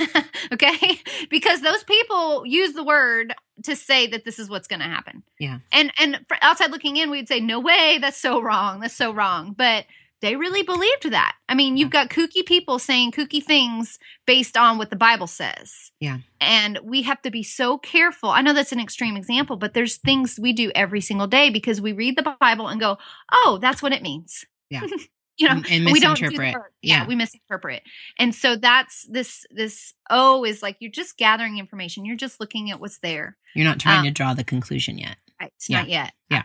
Okay? 0.52 1.00
Because 1.30 1.62
those 1.62 1.82
people 1.84 2.44
use 2.44 2.74
the 2.74 2.84
word 2.84 3.34
to 3.64 3.74
say 3.74 4.06
that 4.08 4.24
this 4.24 4.38
is 4.38 4.50
what's 4.50 4.68
going 4.68 4.80
to 4.80 4.86
happen. 4.86 5.22
Yeah. 5.38 5.58
and 5.72 5.92
and 5.98 6.24
outside 6.42 6.70
looking 6.70 6.96
in 6.96 7.10
we'd 7.10 7.28
say 7.28 7.40
no 7.40 7.58
way 7.60 7.98
that's 8.00 8.20
so 8.20 8.40
wrong 8.42 8.80
that's 8.80 8.96
so 8.96 9.12
wrong. 9.12 9.54
But 9.56 9.86
they 10.22 10.36
really 10.36 10.62
believed 10.62 11.10
that 11.10 11.34
i 11.48 11.54
mean 11.54 11.76
you've 11.76 11.90
got 11.90 12.08
kooky 12.08 12.44
people 12.46 12.78
saying 12.78 13.12
kooky 13.12 13.42
things 13.42 13.98
based 14.26 14.56
on 14.56 14.78
what 14.78 14.88
the 14.88 14.96
bible 14.96 15.26
says 15.26 15.90
Yeah. 16.00 16.18
and 16.40 16.78
we 16.82 17.02
have 17.02 17.20
to 17.22 17.30
be 17.30 17.42
so 17.42 17.76
careful 17.76 18.30
i 18.30 18.40
know 18.40 18.54
that's 18.54 18.72
an 18.72 18.80
extreme 18.80 19.16
example 19.16 19.56
but 19.56 19.74
there's 19.74 19.96
things 19.98 20.38
we 20.40 20.52
do 20.54 20.72
every 20.74 21.00
single 21.02 21.26
day 21.26 21.50
because 21.50 21.80
we 21.80 21.92
read 21.92 22.16
the 22.16 22.34
bible 22.40 22.68
and 22.68 22.80
go 22.80 22.96
oh 23.30 23.58
that's 23.60 23.82
what 23.82 23.92
it 23.92 24.02
means 24.02 24.44
Yeah. 24.70 24.86
you 25.38 25.48
know 25.48 25.54
And- 25.56 25.66
and 25.70 25.84
we 25.86 25.98
don't 26.00 26.16
do 26.18 26.26
the 26.26 26.30
misinterpret. 26.30 26.54
word. 26.54 26.70
yeah. 26.82 27.02
Yeah. 27.02 27.06
we 27.08 27.16
misinterpret 27.16 27.82
and 28.18 28.34
so 28.34 28.56
that's 28.56 29.06
this 29.10 29.44
this 29.50 29.94
o 30.10 30.44
is 30.44 30.62
like 30.62 30.76
you're 30.80 30.90
just 30.90 31.16
gathering 31.18 31.58
information 31.58 32.04
you're 32.04 32.16
just 32.16 32.38
looking 32.40 32.70
at 32.70 32.80
what's 32.80 32.98
there 32.98 33.36
You're 33.54 33.64
not 33.66 33.80
trying 33.80 33.98
Um, 34.00 34.04
to 34.04 34.10
draw 34.10 34.34
the 34.34 34.44
conclusion 34.44 34.98
yet. 34.98 35.16
right 35.40 35.52
Yeah. 35.68 35.78
not 35.78 35.88
yet 35.88 36.12
Yeah. 36.30 36.42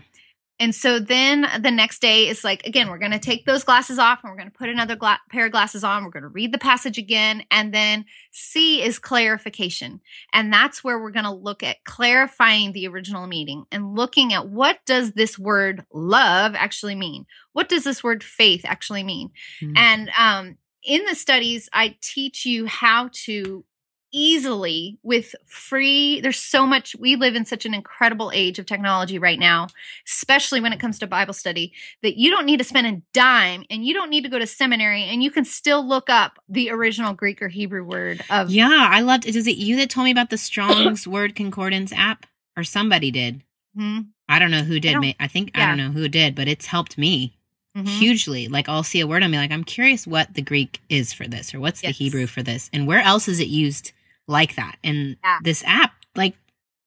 And 0.59 0.73
so 0.73 0.99
then 0.99 1.47
the 1.61 1.71
next 1.71 2.01
day 2.01 2.27
is 2.27 2.43
like 2.43 2.65
again 2.65 2.89
we're 2.89 2.97
going 2.97 3.11
to 3.11 3.19
take 3.19 3.45
those 3.45 3.63
glasses 3.63 3.99
off 3.99 4.19
and 4.23 4.31
we're 4.31 4.37
going 4.37 4.49
to 4.51 4.57
put 4.57 4.69
another 4.69 4.95
gla- 4.95 5.19
pair 5.29 5.45
of 5.45 5.51
glasses 5.51 5.83
on. 5.83 6.03
We're 6.03 6.11
going 6.11 6.23
to 6.23 6.29
read 6.29 6.51
the 6.51 6.57
passage 6.57 6.97
again 6.97 7.43
and 7.51 7.73
then 7.73 8.05
c 8.31 8.81
is 8.81 8.99
clarification. 8.99 10.01
And 10.33 10.51
that's 10.51 10.83
where 10.83 10.99
we're 10.99 11.11
going 11.11 11.25
to 11.25 11.31
look 11.31 11.63
at 11.63 11.83
clarifying 11.85 12.71
the 12.73 12.87
original 12.87 13.27
meaning 13.27 13.65
and 13.71 13.95
looking 13.95 14.33
at 14.33 14.49
what 14.49 14.79
does 14.85 15.13
this 15.13 15.37
word 15.37 15.85
love 15.93 16.55
actually 16.55 16.95
mean? 16.95 17.25
What 17.53 17.69
does 17.69 17.83
this 17.83 18.03
word 18.03 18.23
faith 18.23 18.61
actually 18.65 19.03
mean? 19.03 19.31
Mhm. 19.61 19.77
and 19.77 20.09
um, 20.17 20.57
in 20.83 21.03
the 21.05 21.15
studies, 21.15 21.69
I 21.73 21.97
teach 22.01 22.45
you 22.45 22.65
how 22.65 23.09
to 23.25 23.65
easily, 24.13 24.97
with 25.03 25.35
free, 25.45 26.21
there's 26.21 26.39
so 26.39 26.65
much, 26.65 26.95
we 26.99 27.15
live 27.15 27.35
in 27.35 27.45
such 27.45 27.65
an 27.65 27.73
incredible 27.73 28.31
age 28.33 28.59
of 28.59 28.65
technology 28.65 29.19
right 29.19 29.39
now, 29.39 29.67
especially 30.07 30.61
when 30.61 30.73
it 30.73 30.79
comes 30.79 30.99
to 30.99 31.07
Bible 31.07 31.33
study, 31.33 31.73
that 32.03 32.17
you 32.17 32.29
don't 32.31 32.45
need 32.45 32.57
to 32.57 32.63
spend 32.63 32.87
a 32.87 33.01
dime 33.13 33.63
and 33.69 33.85
you 33.85 33.93
don't 33.93 34.09
need 34.09 34.23
to 34.23 34.29
go 34.29 34.39
to 34.39 34.47
seminary 34.47 35.03
and 35.03 35.21
you 35.23 35.31
can 35.31 35.45
still 35.45 35.87
look 35.87 36.09
up 36.09 36.39
the 36.49 36.69
original 36.69 37.13
Greek 37.13 37.41
or 37.41 37.47
Hebrew 37.47 37.83
word 37.83 38.23
of. 38.29 38.49
Yeah, 38.49 38.87
I 38.89 39.01
loved. 39.01 39.25
Is 39.25 39.47
it 39.47 39.57
you 39.57 39.75
that 39.77 39.89
told 39.89 40.05
me 40.05 40.11
about 40.11 40.29
the 40.29 40.37
Strong's 40.47 41.07
Word 41.07 41.35
Concordance 41.35 41.91
app, 41.93 42.25
or 42.55 42.63
somebody 42.63 43.11
did? 43.11 43.43
Hmm? 43.75 43.99
I 44.29 44.39
don't 44.39 44.51
know 44.51 44.63
who 44.63 44.79
did. 44.79 44.93
don't- 44.93 45.15
I 45.19 45.27
think 45.27 45.51
I 45.55 45.65
don't 45.65 45.77
know 45.77 45.91
who 45.91 46.07
did, 46.09 46.35
but 46.35 46.47
it's 46.47 46.65
helped 46.65 46.97
me 46.97 47.33
Mhm. 47.77 47.87
hugely. 47.87 48.47
Like 48.47 48.67
I'll 48.67 48.81
see 48.83 48.99
a 49.01 49.05
word 49.07 49.21
and 49.21 49.31
be 49.31 49.37
like, 49.37 49.51
I'm 49.51 49.63
curious 49.63 50.07
what 50.07 50.33
the 50.33 50.41
Greek 50.41 50.81
is 50.89 51.13
for 51.13 51.27
this, 51.27 51.53
or 51.53 51.59
what's 51.59 51.83
Yes. 51.83 51.95
the 51.95 52.03
Hebrew 52.05 52.25
for 52.25 52.41
this, 52.41 52.69
and 52.73 52.87
where 52.87 52.99
else 53.01 53.27
is 53.27 53.39
it 53.39 53.47
used 53.49 53.91
like 54.27 54.55
that? 54.55 54.77
And 54.83 55.17
Yeah. 55.23 55.39
this 55.43 55.63
app, 55.65 55.93
like 56.15 56.35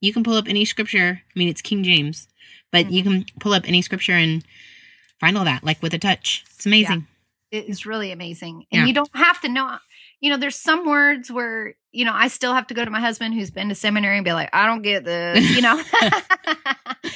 you 0.01 0.13
can 0.13 0.23
pull 0.25 0.35
up 0.35 0.49
any 0.49 0.65
scripture. 0.65 1.23
I 1.25 1.39
mean, 1.39 1.49
it's 1.49 1.63
King 1.63 1.83
James, 1.85 2.29
but 2.73 2.91
you 2.91 3.03
Mm-hmm. 3.03 3.11
can 3.23 3.27
pull 3.41 3.53
up 3.55 3.65
any 3.69 3.83
scripture 3.83 4.13
and 4.15 4.45
find 5.21 5.37
all 5.37 5.45
that, 5.45 5.65
like 5.65 5.83
with 5.83 5.95
a 5.95 5.99
touch. 5.99 6.45
It's 6.55 6.67
amazing. 6.67 7.07
it 7.51 7.69
is 7.69 7.85
really 7.85 8.13
amazing 8.13 8.65
and 8.71 8.83
Yeah. 8.83 8.87
you 8.87 8.93
don't 8.95 9.11
have 9.17 9.41
to 9.41 9.49
know 9.49 9.77
you 10.21 10.31
know 10.31 10.37
there's 10.37 10.57
some 10.57 10.87
words 10.87 11.31
where 11.31 11.75
you 11.93 12.05
know 12.05 12.13
i 12.15 12.29
still 12.29 12.55
have 12.55 12.67
to 12.67 12.75
go 12.75 12.85
to 12.85 12.91
my 12.91 13.01
husband 13.01 13.35
who's 13.35 13.51
been 13.51 13.69
to 13.69 13.75
seminary 13.75 14.17
and 14.17 14.25
be 14.25 14.33
like 14.33 14.51
i 14.53 14.67
don't 14.67 14.83
get 14.83 15.05
this 15.05 15.45
you 15.57 15.63
know 15.63 15.81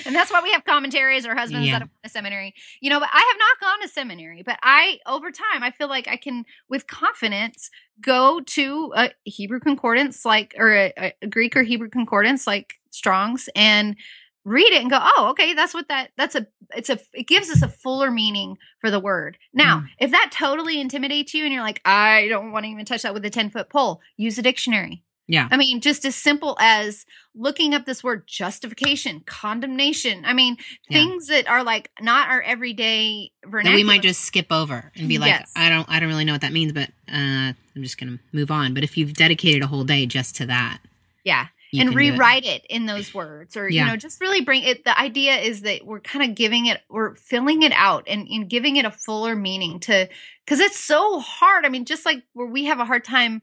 and 0.06 0.14
that's 0.14 0.32
why 0.32 0.40
we 0.42 0.50
have 0.52 0.64
commentaries 0.64 1.26
or 1.26 1.34
husbands 1.34 1.66
Yeah. 1.66 1.74
that 1.74 1.82
have 1.82 1.88
gone 1.90 2.02
to 2.04 2.10
seminary 2.10 2.54
you 2.80 2.90
know 2.90 2.98
but 3.00 3.08
i 3.12 3.18
have 3.18 3.38
not 3.38 3.70
gone 3.70 3.82
to 3.82 3.88
seminary 3.88 4.42
but 4.42 4.58
i 4.62 4.98
over 5.06 5.30
time 5.30 5.62
i 5.62 5.70
feel 5.70 5.88
like 5.88 6.08
i 6.08 6.16
can 6.16 6.44
with 6.68 6.86
confidence 6.86 7.70
go 8.00 8.40
to 8.40 8.92
a 8.96 9.10
hebrew 9.24 9.60
concordance 9.60 10.24
like 10.24 10.54
or 10.58 10.74
a, 10.74 11.14
a 11.22 11.26
greek 11.28 11.56
or 11.56 11.62
hebrew 11.62 11.88
concordance 11.88 12.46
like 12.46 12.74
strong's 12.90 13.48
and 13.54 13.96
read 14.44 14.72
it 14.72 14.82
and 14.82 14.90
go 14.90 14.98
oh 15.00 15.28
okay 15.30 15.54
that's 15.54 15.72
what 15.74 15.88
that 15.88 16.10
that's 16.16 16.34
a 16.34 16.46
it's 16.76 16.90
a 16.90 16.98
it 17.14 17.26
gives 17.26 17.48
us 17.50 17.62
a 17.62 17.68
fuller 17.68 18.10
meaning 18.10 18.56
for 18.80 18.90
the 18.90 19.00
word 19.00 19.38
now 19.54 19.80
Mm. 19.80 19.86
if 19.98 20.10
that 20.10 20.30
totally 20.32 20.80
intimidates 20.80 21.32
you 21.34 21.44
and 21.44 21.52
you're 21.52 21.62
like 21.62 21.80
i 21.84 22.28
don't 22.28 22.52
want 22.52 22.64
to 22.64 22.70
even 22.70 22.84
touch 22.84 23.02
that 23.02 23.14
with 23.14 23.24
a 23.24 23.30
10 23.30 23.50
foot 23.50 23.68
pole 23.70 24.00
use 24.18 24.36
a 24.38 24.42
dictionary 24.42 25.02
Yeah. 25.28 25.48
i 25.50 25.56
mean 25.56 25.80
just 25.80 26.04
as 26.04 26.14
simple 26.14 26.56
as 26.60 27.06
looking 27.34 27.72
up 27.74 27.86
this 27.86 28.04
word 28.04 28.24
justification 28.26 29.22
condemnation 29.24 30.24
i 30.26 30.32
mean 30.34 30.56
Yeah. 30.88 30.98
things 30.98 31.28
that 31.28 31.48
are 31.48 31.64
like 31.64 31.90
not 32.00 32.28
our 32.28 32.42
everyday 32.42 33.30
That 33.42 33.50
vernacular 33.50 33.76
we 33.76 33.84
might 33.84 34.02
just 34.02 34.20
skip 34.22 34.48
over 34.50 34.92
and 34.96 35.08
be 35.08 35.18
like, 35.18 35.30
Yes. 35.30 35.50
I 35.56 35.68
don't, 35.68 35.88
I 35.88 36.00
don't 36.00 36.08
really 36.08 36.24
know 36.24 36.32
what 36.32 36.42
that 36.42 36.52
means, 36.52 36.72
but 36.72 36.90
uh, 37.08 37.52
I'm 37.52 37.82
just 37.82 37.98
gonna 37.98 38.18
move 38.32 38.50
on. 38.50 38.74
But 38.74 38.84
if 38.84 38.96
you've 38.96 39.14
dedicated 39.14 39.62
a 39.62 39.66
whole 39.66 39.84
day 39.84 40.06
just 40.06 40.36
to 40.36 40.46
that, 40.46 40.78
yeah 41.24 41.46
and 41.80 41.90
do 41.90 41.98
it. 41.98 42.10
rewrite 42.10 42.44
it. 42.44 42.64
in 42.70 42.86
those 42.86 43.12
words 43.14 43.56
or 43.56 43.68
Yeah. 43.68 43.84
you 43.84 43.90
know 43.90 43.96
just 43.96 44.20
really 44.20 44.40
bring 44.42 44.62
it 44.62 44.84
the 44.84 44.98
idea 44.98 45.36
is 45.36 45.62
that 45.62 45.84
we're 45.86 46.00
kind 46.00 46.28
of 46.28 46.34
giving 46.36 46.66
it 46.66 46.80
we're 46.88 47.14
filling 47.16 47.62
it 47.62 47.72
out 47.72 48.04
and, 48.06 48.26
and 48.28 48.48
giving 48.48 48.76
it 48.76 48.84
a 48.84 48.90
fuller 48.90 49.34
meaning 49.34 49.80
to 49.80 50.08
because 50.44 50.60
it's 50.60 50.78
so 50.78 51.20
hard 51.20 51.64
i 51.64 51.68
mean 51.68 51.84
just 51.84 52.04
like 52.06 52.22
where 52.32 52.46
we 52.46 52.64
have 52.64 52.80
a 52.80 52.84
hard 52.84 53.04
time 53.04 53.40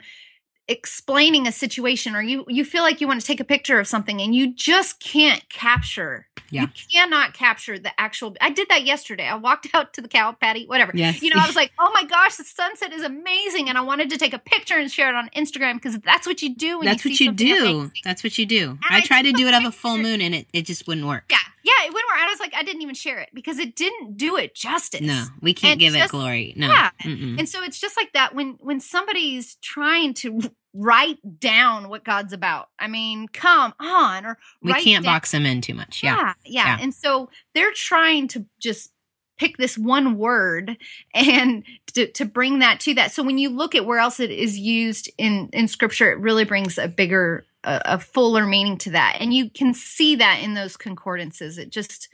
explaining 0.68 1.48
a 1.48 1.52
situation 1.52 2.16
or 2.16 2.22
you 2.22 2.46
you 2.48 2.64
feel 2.64 2.84
like 2.84 3.02
you 3.02 3.08
want 3.08 3.20
to 3.20 3.28
take 3.28 3.40
a 3.40 3.44
picture 3.46 3.80
of 3.80 3.88
something 3.88 4.22
and 4.22 4.34
you 4.34 4.54
just 4.54 5.00
can't 5.02 5.48
capture 5.50 6.28
Yeah. 6.52 6.62
you 6.64 6.68
cannot 6.92 7.34
capture 7.34 7.80
the 7.80 7.92
actual 8.00 8.36
i 8.42 8.50
did 8.50 8.68
that 8.70 8.84
yesterday 8.84 9.26
i 9.28 9.36
walked 9.36 9.68
out 9.74 9.94
to 9.94 10.02
the 10.02 10.08
cow 10.08 10.32
patty 10.34 10.66
whatever 10.68 10.92
Yes. 10.94 11.22
you 11.22 11.30
know 11.34 11.42
i 11.42 11.48
was 11.48 11.56
like 11.56 11.72
oh 11.80 11.92
my 11.94 12.04
gosh 12.04 12.36
the 12.36 12.44
sunset 12.44 12.92
is 12.94 13.04
amazing 13.04 13.70
and 13.70 13.78
i 13.78 13.82
wanted 13.82 14.10
to 14.12 14.18
take 14.18 14.34
a 14.34 14.40
picture 14.40 14.78
and 14.78 14.92
share 14.92 15.10
it 15.10 15.16
on 15.16 15.30
instagram 15.36 15.76
because 15.76 15.98
that's 16.00 16.28
what 16.28 16.42
you 16.42 16.54
do 16.56 16.78
when 16.80 16.86
That's 16.88 17.06
you 17.06 17.12
what 17.12 17.20
you 17.20 17.32
do. 17.32 17.56
amazing. 17.58 17.92
That's 18.04 18.24
what 18.24 18.38
you 18.38 18.46
do. 18.46 18.78
I 18.90 18.98
I 18.98 19.02
tried 19.02 19.24
to 19.24 19.32
do 19.32 19.48
it 19.48 19.54
of 19.54 19.64
a 19.66 19.72
full 19.72 19.98
moon 19.98 20.22
and 20.22 20.36
it, 20.36 20.48
it 20.54 20.66
just 20.66 20.88
wouldn't 20.88 21.08
work. 21.08 21.24
Yeah, 21.30 21.38
yeah, 21.64 21.86
it 21.88 21.94
went 21.94 22.06
where 22.10 22.24
I 22.24 22.28
was 22.30 22.40
like, 22.40 22.54
I 22.56 22.64
didn't 22.64 22.82
even 22.82 22.96
share 22.96 23.20
it 23.20 23.30
because 23.34 23.58
it 23.60 23.76
didn't 23.76 24.18
do 24.18 24.36
it 24.38 24.54
justice. 24.56 25.02
No, 25.02 25.26
we 25.42 25.54
can't 25.54 25.74
And 25.74 25.80
give 25.80 25.96
it 25.96 26.10
glory. 26.10 26.54
No. 26.58 26.68
yeah. 26.68 26.90
Mm-mm. 27.04 27.40
And 27.40 27.48
so 27.50 27.64
it's 27.64 27.80
just 27.80 27.98
like 27.98 28.14
that 28.14 28.36
when 28.36 28.58
when 28.60 28.80
somebody's 28.80 29.56
trying 29.62 30.14
to 30.16 30.42
write 30.74 31.18
down 31.40 31.90
what 31.90 32.04
God's 32.04 32.34
about. 32.34 32.70
I 32.80 32.88
mean, 32.88 33.28
come 33.28 33.74
on, 33.80 34.26
or 34.26 34.38
we 34.62 34.74
can't 34.74 35.04
down- 35.04 35.14
box 35.14 35.32
them 35.32 35.46
in 35.46 35.62
too 35.62 35.74
much. 35.74 36.02
Yeah. 36.04 36.16
yeah, 36.16 36.34
yeah, 36.46 36.66
Yeah. 36.66 36.78
And 36.82 36.94
so 36.94 37.30
they're 37.54 37.74
trying 37.74 38.28
to 38.30 38.46
just 38.60 38.92
pick 39.38 39.58
this 39.58 39.78
one 39.78 40.18
word 40.18 40.78
and 41.14 41.64
to, 41.94 42.08
to 42.12 42.26
bring 42.26 42.60
that 42.60 42.80
to 42.82 42.94
that. 42.94 43.12
So 43.12 43.24
when 43.24 43.38
you 43.38 43.50
look 43.50 43.74
at 43.74 43.86
where 43.86 44.00
else 44.00 44.20
it 44.20 44.32
is 44.32 44.58
used 44.58 45.10
in 45.18 45.50
in 45.52 45.68
Scripture, 45.68 46.12
it 46.12 46.20
really 46.20 46.46
brings 46.46 46.78
a 46.78 46.88
bigger, 46.88 47.46
a, 47.64 47.82
a 47.86 48.00
fuller 48.00 48.46
meaning 48.46 48.78
to 48.80 48.92
that, 48.92 49.18
and 49.20 49.34
you 49.34 49.50
can 49.50 49.74
see 49.74 50.16
that 50.16 50.40
in 50.42 50.54
those 50.54 50.78
concordances. 50.78 51.58
It 51.58 51.70
just 51.70 52.08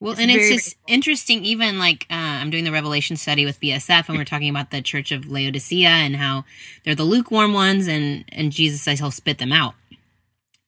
Well, 0.00 0.12
It's 0.12 0.20
and 0.20 0.30
very, 0.30 0.40
it's 0.42 0.48
very 0.48 0.58
just 0.58 0.76
interesting. 0.86 1.44
Even 1.44 1.78
like 1.78 2.06
uh, 2.10 2.14
I'm 2.14 2.50
doing 2.50 2.64
the 2.64 2.70
Revelation 2.72 3.16
study 3.16 3.44
with 3.44 3.60
BSF, 3.60 4.08
and 4.08 4.16
we're 4.16 4.24
talking 4.24 4.48
about 4.50 4.70
the 4.70 4.80
Church 4.80 5.10
of 5.10 5.28
Laodicea 5.30 5.88
and 5.88 6.14
how 6.16 6.44
they're 6.84 6.94
the 6.94 7.02
lukewarm 7.04 7.52
ones, 7.52 7.88
and 7.88 8.24
and 8.30 8.52
Jesus 8.52 8.80
says 8.82 9.00
He'll 9.00 9.10
spit 9.10 9.38
them 9.38 9.52
out. 9.52 9.74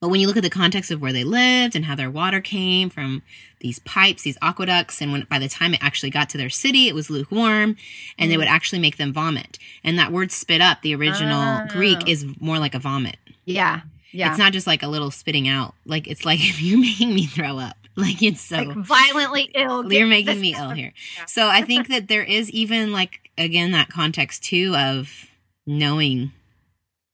But 0.00 0.08
when 0.08 0.20
you 0.20 0.26
look 0.26 0.38
at 0.38 0.42
the 0.42 0.48
context 0.50 0.90
of 0.90 1.02
where 1.02 1.12
they 1.12 1.24
lived 1.24 1.76
and 1.76 1.84
how 1.84 1.94
their 1.94 2.10
water 2.10 2.40
came 2.40 2.88
from 2.88 3.22
these 3.60 3.78
pipes, 3.80 4.22
these 4.22 4.38
aqueducts, 4.40 5.02
and 5.02 5.12
when 5.12 5.24
by 5.28 5.38
the 5.38 5.48
time 5.48 5.74
it 5.74 5.80
actually 5.82 6.08
got 6.08 6.30
to 6.30 6.38
their 6.38 6.48
city, 6.48 6.88
it 6.88 6.94
was 6.94 7.10
lukewarm, 7.10 7.76
and 8.18 8.30
they 8.30 8.34
Mm. 8.36 8.38
would 8.38 8.48
actually 8.48 8.78
make 8.78 8.96
them 8.96 9.12
vomit. 9.12 9.58
And 9.84 9.98
that 9.98 10.10
word 10.10 10.32
"spit 10.32 10.60
up," 10.62 10.80
the 10.82 10.94
original 10.94 11.66
Greek, 11.68 11.98
Oh. 12.00 12.08
is 12.10 12.24
more 12.40 12.58
like 12.58 12.74
a 12.74 12.78
vomit. 12.80 13.16
yeah, 13.44 13.82
yeah. 14.10 14.30
It's 14.30 14.38
not 14.38 14.52
just 14.52 14.66
like 14.66 14.82
a 14.82 14.88
little 14.88 15.10
spitting 15.12 15.46
out. 15.46 15.74
Like 15.86 16.08
it's 16.08 16.24
like 16.24 16.40
if 16.48 16.60
you're 16.60 16.80
making 16.80 17.14
me 17.14 17.26
throw 17.26 17.58
up. 17.58 17.76
Like 18.00 18.22
it's 18.22 18.40
so 18.40 18.56
like 18.56 18.76
violently 18.76 19.50
ill. 19.54 19.90
you're 19.92 20.06
making 20.06 20.40
me 20.40 20.54
ill 20.56 20.70
here. 20.70 20.92
Yeah. 21.16 21.24
So 21.26 21.48
I 21.48 21.62
think 21.62 21.88
that 21.88 22.08
there 22.08 22.24
is 22.24 22.50
even 22.50 22.92
like 22.92 23.30
again 23.38 23.70
that 23.72 23.88
context 23.88 24.44
too 24.44 24.74
of 24.76 25.26
knowing 25.66 26.32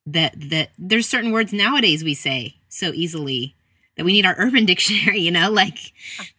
that 0.07 0.35
that 0.51 0.71
there's 0.79 1.09
certain 1.09 1.33
words 1.33 1.53
nowadays 1.53 2.05
we 2.05 2.15
say 2.15 2.57
so 2.69 2.89
easily 2.93 3.55
that 3.97 4.05
we 4.05 4.13
need 4.13 4.27
our 4.27 4.35
urban 4.39 4.65
dictionary, 4.67 5.21
you 5.21 5.31
know, 5.31 5.51
like 5.51 5.79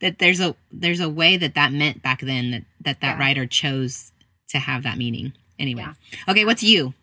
that 0.01 0.19
there's 0.19 0.39
a 0.39 0.55
there's 0.71 0.99
a 0.99 1.09
way 1.09 1.38
that 1.38 1.55
that 1.55 1.71
meant 1.74 2.01
back 2.01 2.21
then 2.21 2.51
that 2.51 2.63
that 2.82 3.01
that 3.01 3.17
Yeah. 3.17 3.19
writer 3.19 3.45
chose 3.45 4.11
to 4.49 4.59
have 4.59 4.84
that 4.84 4.97
meaning. 4.97 5.34
Anyway. 5.59 5.82
Yeah. 5.82 5.93
Okay, 6.30 6.45
what's 6.45 6.63
you? 6.63 6.93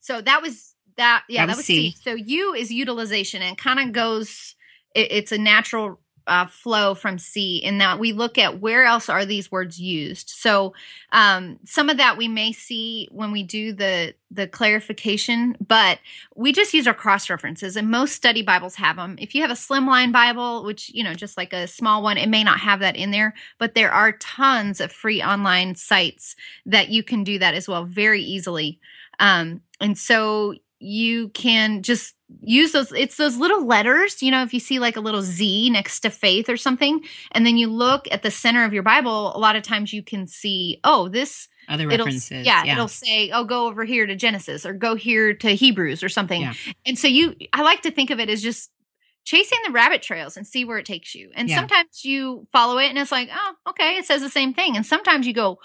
So 0.00 0.20
that 0.22 0.40
was 0.40 0.74
that. 0.96 1.24
Yeah, 1.28 1.42
That 1.42 1.46
that, 1.46 1.50
was 1.52 1.56
was 1.58 1.66
C. 1.66 1.90
C. 1.90 1.96
So 2.02 2.14
U 2.14 2.54
is 2.54 2.70
utilization 2.72 3.42
and 3.42 3.58
kind 3.58 3.78
of 3.80 3.92
goes. 3.92 4.54
It, 4.94 5.08
it's 5.12 5.32
a 5.32 5.38
natural 5.38 5.98
uh, 6.28 6.46
flow 6.46 6.94
from 6.94 7.18
C 7.18 7.56
in 7.56 7.78
that 7.78 7.98
we 7.98 8.12
look 8.12 8.38
at 8.38 8.60
where 8.60 8.84
else 8.84 9.08
are 9.08 9.24
these 9.24 9.50
words 9.50 9.80
used. 9.80 10.28
So 10.30 10.74
um, 11.10 11.58
some 11.64 11.88
of 11.88 11.96
that 11.96 12.16
we 12.16 12.28
may 12.28 12.52
see 12.52 13.08
when 13.10 13.32
we 13.32 13.42
do 13.42 13.72
the 13.72 14.14
the 14.30 14.46
clarification, 14.46 15.56
but 15.66 15.98
we 16.36 16.52
just 16.52 16.74
use 16.74 16.86
our 16.86 16.94
cross 16.94 17.30
references, 17.30 17.76
and 17.76 17.90
most 17.90 18.14
study 18.14 18.42
Bibles 18.42 18.74
have 18.74 18.96
them. 18.96 19.16
If 19.18 19.34
you 19.34 19.40
have 19.40 19.50
a 19.50 19.54
slimline 19.54 20.12
Bible, 20.12 20.64
which 20.64 20.90
you 20.94 21.02
know 21.02 21.14
just 21.14 21.36
like 21.36 21.52
a 21.52 21.66
small 21.66 22.02
one, 22.02 22.18
it 22.18 22.28
may 22.28 22.44
not 22.44 22.60
have 22.60 22.80
that 22.80 22.96
in 22.96 23.10
there, 23.10 23.34
but 23.58 23.74
there 23.74 23.90
are 23.90 24.12
tons 24.12 24.80
of 24.80 24.92
free 24.92 25.22
online 25.22 25.74
sites 25.74 26.36
that 26.66 26.90
you 26.90 27.02
can 27.02 27.24
do 27.24 27.38
that 27.38 27.54
as 27.54 27.66
well 27.66 27.84
very 27.84 28.22
easily. 28.22 28.78
Um, 29.18 29.62
and 29.80 29.96
so 29.96 30.54
you 30.80 31.28
can 31.30 31.82
just 31.82 32.14
use 32.42 32.72
those 32.72 32.92
it's 32.92 33.16
those 33.16 33.36
little 33.36 33.66
letters 33.66 34.22
you 34.22 34.30
know 34.30 34.42
if 34.42 34.52
you 34.52 34.60
see 34.60 34.78
like 34.78 34.96
a 34.96 35.00
little 35.00 35.22
z 35.22 35.70
next 35.70 36.00
to 36.00 36.10
faith 36.10 36.48
or 36.48 36.56
something 36.56 37.00
and 37.32 37.46
then 37.46 37.56
you 37.56 37.66
look 37.66 38.06
at 38.10 38.22
the 38.22 38.30
center 38.30 38.64
of 38.64 38.72
your 38.72 38.82
bible 38.82 39.34
a 39.34 39.38
lot 39.38 39.56
of 39.56 39.62
times 39.62 39.92
you 39.92 40.02
can 40.02 40.26
see 40.26 40.78
oh 40.84 41.08
this 41.08 41.48
other 41.68 41.90
it'll, 41.90 42.06
references 42.06 42.46
yeah, 42.46 42.64
it'll 42.66 42.88
say 42.88 43.30
oh 43.30 43.44
go 43.44 43.66
over 43.66 43.84
here 43.84 44.06
to 44.06 44.14
genesis 44.14 44.66
or 44.66 44.72
go 44.74 44.94
here 44.94 45.32
to 45.34 45.50
hebrews 45.50 46.02
or 46.02 46.08
something 46.08 46.42
Yeah. 46.42 46.54
and 46.84 46.98
so 46.98 47.08
you 47.08 47.34
i 47.52 47.62
like 47.62 47.82
to 47.82 47.90
think 47.90 48.10
of 48.10 48.20
it 48.20 48.28
as 48.28 48.42
just 48.42 48.70
chasing 49.28 49.58
the 49.66 49.72
rabbit 49.72 50.00
trails 50.00 50.36
and 50.38 50.46
see 50.46 50.64
where 50.64 50.78
it 50.78 50.86
takes 50.86 51.14
you 51.14 51.30
and 51.34 51.50
Yeah. 51.50 51.56
sometimes 51.56 52.02
you 52.02 52.46
follow 52.50 52.78
it 52.78 52.88
and 52.88 52.96
it's 52.98 53.12
like 53.12 53.28
oh 53.30 53.54
okay 53.70 53.96
it 53.98 54.06
says 54.06 54.22
the 54.22 54.30
same 54.30 54.54
thing 54.54 54.74
and 54.74 54.86
sometimes 54.86 55.26
you 55.26 55.34
go 55.34 55.58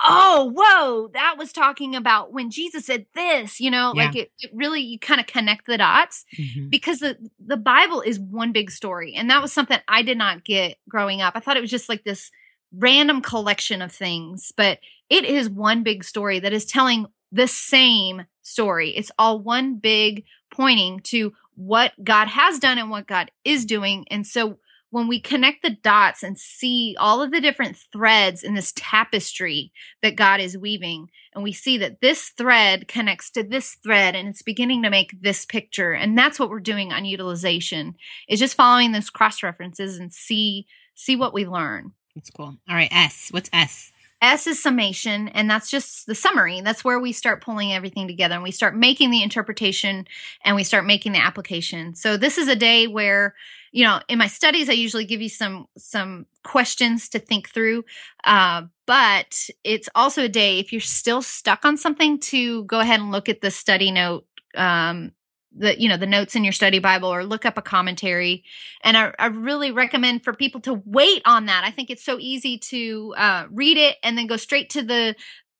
oh 0.00 0.52
whoa 0.54 1.08
that 1.14 1.34
was 1.36 1.52
talking 1.52 1.96
about 1.96 2.32
when 2.32 2.48
jesus 2.50 2.86
said 2.86 3.06
this 3.16 3.58
you 3.58 3.70
know 3.72 3.92
Yeah. 3.96 4.04
like 4.04 4.14
it, 4.16 4.30
it 4.38 4.50
really 4.54 4.80
you 4.82 5.00
kind 5.00 5.20
of 5.20 5.26
connect 5.26 5.66
the 5.66 5.78
dots 5.78 6.24
Mhm. 6.38 6.70
because 6.70 7.00
the 7.00 7.16
the 7.44 7.56
Bible 7.56 8.02
is 8.02 8.20
one 8.20 8.52
big 8.52 8.70
story, 8.70 9.14
and 9.14 9.30
that 9.30 9.42
was 9.42 9.52
something 9.52 9.78
I 9.88 10.02
did 10.02 10.18
not 10.18 10.44
get 10.44 10.76
growing 10.88 11.20
up. 11.22 11.32
I 11.34 11.40
thought 11.40 11.56
it 11.56 11.60
was 11.62 11.70
just 11.70 11.88
like 11.88 12.04
this 12.04 12.30
random 12.72 13.22
collection 13.22 13.80
of 13.82 13.90
things, 13.90 14.52
but 14.56 14.78
it 15.08 15.24
is 15.24 15.48
one 15.48 15.82
big 15.82 16.04
story 16.04 16.38
that 16.40 16.52
is 16.52 16.66
telling 16.66 17.06
the 17.32 17.48
same 17.48 18.24
story. 18.42 18.90
It's 18.90 19.10
all 19.18 19.40
one 19.40 19.76
big 19.76 20.24
pointing 20.52 21.00
to 21.04 21.32
what 21.58 21.92
God 22.02 22.28
has 22.28 22.60
done 22.60 22.78
and 22.78 22.88
what 22.88 23.08
God 23.08 23.30
is 23.44 23.64
doing, 23.64 24.06
and 24.10 24.26
so 24.26 24.58
when 24.90 25.08
we 25.08 25.20
connect 25.20 25.62
the 25.62 25.76
dots 25.82 26.22
and 26.22 26.38
see 26.38 26.96
all 26.98 27.20
of 27.20 27.30
the 27.30 27.40
different 27.40 27.76
threads 27.92 28.42
in 28.42 28.54
this 28.54 28.72
tapestry 28.74 29.70
that 30.02 30.16
God 30.16 30.40
is 30.40 30.56
weaving, 30.56 31.10
and 31.34 31.44
we 31.44 31.52
see 31.52 31.76
that 31.78 32.00
this 32.00 32.30
thread 32.30 32.88
connects 32.88 33.30
to 33.32 33.42
this 33.42 33.74
thread 33.82 34.14
and 34.14 34.28
it's 34.28 34.42
beginning 34.42 34.82
to 34.82 34.90
make 34.90 35.20
this 35.20 35.44
picture 35.44 35.92
and 35.92 36.16
that's 36.16 36.38
what 36.38 36.48
we're 36.48 36.60
doing 36.60 36.92
on 36.92 37.04
utilization 37.04 37.96
is 38.28 38.38
just 38.38 38.56
following 38.56 38.92
those 38.92 39.10
cross 39.10 39.42
references 39.42 39.98
and 39.98 40.12
see 40.12 40.66
see 40.94 41.16
what 41.16 41.34
we 41.34 41.46
learn. 41.46 41.92
That's 42.14 42.30
cool. 42.30 42.56
All 42.68 42.74
right 42.74 42.88
s. 42.90 43.28
What's 43.30 43.50
s 43.52 43.92
s 44.20 44.46
is 44.46 44.60
summation 44.62 45.28
and 45.28 45.48
that's 45.48 45.70
just 45.70 46.06
the 46.06 46.14
summary. 46.14 46.60
That's 46.60 46.84
where 46.84 46.98
we 46.98 47.12
start 47.12 47.42
pulling 47.42 47.72
everything 47.72 48.06
together 48.08 48.34
and 48.34 48.42
we 48.42 48.50
start 48.50 48.76
making 48.76 49.10
the 49.10 49.22
interpretation 49.22 50.06
and 50.44 50.56
we 50.56 50.64
start 50.64 50.86
making 50.86 51.12
the 51.12 51.20
application. 51.24 51.94
So 51.94 52.16
this 52.16 52.38
is 52.38 52.48
a 52.48 52.56
day 52.56 52.86
where 52.86 53.34
you 53.72 53.84
know 53.84 54.00
in 54.08 54.18
my 54.18 54.26
studies 54.26 54.70
i 54.70 54.72
usually 54.72 55.04
give 55.04 55.20
you 55.20 55.28
some 55.28 55.66
some 55.76 56.24
questions 56.42 57.08
to 57.10 57.18
think 57.18 57.50
through 57.50 57.84
uh, 58.24 58.62
but 58.86 59.48
it's 59.64 59.88
also 59.94 60.24
a 60.24 60.28
day 60.28 60.58
if 60.58 60.72
you're 60.72 60.80
still 60.80 61.20
stuck 61.20 61.64
on 61.66 61.76
something 61.76 62.18
to 62.18 62.64
go 62.64 62.80
ahead 62.80 63.00
and 63.00 63.12
look 63.12 63.28
at 63.28 63.42
the 63.42 63.50
study 63.50 63.90
note 63.90 64.24
um, 64.54 65.12
the 65.56 65.80
you 65.80 65.88
know 65.88 65.96
the 65.96 66.06
notes 66.06 66.36
in 66.36 66.44
your 66.44 66.52
study 66.52 66.78
bible 66.78 67.12
or 67.12 67.24
look 67.24 67.46
up 67.46 67.58
a 67.58 67.62
commentary. 67.62 68.44
And 68.82 68.96
I, 68.96 69.12
I 69.18 69.26
really 69.26 69.72
recommend 69.72 70.24
for 70.24 70.32
people 70.32 70.60
to 70.62 70.82
wait 70.84 71.22
on 71.24 71.46
that. 71.46 71.64
I 71.64 71.70
think 71.70 71.90
it's 71.90 72.04
so 72.04 72.18
easy 72.18 72.58
to 72.58 73.14
uh, 73.16 73.46
read 73.50 73.76
it 73.76 73.96
and 74.02 74.16
then 74.16 74.26
go 74.26 74.36
straight 74.36 74.70
to 74.70 74.82
the 74.82 75.14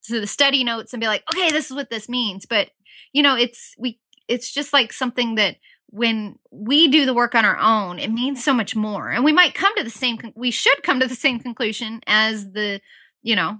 to 0.04 0.20
the 0.20 0.26
study 0.26 0.64
notes 0.64 0.92
and 0.92 1.00
be 1.00 1.06
like 1.06 1.24
okay 1.32 1.50
this 1.50 1.70
is 1.70 1.76
what 1.76 1.90
this 1.90 2.08
means. 2.08 2.46
But 2.46 2.70
you 3.12 3.22
know 3.22 3.36
it's 3.36 3.74
we 3.78 3.98
it's 4.28 4.52
just 4.52 4.72
like 4.72 4.92
something 4.92 5.36
that 5.36 5.56
when 5.90 6.38
we 6.50 6.88
do 6.88 7.06
the 7.06 7.14
work 7.14 7.34
on 7.34 7.46
our 7.46 7.58
own 7.58 7.98
it 7.98 8.10
means 8.10 8.44
so 8.44 8.52
much 8.52 8.76
more. 8.76 9.10
And 9.10 9.24
we 9.24 9.32
might 9.32 9.54
come 9.54 9.74
to 9.76 9.84
the 9.84 9.90
same 9.90 10.18
con- 10.18 10.34
we 10.36 10.50
should 10.50 10.82
come 10.82 11.00
to 11.00 11.06
the 11.06 11.14
same 11.14 11.40
conclusion 11.40 12.00
as 12.06 12.52
the 12.52 12.80
you 13.22 13.34
know 13.34 13.58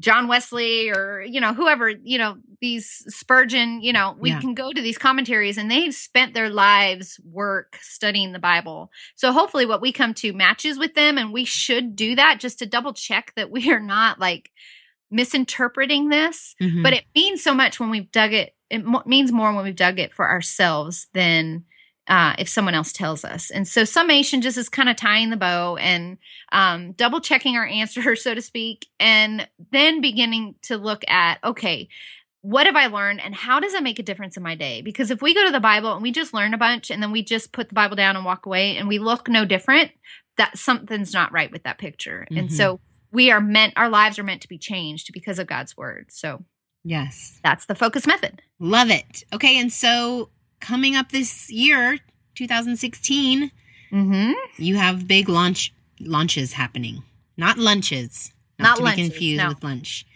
John 0.00 0.26
Wesley 0.26 0.90
or 0.90 1.22
you 1.22 1.40
know 1.40 1.54
whoever 1.54 1.88
you 1.90 2.18
know 2.18 2.38
these 2.60 3.04
Spurgeon 3.08 3.80
you 3.82 3.92
know 3.92 4.16
we 4.18 4.30
Yeah. 4.30 4.40
can 4.40 4.54
go 4.54 4.72
to 4.72 4.80
these 4.82 4.98
commentaries 4.98 5.56
and 5.58 5.70
they've 5.70 5.94
spent 5.94 6.34
their 6.34 6.50
lives 6.50 7.20
work 7.24 7.78
studying 7.82 8.32
the 8.32 8.38
Bible 8.38 8.90
so 9.14 9.30
hopefully 9.32 9.66
what 9.66 9.80
we 9.82 9.92
come 9.92 10.14
to 10.14 10.32
matches 10.32 10.78
with 10.78 10.94
them 10.94 11.18
and 11.18 11.32
we 11.32 11.44
should 11.44 11.94
do 11.94 12.16
that 12.16 12.40
just 12.40 12.58
to 12.60 12.66
double 12.66 12.92
check 12.92 13.32
that 13.36 13.50
we 13.50 13.70
are 13.70 13.80
not 13.80 14.18
like 14.18 14.50
misinterpreting 15.10 16.08
this 16.08 16.54
Mhm. 16.60 16.82
but 16.82 16.92
it 16.92 17.04
means 17.14 17.42
so 17.42 17.52
much 17.54 17.78
when 17.80 17.90
we've 17.90 18.10
dug 18.10 18.32
it 18.32 18.54
it 18.70 18.84
mo- 18.84 19.02
means 19.06 19.32
more 19.32 19.52
when 19.52 19.64
we've 19.64 19.74
dug 19.76 19.98
it 19.98 20.14
for 20.14 20.28
ourselves 20.30 21.08
than 21.12 21.64
uh, 22.08 22.34
if 22.38 22.48
someone 22.48 22.74
else 22.74 22.92
tells 22.92 23.24
us. 23.24 23.50
And 23.50 23.68
so 23.68 23.84
summation 23.84 24.40
just 24.40 24.56
is 24.58 24.68
kind 24.68 24.88
of 24.88 24.96
tying 24.96 25.30
the 25.30 25.36
bow 25.36 25.76
and 25.76 26.18
um, 26.52 26.92
double 26.92 27.20
checking 27.20 27.56
our 27.56 27.66
answer 27.80 28.16
so 28.16 28.34
to 28.34 28.42
speak 28.42 28.86
and 28.98 29.48
then 29.70 30.00
beginning 30.00 30.56
to 30.62 30.76
look 30.76 31.04
at 31.08 31.38
okay 31.44 31.88
what 32.42 32.64
have 32.64 32.74
i 32.74 32.86
learned 32.86 33.20
and 33.20 33.34
how 33.34 33.60
does 33.60 33.74
it 33.74 33.82
make 33.82 33.98
a 33.98 34.02
difference 34.02 34.34
in 34.38 34.42
my 34.42 34.54
day? 34.54 34.80
Because 34.80 35.10
if 35.10 35.20
we 35.20 35.34
go 35.34 35.44
to 35.44 35.52
the 35.52 35.60
bible 35.60 35.92
and 35.92 36.02
we 36.02 36.10
just 36.10 36.32
learn 36.32 36.54
a 36.54 36.58
bunch 36.58 36.90
and 36.90 37.02
then 37.02 37.12
we 37.12 37.22
just 37.22 37.52
put 37.52 37.68
the 37.68 37.74
bible 37.74 37.96
down 37.96 38.16
and 38.16 38.24
walk 38.24 38.46
away 38.46 38.78
and 38.78 38.88
we 38.88 38.98
look 38.98 39.28
no 39.28 39.44
different 39.44 39.90
that 40.38 40.56
something's 40.56 41.12
not 41.12 41.32
right 41.32 41.50
with 41.52 41.64
that 41.64 41.76
picture. 41.76 42.26
And 42.30 42.48
Mhm. 42.48 42.52
so 42.52 42.80
we 43.12 43.30
are 43.30 43.42
meant 43.42 43.74
our 43.76 43.90
lives 43.90 44.18
are 44.18 44.22
meant 44.22 44.40
to 44.40 44.48
be 44.48 44.56
changed 44.56 45.10
because 45.12 45.38
of 45.38 45.48
god's 45.48 45.76
word. 45.76 46.06
So 46.10 46.42
yes. 46.82 47.38
that's 47.44 47.66
the 47.66 47.74
focus 47.74 48.06
method. 48.06 48.40
love 48.58 48.88
it. 48.90 49.22
Okay 49.34 49.58
and 49.60 49.70
so 49.70 50.30
coming 50.60 50.96
up 50.96 51.10
this 51.10 51.50
year 51.50 51.98
2016 52.34 53.50
Mm-hmm. 53.92 54.32
you 54.56 54.76
have 54.76 55.08
big 55.08 55.28
launch 55.28 55.72
launches 55.98 56.52
happening 56.52 57.02
not 57.36 57.58
lunches 57.58 58.30
Not 58.56 58.76
to 58.76 58.84
lunches, 58.84 59.08
be 59.08 59.10
confused 59.10 59.42
no. 59.42 59.48
with 59.48 59.64
lunch 59.64 60.06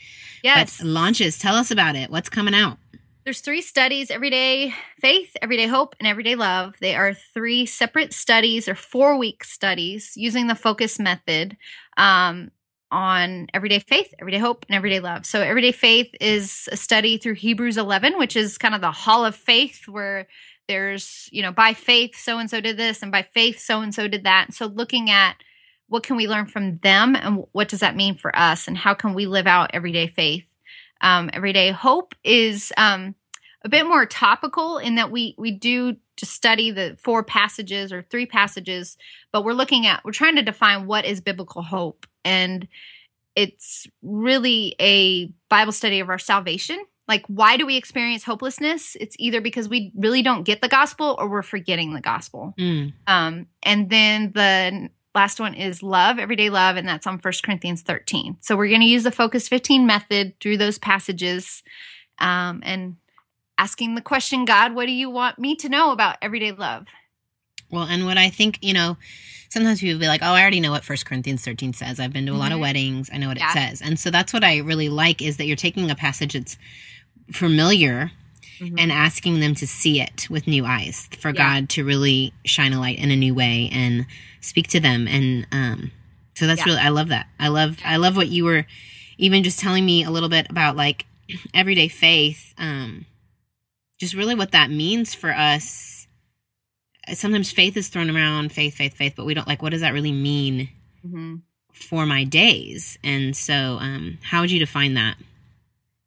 Yes. 0.45 0.79
but 0.79 0.87
launches 0.87 1.39
tell 1.41 1.57
us 1.57 1.73
about 1.73 1.97
it 1.97 2.09
what's 2.09 2.29
coming 2.29 2.55
out 2.55 2.79
There's 3.25 3.41
three 3.41 3.63
studies 3.63 4.13
everyday 4.13 4.73
faith, 5.01 5.35
everyday 5.43 5.67
hope, 5.67 5.97
and 5.99 6.07
everyday 6.07 6.35
love. 6.37 6.75
They 6.81 6.95
are 6.95 7.15
three 7.15 7.67
separate 7.67 8.13
studies 8.13 8.69
or 8.69 8.75
four 8.77 9.17
week 9.19 9.43
studies 9.43 10.13
using 10.15 10.47
the 10.47 10.55
focus 10.55 10.99
method 11.01 11.57
um, 11.97 12.51
on 12.95 13.49
everyday 13.53 13.81
faith, 13.81 14.15
everyday 14.21 14.39
hope, 14.39 14.65
and 14.69 14.77
everyday 14.77 15.01
love. 15.01 15.27
So, 15.27 15.43
everyday 15.43 15.73
faith 15.73 16.15
is 16.21 16.69
a 16.73 16.77
study 16.77 17.19
through 17.19 17.35
Hebrews 17.35 17.77
11, 17.77 18.17
which 18.17 18.37
is 18.37 18.57
kind 18.57 18.75
of 18.75 18.81
the 18.81 18.93
hall 18.93 19.25
of 19.25 19.35
faith 19.35 19.89
where 19.89 20.29
there's, 20.69 21.29
you 21.33 21.43
know, 21.43 21.53
by 21.53 21.75
faith, 21.75 22.17
so 22.17 22.39
and 22.39 22.49
so 22.49 22.61
did 22.61 22.77
this, 22.77 23.03
and 23.03 23.13
by 23.13 23.23
faith, 23.23 23.59
so 23.59 23.81
and 23.81 23.95
so 23.95 24.09
did 24.09 24.25
that. 24.25 24.55
So, 24.55 24.67
looking 24.67 25.11
at 25.11 25.37
what 25.89 26.05
can 26.05 26.17
we 26.17 26.29
learn 26.29 26.47
from 26.47 26.79
them 26.79 27.15
and 27.15 27.45
what 27.53 27.69
does 27.69 27.81
that 27.81 27.97
mean 27.97 28.17
for 28.17 28.35
us, 28.39 28.69
and 28.69 28.79
how 28.79 28.95
can 28.95 29.13
we 29.13 29.27
live 29.27 29.47
out 29.47 29.73
everyday 29.75 30.07
faith? 30.07 30.45
um, 31.05 31.31
everyday 31.33 31.71
hope 31.71 32.15
is 32.25 32.73
um, 32.77 33.15
a 33.63 33.69
bit 33.69 33.87
more 33.87 34.07
topical 34.07 34.79
in 34.79 34.97
that 34.97 35.11
we 35.11 35.35
we 35.39 35.51
do 35.51 35.97
to 36.17 36.27
study 36.27 36.71
the 36.71 36.97
four 37.01 37.23
passages 37.23 37.93
or 37.93 38.03
three 38.03 38.27
passages 38.27 38.97
but 39.33 39.45
we're 39.45 39.53
looking 39.53 39.87
at 39.87 40.03
we're 40.05 40.13
trying 40.13 40.37
to 40.37 40.43
define 40.43 40.87
what 40.87 41.05
is 41.05 41.21
biblical 41.21 41.63
hope 41.63 42.07
and 42.25 42.69
it's 43.37 43.87
really 44.03 44.75
a 44.81 45.27
bible 45.49 45.73
study 45.73 46.01
of 46.01 46.09
our 46.09 46.19
salvation 46.19 46.79
like 47.07 47.25
why 47.27 47.57
do 47.57 47.67
we 47.67 47.77
experience 47.77 48.25
hopelessness 48.25 48.97
it's 49.01 49.17
either 49.19 49.41
because 49.41 49.69
we 49.69 49.93
really 49.97 50.23
don't 50.23 50.45
get 50.45 50.61
the 50.61 50.69
gospel 50.69 51.17
or 51.19 51.29
we're 51.29 51.43
forgetting 51.43 51.95
the 51.95 52.01
gospel 52.01 52.55
Mm, 52.59 52.93
um, 53.07 53.47
and 53.63 53.91
then 53.91 54.33
the 54.35 54.91
last 55.15 55.39
one 55.39 55.55
is 55.55 55.83
love, 55.83 56.19
everyday 56.19 56.51
love, 56.51 56.77
and 56.77 56.89
that's 56.89 57.07
on 57.07 57.19
First 57.19 57.45
Corinthians 57.45 57.83
13. 57.83 58.39
So 58.41 58.57
we're 58.57 58.69
going 58.69 58.81
to 58.81 58.87
use 58.87 59.05
the 59.05 59.11
Focus 59.11 59.49
15 59.49 59.87
method 59.87 60.35
through 60.41 60.57
those 60.57 60.79
passages 60.79 61.63
um, 62.19 62.61
and 62.65 62.97
asking 63.57 63.95
the 63.95 64.01
question, 64.01 64.45
God, 64.45 64.75
what 64.75 64.87
do 64.87 64.93
you 64.93 65.09
want 65.11 65.39
me 65.39 65.55
to 65.57 65.69
know 65.69 65.93
about 65.93 66.17
everyday 66.21 66.53
love? 66.53 66.87
Well 67.71 67.85
and 67.85 68.05
what 68.07 68.19
i 68.19 68.29
think 68.31 68.59
you 68.63 68.73
know 68.75 68.97
sometimes 69.49 69.81
people 69.81 69.99
be 70.01 70.07
like 70.07 70.23
oh 70.23 70.27
i 70.33 70.41
already 70.41 70.61
know 70.61 70.71
what 70.71 70.85
first 70.85 71.07
corinthians 71.07 71.45
13 71.45 71.73
says 71.73 71.99
i've 72.01 72.13
been 72.13 72.27
to 72.27 72.33
a 72.33 72.35
lot 72.35 72.53
of 72.53 72.59
Mhm. 72.59 72.63
weddings 72.63 73.11
i 73.13 73.17
know 73.19 73.29
what 73.29 73.39
Yeah. 73.39 73.51
it 73.51 73.53
says 73.53 73.83
and 73.83 73.99
so 73.99 74.11
that's 74.11 74.33
what 74.33 74.45
i 74.45 74.59
really 74.59 74.89
like 74.89 75.23
is 75.23 75.37
that 75.39 75.47
you're 75.47 75.57
taking 75.57 75.91
a 75.91 75.95
passage 75.95 76.33
that's 76.35 76.57
familiar 77.33 78.11
and 78.79 78.93
asking 78.93 79.41
them 79.41 79.55
to 79.57 79.67
see 79.67 80.01
it 80.01 80.29
with 80.31 80.47
new 80.47 80.65
eyes 80.65 81.09
for 81.19 81.29
Yeah. 81.31 81.59
God 81.59 81.69
to 81.71 81.85
really 81.85 82.33
shine 82.45 82.73
a 82.73 82.81
light 82.81 82.99
in 82.99 83.11
a 83.11 83.17
new 83.17 83.35
way 83.35 83.69
and 83.73 84.07
speak 84.41 84.69
to 84.69 84.81
them 84.81 85.07
and 85.09 85.47
um 85.53 85.91
so 86.35 86.47
that's 86.47 86.61
Yeah. 86.61 86.67
really 86.67 86.79
I 86.81 86.89
love 86.89 87.09
that. 87.09 87.27
I 87.39 87.49
love 87.49 87.79
I 87.85 87.97
love 87.97 88.17
what 88.17 88.29
you 88.29 88.45
were 88.45 88.67
even 89.19 89.43
just 89.45 89.59
telling 89.59 89.85
me 89.85 90.03
a 90.05 90.11
little 90.11 90.29
bit 90.29 90.47
about 90.51 90.77
like 90.77 91.05
everyday 91.53 91.89
faith 91.89 92.55
um 92.59 93.07
just 93.99 94.15
really 94.15 94.35
what 94.35 94.53
that 94.53 94.71
means 94.71 95.15
for 95.15 95.31
us 95.33 95.94
sometimes 97.13 97.51
faith 97.53 97.77
is 97.77 97.89
thrown 97.89 98.11
around, 98.11 98.53
faith, 98.53 98.75
faith, 98.75 98.95
faith, 98.95 99.15
but 99.17 99.27
we 99.27 99.35
don't 99.35 99.47
like 99.49 99.63
what 99.63 99.71
does 99.73 99.81
that 99.83 99.93
really 99.93 100.13
mean 100.13 100.69
Mhm. 101.07 101.43
for 101.73 102.07
my 102.07 102.25
days? 102.25 102.99
And 103.05 103.37
so, 103.37 103.79
um, 103.81 104.19
how 104.23 104.41
would 104.41 104.51
you 104.51 104.59
define 104.59 104.95
that? 104.95 105.17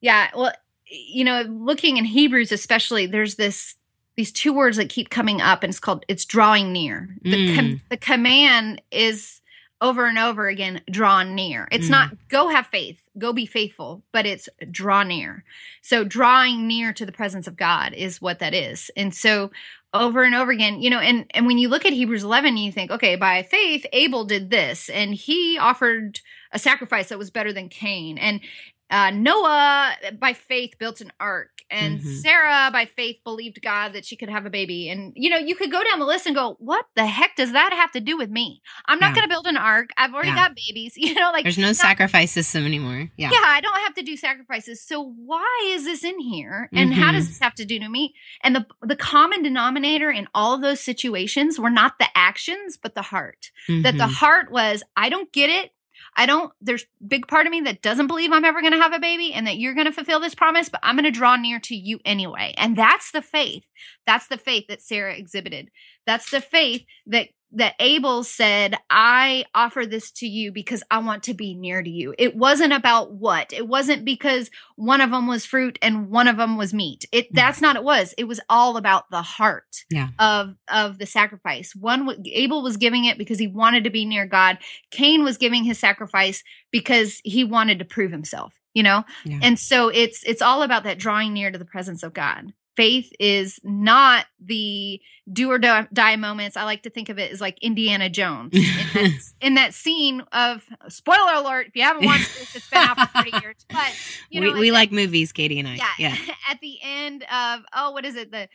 Yeah, 0.01 0.29
well, 0.35 0.53
you 0.89 1.23
know, 1.23 1.41
looking 1.41 1.97
in 1.97 2.05
Hebrews 2.05 2.51
especially, 2.51 3.05
there's 3.07 3.35
this 3.35 3.75
these 4.15 4.31
two 4.31 4.51
words 4.51 4.77
that 4.77 4.89
keep 4.89 5.11
coming 5.11 5.41
up, 5.41 5.61
and 5.61 5.69
it's 5.69 5.79
called 5.79 6.03
it's 6.07 6.25
drawing 6.25 6.71
near. 6.73 7.15
The 7.21 7.55
com- 7.55 7.65
Mm. 7.65 7.81
the 7.89 7.97
command 7.97 8.81
is 8.91 9.41
over 9.79 10.07
and 10.07 10.17
over 10.17 10.47
again, 10.47 10.81
draw 10.89 11.21
near. 11.21 11.67
It's 11.71 11.85
Mm. 11.85 11.91
not 11.91 12.17
go 12.29 12.49
have 12.49 12.65
faith, 12.65 12.99
go 13.19 13.31
be 13.31 13.45
faithful, 13.45 14.03
but 14.11 14.25
it's 14.25 14.49
draw 14.71 15.03
near. 15.03 15.43
So 15.83 16.03
drawing 16.03 16.65
near 16.67 16.93
to 16.93 17.05
the 17.05 17.11
presence 17.11 17.45
of 17.45 17.55
God 17.57 17.93
is 17.93 18.19
what 18.19 18.39
that 18.39 18.55
is. 18.55 18.89
And 18.97 19.13
so 19.13 19.51
over 19.93 20.23
and 20.23 20.35
over 20.35 20.51
again, 20.51 20.81
you 20.81 20.89
know, 20.89 20.99
and 20.99 21.25
and 21.31 21.45
when 21.47 21.57
you 21.57 21.69
look 21.69 21.85
at 21.85 21.93
Hebrews 21.93 22.23
11, 22.23 22.57
you 22.57 22.71
think, 22.71 22.91
okay, 22.91 23.15
by 23.15 23.43
faith 23.43 23.85
Abel 23.93 24.25
did 24.25 24.49
this 24.49 24.89
and 24.89 25.13
he 25.13 25.57
offered 25.57 26.19
a 26.51 26.59
sacrifice 26.59 27.09
that 27.09 27.17
was 27.17 27.31
better 27.31 27.53
than 27.53 27.69
Cain. 27.69 28.17
And 28.17 28.41
uh, 28.89 29.11
Noah, 29.11 29.95
by 30.19 30.33
faith, 30.33 30.75
built 30.79 31.01
an 31.01 31.11
ark, 31.19 31.49
and 31.69 31.99
Mhm. 31.99 32.21
Sarah, 32.21 32.69
by 32.71 32.85
faith, 32.85 33.17
believed 33.23 33.61
God 33.61 33.93
that 33.93 34.05
she 34.05 34.15
could 34.15 34.29
have 34.29 34.45
a 34.45 34.49
baby. 34.49 34.89
And 34.89 35.11
you 35.15 35.29
know, 35.29 35.37
you 35.37 35.55
could 35.55 35.71
go 35.71 35.83
down 35.83 35.99
the 35.99 36.05
list 36.05 36.25
and 36.25 36.33
go, 36.35 36.55
"What 36.59 36.85
the 36.95 37.05
heck 37.05 37.35
does 37.35 37.51
that 37.51 37.73
have 37.73 37.91
to 37.91 37.99
do 37.99 38.15
with 38.17 38.29
me? 38.29 38.61
I'm 38.85 38.99
not 38.99 39.09
Yeah. 39.09 39.15
going 39.15 39.23
to 39.25 39.29
build 39.29 39.47
an 39.47 39.57
ark. 39.57 39.89
I've 39.97 40.13
already 40.13 40.29
Yeah. 40.29 40.35
got 40.47 40.55
babies. 40.55 40.93
You 41.07 41.13
know, 41.15 41.31
like 41.31 41.43
There's 41.43 41.57
no 41.57 41.73
sacrifice 41.73 42.31
system 42.31 42.65
anymore. 42.65 43.09
Yeah. 43.17 43.29
yeah, 43.31 43.39
I 43.45 43.61
don't 43.61 43.79
have 43.81 43.93
to 43.95 44.01
do 44.03 44.15
sacrifices. 44.17 44.81
So 44.85 45.01
why 45.01 45.71
is 45.73 45.85
this 45.85 46.03
in 46.03 46.19
here? 46.19 46.69
And 46.73 46.93
how 46.93 47.09
Mhm. 47.09 47.13
does 47.13 47.27
this 47.27 47.39
have 47.39 47.55
to 47.55 47.65
do 47.65 47.79
to 47.79 47.87
me? 47.89 48.13
And 48.41 48.55
the 48.55 48.65
the 48.81 48.95
common 48.95 49.43
denominator 49.43 50.09
in 50.11 50.27
all 50.33 50.53
of 50.53 50.61
those 50.61 50.79
situations 50.81 51.59
were 51.59 51.69
not 51.69 51.99
the 51.99 52.07
actions, 52.15 52.77
but 52.77 52.95
the 52.95 53.01
heart. 53.01 53.51
That 53.67 53.97
the 53.97 54.05
Mhm. 54.05 54.13
heart 54.13 54.51
was, 54.51 54.83
I 54.95 55.09
don't 55.09 55.31
get 55.33 55.49
it. 55.49 55.71
I 56.17 56.25
don't 56.25 56.51
there's 56.59 56.85
big 57.07 57.27
part 57.27 57.45
of 57.45 57.51
me 57.51 57.61
that 57.61 57.83
doesn't 57.83 58.07
believe 58.07 58.31
I'm 58.31 58.43
ever 58.43 58.61
going 58.61 58.73
to 58.73 58.81
have 58.81 58.93
a 58.93 58.99
baby 58.99 59.31
and 59.33 59.45
that 59.45 59.57
you're 59.57 59.75
going 59.75 59.85
to 59.85 59.93
fulfill 59.93 60.19
this 60.19 60.35
promise, 60.35 60.67
but 60.67 60.79
I'm 60.83 60.95
going 60.95 61.05
to 61.05 61.11
draw 61.11 61.35
near 61.35 61.59
to 61.59 61.75
you 61.75 61.99
anyway. 62.03 62.55
And 62.57 62.75
that's 62.75 63.11
the 63.11 63.21
faith. 63.21 63.63
That's 64.07 64.27
the 64.27 64.37
faith 64.37 64.65
that 64.67 64.81
Sarah 64.81 65.15
exhibited. 65.15 65.69
That's 66.07 66.31
the 66.31 66.41
faith 66.41 66.83
that 67.05 67.29
that 67.53 67.75
Abel 67.79 68.23
said, 68.23 68.75
I 68.89 69.45
offer 69.55 69.85
this 69.85 70.11
to 70.11 70.27
you 70.27 70.51
because 70.51 70.83
I 70.91 70.99
want 70.99 71.23
to 71.23 71.33
be 71.33 71.55
near 71.55 71.81
to 71.81 71.89
you. 71.89 72.13
It 72.17 72.35
wasn't 72.35 72.73
about 72.73 73.13
what. 73.13 73.53
It 73.53 73.67
wasn't 73.67 74.03
because 74.03 74.49
one 74.75 74.99
of 74.99 75.11
them 75.11 75.27
was 75.27 75.45
fruit 75.45 75.79
and 75.81 76.09
one 76.09 76.27
of 76.27 76.35
them 76.37 76.57
was 76.57 76.73
meat. 76.73 77.05
It 77.11 77.33
that's 77.33 77.61
not 77.61 77.77
it 77.77 77.83
was. 77.83 78.13
It 78.17 78.25
was 78.25 78.41
all 78.49 78.75
about 78.75 79.09
the 79.11 79.21
heart 79.21 79.85
Yeah. 79.89 80.09
of 80.19 80.55
of 80.67 80.97
the 80.99 81.05
sacrifice. 81.05 81.73
One 81.73 82.21
Abel 82.25 82.61
was 82.61 82.75
giving 82.77 83.05
it 83.05 83.17
because 83.17 83.39
he 83.39 83.47
wanted 83.47 83.85
to 83.85 83.89
be 83.89 84.05
near 84.05 84.25
God. 84.25 84.57
Cain 84.91 85.23
was 85.23 85.37
giving 85.37 85.63
his 85.63 85.79
sacrifice 85.79 86.43
because 86.71 87.21
he 87.23 87.45
wanted 87.45 87.79
to 87.79 87.85
prove 87.85 88.11
himself, 88.11 88.53
you 88.73 88.83
know? 88.83 89.05
Yeah. 89.23 89.39
And 89.41 89.57
so 89.57 89.87
it's 89.87 90.21
it's 90.25 90.41
all 90.41 90.63
about 90.63 90.83
that 90.83 90.99
drawing 90.99 91.33
near 91.33 91.49
to 91.49 91.57
the 91.57 91.65
presence 91.65 92.03
of 92.03 92.13
God. 92.13 92.51
Faith 92.77 93.11
is 93.19 93.59
not 93.63 94.27
the 94.39 95.01
do 95.33 95.51
or 95.51 95.57
die 95.57 95.87
die 95.91 96.15
moments. 96.15 96.55
I 96.55 96.63
like 96.63 96.83
to 96.83 96.89
think 96.89 97.09
of 97.09 97.17
it 97.19 97.31
as 97.31 97.41
like 97.41 97.57
Indiana 97.61 98.07
Jones 98.09 98.53
in 98.53 98.61
that, 98.93 99.19
in 99.41 99.53
that 99.55 99.73
scene 99.73 100.21
of 100.31 100.63
spoiler 100.87 101.33
alert. 101.33 101.67
If 101.67 101.75
you 101.75 101.81
haven't 101.81 102.05
watched 102.05 102.37
this, 102.37 102.55
it's 102.55 102.69
been 102.69 102.79
out 102.79 102.97
for 102.99 103.07
thirty 103.07 103.31
years. 103.41 103.55
But 103.67 103.93
you 104.29 104.39
know, 104.41 104.53
we, 104.53 104.59
we 104.59 104.67
at 104.69 104.73
like 104.75 104.91
movies, 104.91 105.31
Katie 105.33 105.59
and 105.59 105.67
I. 105.67 105.75
the- 105.77 105.83
Yeah. 106.03 106.15
At 106.49 106.61
the 106.61 106.77
end 106.83 107.23
of 107.23 107.61
oh, 107.73 107.91
what 107.91 108.05
is 108.05 108.15
it? 108.15 108.31
The 108.31 108.47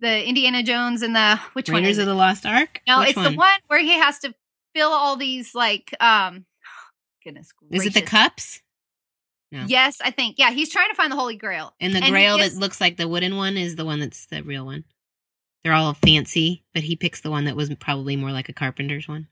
the 0.00 0.26
Indiana 0.28 0.62
Jones 0.62 1.00
and 1.02 1.14
the 1.16 1.38
which 1.54 1.70
one 1.70 1.82
Raiders 1.84 1.92
is 1.96 1.98
of 1.98 2.02
it? 2.02 2.06
the 2.06 2.14
Lost 2.16 2.44
Ark? 2.44 2.80
No, 2.88 2.98
Which 2.98 3.10
it's 3.10 3.22
the 3.22 3.34
one 3.36 3.60
where 3.68 3.80
he 3.80 3.92
has 3.98 4.18
to 4.18 4.34
fill 4.74 4.90
all 4.90 5.16
these 5.16 5.54
like 5.54 5.94
um 6.00 6.44
goodness 7.24 7.52
Is 7.70 7.86
it 7.86 7.94
the 7.94 8.02
cups? 8.02 8.60
No. 9.52 9.64
Yes, 9.66 10.00
I 10.00 10.10
think. 10.10 10.36
Yeah, 10.38 10.50
he's 10.50 10.68
trying 10.70 10.90
to 10.90 10.94
find 10.94 11.10
the 11.10 11.16
Holy 11.16 11.36
Grail. 11.36 11.74
And 11.80 11.92
the 11.94 11.98
And 11.98 12.10
grail 12.10 12.36
gets- 12.38 12.54
that 12.54 12.60
looks 12.60 12.80
like 12.80 12.96
the 12.96 13.08
wooden 13.08 13.36
one 13.36 13.56
is 13.56 13.76
the 13.76 13.84
one 13.84 13.98
that's 14.00 14.26
the 14.26 14.42
real 14.42 14.64
one. 14.64 14.84
They're 15.64 15.72
all 15.74 15.92
fancy, 15.92 16.64
but 16.72 16.82
he 16.84 16.96
picks 16.96 17.20
the 17.20 17.30
one 17.30 17.44
that 17.44 17.56
was 17.56 17.68
probably 17.80 18.16
more 18.16 18.32
like 18.32 18.48
a 18.48 18.52
carpenter's 18.52 19.08
one. 19.08 19.28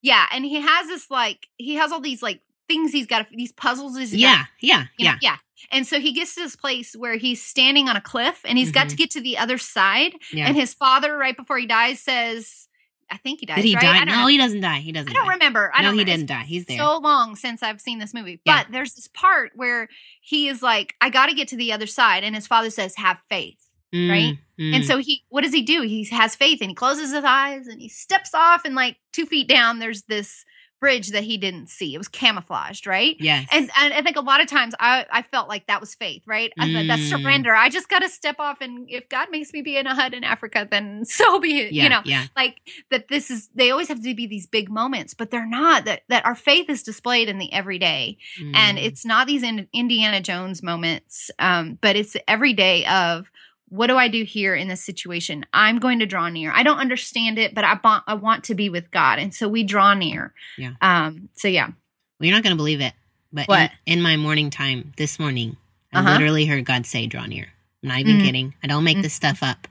Yeah, 0.00 0.26
and 0.32 0.44
he 0.44 0.60
has 0.60 0.86
this 0.86 1.10
like 1.10 1.48
he 1.56 1.74
has 1.74 1.90
all 1.92 2.00
these 2.00 2.22
like 2.22 2.40
things 2.68 2.92
he's 2.92 3.06
got 3.06 3.26
these 3.30 3.52
puzzles 3.52 3.96
he's 3.98 4.12
got 4.12 4.18
Yeah, 4.18 4.44
yeah, 4.60 4.84
you 4.96 5.04
know, 5.06 5.10
yeah. 5.12 5.18
yeah. 5.20 5.36
And 5.72 5.86
so 5.86 5.98
he 5.98 6.12
gets 6.12 6.34
to 6.36 6.42
this 6.42 6.54
place 6.54 6.94
where 6.94 7.16
he's 7.16 7.42
standing 7.44 7.88
on 7.88 7.96
a 7.96 8.00
cliff 8.00 8.40
and 8.44 8.56
he's 8.56 8.70
got 8.70 8.86
Mhm. 8.86 8.90
to 8.90 8.96
get 8.96 9.10
to 9.12 9.20
the 9.20 9.38
other 9.38 9.58
side. 9.58 10.14
yeah. 10.32 10.46
And 10.46 10.56
his 10.56 10.72
father, 10.72 11.16
right 11.18 11.36
before 11.36 11.58
he 11.58 11.66
dies, 11.66 12.00
says, 12.00 12.67
I 13.10 13.16
think 13.16 13.40
he 13.40 13.46
dies. 13.46 13.56
Did 13.56 13.64
he 13.64 13.74
right? 13.74 13.82
die? 13.82 14.04
No, 14.04 14.22
know. 14.22 14.26
he 14.26 14.36
doesn't 14.36 14.60
die. 14.60 14.80
He 14.80 14.92
doesn't 14.92 15.10
I 15.10 15.12
don't 15.14 15.26
die. 15.26 15.32
remember. 15.34 15.72
I 15.74 15.82
no, 15.82 15.88
don't 15.88 15.94
he 15.94 16.00
remember. 16.00 16.16
didn't 16.18 16.26
die. 16.28 16.44
He's 16.44 16.66
there. 16.66 16.78
so 16.78 16.98
long 16.98 17.36
since 17.36 17.62
I've 17.62 17.80
seen 17.80 17.98
this 17.98 18.12
movie. 18.12 18.40
Yeah. 18.44 18.64
But 18.64 18.72
there's 18.72 18.94
this 18.94 19.08
part 19.08 19.52
where 19.54 19.88
he 20.20 20.48
is 20.48 20.62
like, 20.62 20.94
I 21.00 21.10
got 21.10 21.26
to 21.26 21.34
get 21.34 21.48
to 21.48 21.56
the 21.56 21.72
other 21.72 21.86
side. 21.86 22.24
And 22.24 22.34
his 22.34 22.46
father 22.46 22.70
says, 22.70 22.94
Have 22.96 23.18
faith. 23.28 23.58
Mm, 23.94 24.10
right? 24.10 24.38
mm. 24.60 24.74
And 24.74 24.84
so 24.84 24.98
he, 24.98 25.24
what 25.30 25.42
does 25.42 25.54
he 25.54 25.62
do? 25.62 25.82
He 25.82 26.04
has 26.06 26.36
faith 26.36 26.60
and 26.60 26.70
he 26.70 26.74
closes 26.74 27.12
his 27.12 27.24
eyes 27.24 27.66
and 27.66 27.80
he 27.80 27.88
steps 27.88 28.34
off 28.34 28.64
and 28.64 28.74
like 28.74 28.96
two 29.12 29.24
feet 29.24 29.48
down, 29.48 29.78
there's 29.78 30.02
this 30.02 30.44
bridge 30.80 31.08
that 31.10 31.22
he 31.24 31.36
didn't 31.38 31.68
see. 31.68 31.94
It 31.94 31.98
was 31.98 32.08
camouflaged, 32.08 32.86
right? 32.86 33.16
yes. 33.18 33.48
And, 33.52 33.70
and 33.78 33.94
I 33.94 34.02
think 34.02 34.16
a 34.16 34.20
lot 34.20 34.40
of 34.40 34.46
times 34.46 34.74
I, 34.78 35.06
I 35.10 35.22
felt 35.22 35.48
like 35.48 35.66
that 35.66 35.80
was 35.80 35.94
faith, 35.94 36.22
right? 36.26 36.52
I 36.58 36.72
thought 36.72 36.86
that's 36.86 37.02
Mm. 37.02 37.20
surrender. 37.20 37.54
I 37.54 37.68
just 37.68 37.88
got 37.88 38.00
to 38.00 38.08
step 38.08 38.36
off, 38.38 38.58
and 38.60 38.86
if 38.88 39.08
God 39.08 39.28
makes 39.30 39.52
me 39.52 39.62
be 39.62 39.76
in 39.76 39.86
a 39.86 39.94
hut 39.94 40.14
in 40.14 40.24
Africa, 40.24 40.66
then 40.70 41.04
so 41.04 41.38
be 41.40 41.60
it. 41.60 41.72
yeah, 41.72 41.82
You 41.84 41.88
know, 41.90 42.00
yeah. 42.04 42.26
like 42.36 42.60
that. 42.90 43.08
This 43.08 43.30
is 43.30 43.48
they 43.54 43.70
always 43.70 43.88
have 43.88 44.02
to 44.02 44.14
be 44.14 44.26
these 44.26 44.46
big 44.46 44.70
moments, 44.70 45.14
but 45.14 45.30
they're 45.30 45.46
not. 45.46 45.84
That 45.84 46.02
that 46.08 46.24
our 46.26 46.34
faith 46.34 46.68
is 46.70 46.82
displayed 46.82 47.28
in 47.28 47.38
the 47.38 47.52
everyday, 47.52 48.18
and 48.54 48.78
Mm. 48.78 48.84
it's 48.84 49.04
not 49.04 49.26
these 49.26 49.42
in, 49.42 49.66
Indiana 49.72 50.20
Jones 50.20 50.62
moments, 50.62 51.30
um, 51.38 51.78
but 51.80 51.96
it's 51.96 52.12
the 52.12 52.28
everyday 52.30 52.84
of 52.86 53.30
what 53.70 53.88
do 53.88 53.96
I 53.96 54.08
do 54.08 54.24
here 54.24 54.54
in 54.54 54.68
this 54.68 54.82
situation? 54.82 55.44
I'm 55.52 55.78
going 55.78 55.98
to 56.00 56.06
draw 56.06 56.28
near. 56.28 56.52
I 56.52 56.62
don't 56.62 56.78
understand 56.78 57.38
it, 57.38 57.54
but 57.54 57.64
I 57.64 57.78
want 57.82 58.04
I 58.06 58.14
want 58.14 58.44
to 58.44 58.54
be 58.54 58.68
with 58.68 58.90
God, 58.90 59.18
and 59.18 59.34
so 59.34 59.48
we 59.48 59.64
draw 59.64 59.94
near. 59.94 60.32
Yeah. 60.56 60.72
Um. 60.80 61.28
So 61.34 61.48
yeah. 61.48 61.66
Well, 61.66 62.26
you're 62.26 62.34
not 62.34 62.42
going 62.42 62.54
to 62.54 62.56
believe 62.56 62.80
it, 62.80 62.92
but? 63.32 63.48
In, 63.48 63.70
in 63.86 64.02
my 64.02 64.16
morning 64.16 64.50
time 64.50 64.92
this 64.96 65.18
morning, 65.18 65.56
I 65.92 66.00
Uh-huh. 66.00 66.12
literally 66.12 66.46
heard 66.46 66.64
God 66.64 66.86
say, 66.86 67.06
"Draw 67.06 67.26
near." 67.26 67.48
I'm 67.82 67.88
not 67.90 68.00
even 68.00 68.18
Mhm. 68.18 68.22
kidding. 68.22 68.54
I 68.62 68.66
don't 68.66 68.82
make 68.84 68.98
Mhm. 68.98 69.02
this 69.02 69.14
stuff 69.14 69.42
up, 69.42 69.68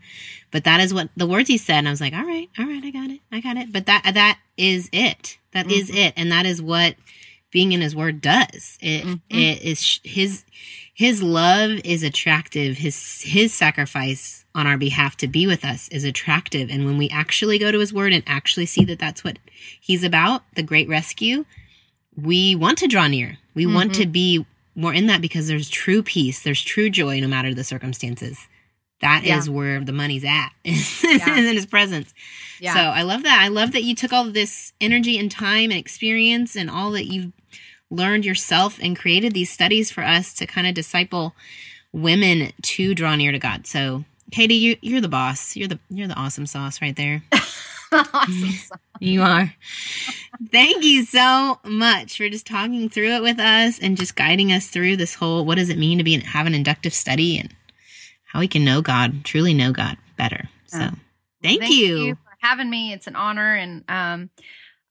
but 0.51 0.63
that 0.63 0.79
is 0.79 0.93
what 0.93 1.09
the 1.17 1.27
words 1.27 1.49
He 1.49 1.57
said. 1.57 1.79
And 1.79 1.87
I 1.89 1.91
was 1.91 1.99
like, 1.99 2.13
"All 2.13 2.23
right, 2.23 2.49
all 2.57 2.65
right, 2.65 2.83
I 2.83 2.89
got 2.91 3.09
it, 3.09 3.19
I 3.31 3.41
got 3.41 3.57
it." 3.57 3.71
But 3.73 3.85
that 3.87 4.03
that 4.13 4.37
is 4.55 4.89
it. 4.93 5.37
That 5.51 5.69
is 5.69 5.89
Mhm. 5.89 5.95
it, 6.07 6.13
and 6.15 6.31
that 6.31 6.45
is 6.45 6.61
what 6.61 6.95
being 7.51 7.71
in 7.73 7.81
His 7.81 7.95
Word 7.95 8.21
does. 8.21 8.77
It, 8.81 9.03
Mhm. 9.05 9.21
it 9.29 9.61
is 9.61 9.99
His 10.03 10.43
His 10.97 11.21
love 11.21 11.79
is 11.85 12.01
attractive. 12.01 12.77
His 12.79 13.21
His 13.21 13.53
sacrifice 13.53 14.45
on 14.55 14.65
our 14.65 14.77
behalf 14.77 15.15
to 15.17 15.27
be 15.27 15.45
with 15.45 15.63
us 15.63 15.87
is 15.89 16.03
attractive. 16.03 16.71
And 16.71 16.85
when 16.85 16.97
we 16.97 17.07
actually 17.09 17.59
go 17.59 17.71
to 17.71 17.77
His 17.79 17.93
Word 17.93 18.13
and 18.13 18.23
actually 18.25 18.65
see 18.65 18.83
that 18.85 18.97
that's 18.97 19.23
what 19.23 19.37
He's 19.79 20.03
about, 20.03 20.41
the 20.55 20.63
great 20.63 20.89
rescue, 20.89 21.45
we 22.19 22.55
want 22.55 22.79
to 22.79 22.87
draw 22.87 23.07
near. 23.07 23.37
We 23.53 23.67
want 23.67 23.91
Mhm. 23.91 23.95
to 24.01 24.05
be 24.07 24.45
more 24.75 24.91
in 24.91 25.05
that 25.05 25.21
because 25.21 25.47
there's 25.47 25.69
true 25.69 26.01
peace, 26.01 26.41
there's 26.41 26.63
true 26.63 26.89
joy 26.89 27.19
no 27.19 27.27
matter 27.27 27.53
the 27.53 27.63
circumstances. 27.63 28.39
That 29.01 29.23
is 29.23 29.47
Yeah. 29.47 29.53
where 29.53 29.79
the 29.83 29.91
money's 29.93 30.23
at, 30.25 30.49
is 30.63 31.03
Yeah. 31.03 31.37
in 31.37 31.53
his 31.55 31.67
presence. 31.67 32.11
Yeah. 32.59 32.73
So 32.73 32.79
I 32.79 33.03
love 33.03 33.21
that. 33.21 33.39
I 33.39 33.49
love 33.49 33.71
that 33.73 33.83
you 33.83 33.93
took 33.93 34.11
all 34.13 34.25
this 34.31 34.73
energy 34.81 35.19
and 35.19 35.29
time 35.29 35.69
and 35.69 35.79
experience 35.79 36.55
and 36.55 36.71
all 36.71 36.89
that 36.93 37.05
you've 37.05 37.31
learned 37.89 38.25
yourself 38.25 38.79
and 38.81 38.97
created 38.97 39.33
these 39.33 39.49
studies 39.49 39.91
for 39.91 40.03
us 40.03 40.33
to 40.35 40.45
kind 40.45 40.67
of 40.67 40.73
disciple 40.73 41.33
women 41.93 42.51
to 42.61 42.93
draw 42.93 43.15
near 43.15 43.31
to 43.31 43.39
God. 43.39 43.65
So 43.67 44.03
Katie, 44.31 44.55
you, 44.55 44.75
you're 44.81 45.01
the 45.01 45.07
boss. 45.07 45.55
You're 45.55 45.69
the 45.69 45.79
you're 45.89 46.07
the 46.07 46.15
awesome 46.15 46.45
sauce 46.45 46.81
right 46.81 46.95
there. 46.95 47.23
awesome. 47.91 48.53
You 48.99 49.21
are. 49.21 49.53
Thank 50.51 50.83
you 50.83 51.05
so 51.05 51.59
much 51.63 52.17
for 52.17 52.27
just 52.29 52.47
talking 52.47 52.89
through 52.89 53.17
it 53.17 53.21
with 53.21 53.39
us 53.39 53.77
and 53.77 53.95
just 53.95 54.15
guiding 54.15 54.51
us 54.51 54.67
through 54.69 54.97
this 54.97 55.13
whole 55.13 55.45
what 55.45 55.59
does 55.59 55.69
it 55.69 55.77
mean 55.77 55.99
to 55.99 56.03
be 56.03 56.19
have 56.19 56.47
an 56.47 56.55
inductive 56.55 56.95
study 56.95 57.37
and 57.37 57.53
how 58.25 58.39
we 58.39 58.47
can 58.47 58.65
know 58.65 58.81
God, 58.81 59.23
truly 59.23 59.53
know 59.53 59.71
God 59.71 59.97
better. 60.17 60.49
So, 60.65 60.79
Yeah. 60.79 60.91
thank, 61.43 61.69
you. 61.69 62.15
for 62.15 62.37
having 62.39 62.69
me. 62.71 62.91
It's 62.91 63.05
an 63.05 63.15
honor, 63.15 63.55
and 63.55 63.83
um, 63.87 64.29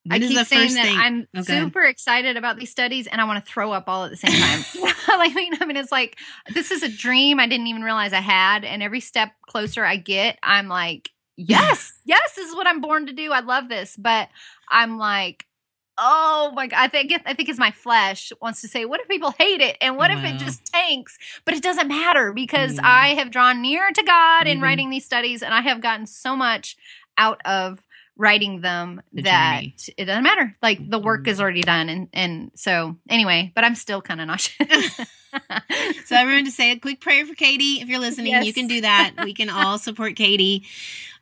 What 0.08 0.22
is 0.22 0.28
keep 0.28 0.38
the 0.38 0.44
saying 0.44 0.62
first 0.68 0.74
that 0.76 0.82
thing- 0.84 0.98
I'm 0.98 1.28
Okay. 1.38 1.58
super 1.58 1.82
excited 1.84 2.36
about 2.36 2.58
these 2.58 2.70
studies, 2.70 3.06
and 3.06 3.20
I 3.20 3.24
want 3.24 3.44
to 3.44 3.50
throw 3.50 3.72
up 3.72 3.84
all 3.88 4.04
at 4.04 4.10
the 4.10 4.16
same 4.16 4.32
time. 4.32 4.64
like, 5.08 5.32
I 5.32 5.34
mean, 5.34 5.52
I 5.60 5.64
mean, 5.64 5.76
it's 5.76 5.92
like 5.92 6.18
this 6.52 6.70
is 6.70 6.82
a 6.82 6.88
dream 6.88 7.40
I 7.40 7.46
didn't 7.46 7.66
even 7.66 7.82
realize 7.82 8.12
I 8.12 8.20
had, 8.20 8.64
and 8.64 8.82
every 8.82 9.00
step 9.00 9.32
closer 9.48 9.84
I 9.84 9.96
get, 9.96 10.38
I'm 10.42 10.68
like, 10.68 11.10
yes, 11.36 11.92
yes, 12.04 12.34
this 12.34 12.48
is 12.48 12.54
what 12.54 12.66
I'm 12.66 12.80
born 12.80 13.06
to 13.06 13.12
do. 13.12 13.32
I 13.32 13.40
love 13.40 13.68
this, 13.68 13.96
but 13.96 14.28
I'm 14.68 14.98
like. 14.98 15.46
Oh 15.98 16.52
my 16.54 16.66
god! 16.66 16.78
I 16.78 16.88
think 16.88 17.10
I 17.24 17.32
think 17.32 17.48
it's 17.48 17.58
my 17.58 17.70
flesh 17.70 18.30
wants 18.42 18.60
to 18.60 18.68
say, 18.68 18.84
"What 18.84 19.00
if 19.00 19.08
people 19.08 19.30
hate 19.38 19.62
it? 19.62 19.78
And 19.80 19.96
what 19.96 20.10
if 20.10 20.22
it 20.22 20.38
just 20.38 20.70
tanks?" 20.70 21.16
But 21.46 21.54
it 21.54 21.62
doesn't 21.62 21.88
matter 21.88 22.34
because 22.34 22.76
Mm. 22.76 22.80
I 22.84 23.08
have 23.14 23.30
drawn 23.30 23.62
near 23.62 23.90
to 23.90 24.02
God 24.02 24.46
in 24.46 24.58
Mhm. 24.58 24.62
writing 24.62 24.90
these 24.90 25.06
studies, 25.06 25.42
and 25.42 25.54
I 25.54 25.62
have 25.62 25.80
gotten 25.80 26.04
so 26.06 26.36
much 26.36 26.76
out 27.16 27.40
of 27.46 27.80
writing 28.16 28.60
them 28.60 29.02
The 29.12 29.22
that 29.22 29.60
journey. 29.60 29.74
it 29.96 30.04
doesn't 30.06 30.22
matter. 30.24 30.56
Like 30.62 30.88
the 30.88 30.98
work 30.98 31.28
is 31.28 31.40
already 31.40 31.62
done. 31.62 31.88
And, 31.88 32.08
and 32.12 32.50
so 32.54 32.96
anyway, 33.08 33.52
but 33.54 33.64
I'm 33.64 33.74
still 33.74 34.00
kind 34.02 34.20
of 34.20 34.26
nauseous. 34.28 35.00
So 36.06 36.16
everyone 36.16 36.44
to 36.46 36.50
say 36.50 36.70
a 36.70 36.78
quick 36.78 37.00
prayer 37.00 37.26
for 37.26 37.34
Katie. 37.34 37.80
If 37.80 37.88
you're 37.88 37.98
listening, 37.98 38.42
you 38.42 38.54
can 38.54 38.68
do 38.68 38.80
that. 38.82 39.12
We 39.24 39.34
can 39.34 39.50
all 39.50 39.76
support 39.76 40.16
Katie. 40.16 40.64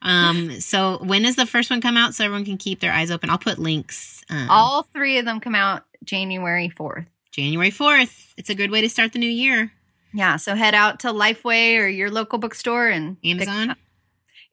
Um, 0.03 0.61
so 0.61 0.99
when 1.03 1.23
does 1.23 1.35
the 1.37 1.47
first 1.47 1.71
one 1.71 1.81
come 1.81 1.97
out 1.97 2.15
so 2.15 2.25
everyone 2.25 2.45
can 2.45 2.59
keep 2.59 2.79
their 2.81 2.93
eyes 2.93 3.11
open? 3.11 3.31
I'll 3.31 3.39
put 3.39 3.59
links. 3.59 4.23
Um, 4.31 4.47
All 4.51 4.83
three 4.83 5.19
of 5.19 5.25
them 5.25 5.41
come 5.41 5.55
out 5.55 5.85
January 6.05 6.69
4th. 6.69 7.07
January 7.33 7.71
4th. 7.71 8.35
It's 8.37 8.51
a 8.51 8.55
good 8.55 8.71
way 8.71 8.83
to 8.83 8.89
start 8.89 9.13
the 9.15 9.19
new 9.19 9.27
year. 9.27 9.73
Yeah. 10.13 10.37
So 10.37 10.55
head 10.55 10.75
out 10.75 11.01
to 11.01 11.09
Lifeway 11.09 11.79
or 11.79 11.89
your 11.89 12.11
local 12.11 12.39
bookstore 12.39 12.89
and 12.89 13.17
Amazon. 13.25 13.75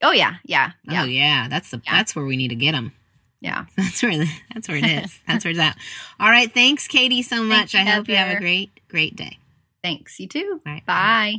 Up. 0.02 0.10
Oh 0.10 0.12
yeah. 0.14 0.36
Yeah. 0.46 0.72
Oh, 0.90 0.92
yeah. 0.94 1.02
Oh 1.02 1.06
yeah, 1.06 1.48
that's 1.50 1.72
the 1.72 1.82
Yeah. 1.86 1.98
that's 1.98 2.16
where 2.16 2.26
we 2.26 2.38
need 2.38 2.50
to 2.50 2.56
get 2.56 2.74
them. 2.74 2.94
yeah. 3.42 3.66
That's 3.78 4.04
where 4.04 4.18
the, 4.18 4.30
that's 4.54 4.68
where 4.68 4.78
it 4.78 4.86
is. 5.06 5.20
That's 5.28 5.44
where 5.46 5.52
it's 5.52 5.60
at. 5.60 5.76
All 6.20 6.30
right, 6.30 6.52
thanks, 6.54 6.88
Katie, 6.88 7.24
so 7.24 7.44
much. 7.44 7.74
you, 7.74 7.80
I 7.80 7.84
hope 7.84 8.08
you 8.08 8.16
have 8.16 8.36
a 8.38 8.40
great 8.40 8.70
great 8.88 9.16
day. 9.16 9.38
Thanks. 9.84 10.20
You 10.20 10.28
too. 10.28 10.62
All 10.66 10.72
right. 10.74 10.86
Bye. 10.86 11.36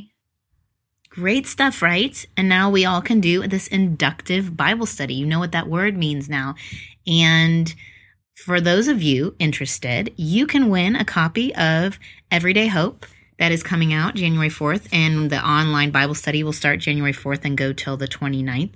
Great 1.09 1.45
stuff, 1.45 1.81
right? 1.81 2.25
And 2.35 2.49
now 2.49 2.69
we 2.71 2.85
all 2.85 3.01
can 3.01 3.21
do 3.21 3.47
this 3.47 3.67
inductive 3.67 4.57
Bible 4.57 4.85
study. 4.87 5.13
You 5.13 5.27
know 5.27 5.39
what 5.39 5.51
that 5.51 5.67
word 5.67 5.95
means 5.95 6.27
now. 6.27 6.55
And 7.05 7.73
for 8.35 8.59
those 8.59 8.87
of 8.87 9.01
you 9.03 9.35
interested, 9.37 10.11
you 10.17 10.47
can 10.47 10.69
win 10.69 10.95
a 10.95 11.05
copy 11.05 11.53
of 11.55 11.99
Everyday 12.31 12.67
Hope 12.67 13.05
that 13.39 13.51
is 13.51 13.63
coming 13.63 13.93
out 13.93 14.15
January 14.15 14.49
4th. 14.49 14.87
And 14.91 15.29
the 15.29 15.45
online 15.45 15.91
Bible 15.91 16.15
study 16.15 16.43
will 16.43 16.53
start 16.53 16.79
January 16.79 17.13
4th 17.13 17.45
and 17.45 17.57
go 17.57 17.73
till 17.73 17.97
the 17.97 18.07
29th. 18.07 18.73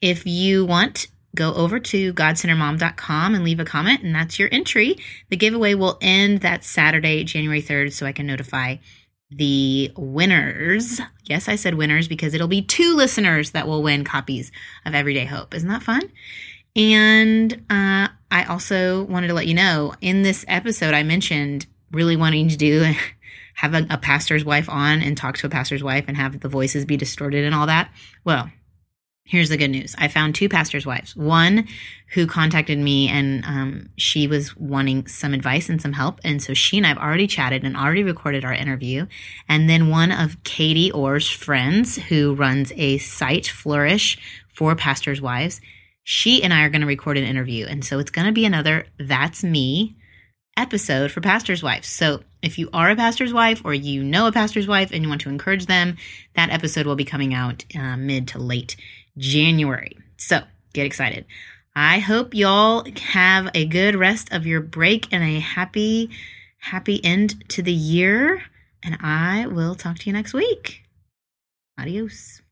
If 0.00 0.26
you 0.26 0.64
want, 0.64 1.06
go 1.34 1.54
over 1.54 1.78
to 1.78 2.12
godcenteredmom.com 2.12 3.34
and 3.34 3.44
leave 3.44 3.60
a 3.60 3.64
comment, 3.64 4.02
and 4.02 4.14
that's 4.14 4.38
your 4.38 4.48
entry. 4.52 4.98
The 5.30 5.36
giveaway 5.36 5.74
will 5.74 5.98
end 6.00 6.40
that 6.40 6.64
Saturday, 6.64 7.24
January 7.24 7.62
3rd, 7.62 7.92
so 7.92 8.06
I 8.06 8.12
can 8.12 8.26
notify 8.26 8.76
the 9.30 9.92
winners. 9.96 11.00
Yes, 11.24 11.48
I 11.48 11.56
said 11.56 11.74
winners 11.74 12.08
because 12.08 12.34
it'll 12.34 12.48
be 12.48 12.62
two 12.62 12.96
listeners 12.96 13.52
that 13.52 13.66
will 13.66 13.82
win 13.82 14.04
copies 14.04 14.52
of 14.84 14.94
Everyday 14.94 15.24
Hope. 15.24 15.54
Isn't 15.54 15.68
that 15.68 15.82
fun? 15.82 16.02
And 16.74 17.52
uh, 17.70 18.08
I 18.30 18.44
also 18.48 19.04
wanted 19.04 19.28
to 19.28 19.34
let 19.34 19.46
you 19.46 19.54
know 19.54 19.94
in 20.00 20.22
this 20.22 20.44
episode, 20.48 20.94
I 20.94 21.02
mentioned 21.02 21.66
really 21.90 22.16
wanting 22.16 22.48
to 22.48 22.56
do 22.56 22.80
have 23.54 23.74
a, 23.74 23.86
a 23.90 23.98
pastor's 23.98 24.44
wife 24.44 24.68
on 24.68 25.02
and 25.02 25.16
talk 25.16 25.36
to 25.38 25.46
a 25.46 25.50
pastor's 25.50 25.82
wife 25.82 26.04
and 26.08 26.16
have 26.16 26.40
the 26.40 26.48
voices 26.48 26.84
be 26.84 26.96
distorted 26.96 27.44
and 27.44 27.54
all 27.54 27.66
that. 27.66 27.90
Well, 28.24 28.50
here's 29.24 29.48
the 29.48 29.56
good 29.56 29.70
news 29.70 29.94
I 29.98 30.08
found 30.08 30.34
two 30.34 30.48
pastors' 30.48 30.86
wives. 30.86 31.14
One 31.16 31.66
who 32.14 32.26
contacted 32.26 32.78
me 32.78 33.08
and 33.08 33.44
um, 33.44 33.88
she 33.96 34.26
was 34.26 34.56
wanting 34.56 35.06
some 35.06 35.32
advice 35.32 35.68
and 35.68 35.80
some 35.80 35.92
help. 35.92 36.20
And 36.24 36.42
so 36.42 36.54
she 36.54 36.76
and 36.76 36.86
I 36.86 36.90
have 36.90 36.98
already 36.98 37.26
chatted 37.26 37.64
and 37.64 37.76
already 37.76 38.02
recorded 38.02 38.44
our 38.44 38.52
interview. 38.52 39.06
And 39.48 39.70
then 39.70 39.88
one 39.88 40.12
of 40.12 40.42
Katie 40.44 40.92
Orr's 40.92 41.30
friends 41.30 41.96
who 41.96 42.34
runs 42.34 42.72
a 42.76 42.98
site, 42.98 43.46
Flourish, 43.46 44.18
for 44.48 44.76
pastors' 44.76 45.22
wives, 45.22 45.60
she 46.04 46.42
and 46.42 46.52
I 46.52 46.62
are 46.64 46.68
going 46.68 46.82
to 46.82 46.86
record 46.86 47.16
an 47.16 47.24
interview. 47.24 47.66
And 47.66 47.84
so 47.84 47.98
it's 47.98 48.10
going 48.10 48.26
to 48.26 48.32
be 48.32 48.44
another 48.44 48.86
That's 48.98 49.42
Me 49.42 49.96
episode 50.56 51.10
for 51.10 51.20
pastors' 51.20 51.62
wives. 51.62 51.88
So 51.88 52.22
if 52.42 52.58
you 52.58 52.68
are 52.72 52.90
a 52.90 52.96
pastor's 52.96 53.32
wife 53.32 53.62
or 53.64 53.72
you 53.72 54.02
know 54.02 54.26
a 54.26 54.32
pastor's 54.32 54.66
wife 54.66 54.90
and 54.92 55.02
you 55.02 55.08
want 55.08 55.20
to 55.22 55.28
encourage 55.28 55.66
them, 55.66 55.96
that 56.34 56.50
episode 56.50 56.86
will 56.86 56.96
be 56.96 57.04
coming 57.04 57.32
out 57.32 57.64
uh, 57.78 57.96
mid 57.96 58.28
to 58.28 58.38
late 58.38 58.76
January. 59.16 59.96
So 60.16 60.42
get 60.72 60.86
excited. 60.86 61.24
I 61.74 62.00
hope 62.00 62.34
y'all 62.34 62.84
have 63.00 63.48
a 63.54 63.64
good 63.64 63.94
rest 63.94 64.32
of 64.32 64.46
your 64.46 64.60
break 64.60 65.10
and 65.12 65.22
a 65.22 65.38
happy, 65.38 66.10
happy 66.58 67.02
end 67.02 67.48
to 67.50 67.62
the 67.62 67.72
year. 67.72 68.42
And 68.82 68.98
I 69.00 69.46
will 69.46 69.74
talk 69.74 69.98
to 70.00 70.06
you 70.06 70.12
next 70.12 70.34
week. 70.34 70.82
Adios. 71.78 72.42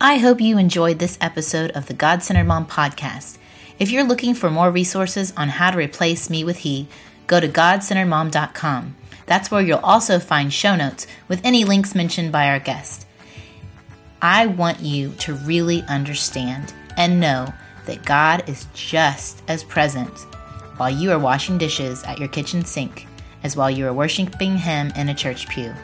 I 0.00 0.18
hope 0.18 0.40
you 0.40 0.58
enjoyed 0.58 0.98
this 0.98 1.16
episode 1.20 1.70
of 1.72 1.86
the 1.86 1.94
God 1.94 2.24
Centered 2.24 2.44
Mom 2.44 2.66
podcast. 2.66 3.38
If 3.82 3.90
you're 3.90 4.04
looking 4.04 4.34
for 4.34 4.48
more 4.48 4.70
resources 4.70 5.32
on 5.36 5.48
how 5.48 5.72
to 5.72 5.76
replace 5.76 6.30
me 6.30 6.44
with 6.44 6.58
he, 6.58 6.86
go 7.26 7.40
to 7.40 7.48
godcenteredmom.com. 7.48 8.94
That's 9.26 9.50
where 9.50 9.60
you'll 9.60 9.80
also 9.80 10.20
find 10.20 10.52
show 10.52 10.76
notes 10.76 11.08
with 11.26 11.40
any 11.42 11.64
links 11.64 11.92
mentioned 11.92 12.30
by 12.30 12.46
our 12.46 12.60
guest. 12.60 13.08
I 14.22 14.46
want 14.46 14.78
you 14.78 15.14
to 15.14 15.34
really 15.34 15.82
understand 15.88 16.72
and 16.96 17.18
know 17.18 17.52
that 17.86 18.04
God 18.04 18.48
is 18.48 18.68
just 18.72 19.42
as 19.48 19.64
present 19.64 20.16
while 20.76 20.88
you 20.88 21.10
are 21.10 21.18
washing 21.18 21.58
dishes 21.58 22.04
at 22.04 22.20
your 22.20 22.28
kitchen 22.28 22.64
sink 22.64 23.08
as 23.42 23.56
while 23.56 23.68
you 23.68 23.84
are 23.88 23.92
worshiping 23.92 24.58
Him 24.58 24.92
in 24.94 25.08
a 25.08 25.14
church 25.14 25.48
pew. 25.48 25.74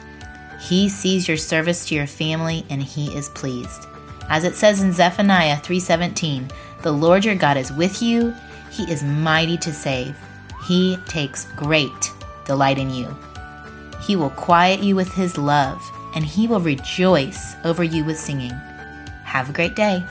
He 0.61 0.87
sees 0.87 1.27
your 1.27 1.35
service 1.35 1.85
to 1.87 1.95
your 1.95 2.07
family 2.07 2.65
and 2.69 2.81
He 2.81 3.13
is 3.13 3.27
pleased. 3.27 3.87
As 4.29 4.45
it 4.45 4.55
says 4.55 4.81
in 4.81 4.93
Zephaniah 4.93 5.57
3:17, 5.57 6.49
"The 6.81 6.91
Lord 6.91 7.25
your 7.25 7.35
God 7.35 7.57
is 7.57 7.71
with 7.71 8.01
you; 8.01 8.33
he 8.69 8.83
is 8.91 9.03
mighty 9.03 9.57
to 9.57 9.73
save. 9.73 10.15
He 10.65 10.97
takes 11.07 11.45
great 11.55 12.11
delight 12.45 12.77
in 12.77 12.89
you. 12.89 13.15
He 14.01 14.15
will 14.15 14.29
quiet 14.29 14.81
you 14.81 14.95
with 14.95 15.13
his 15.13 15.37
love, 15.37 15.81
and 16.15 16.25
he 16.25 16.47
will 16.47 16.61
rejoice 16.61 17.55
over 17.65 17.83
you 17.83 18.05
with 18.05 18.17
singing." 18.17 18.53
Have 19.23 19.49
a 19.49 19.53
great 19.53 19.75
day. 19.75 20.03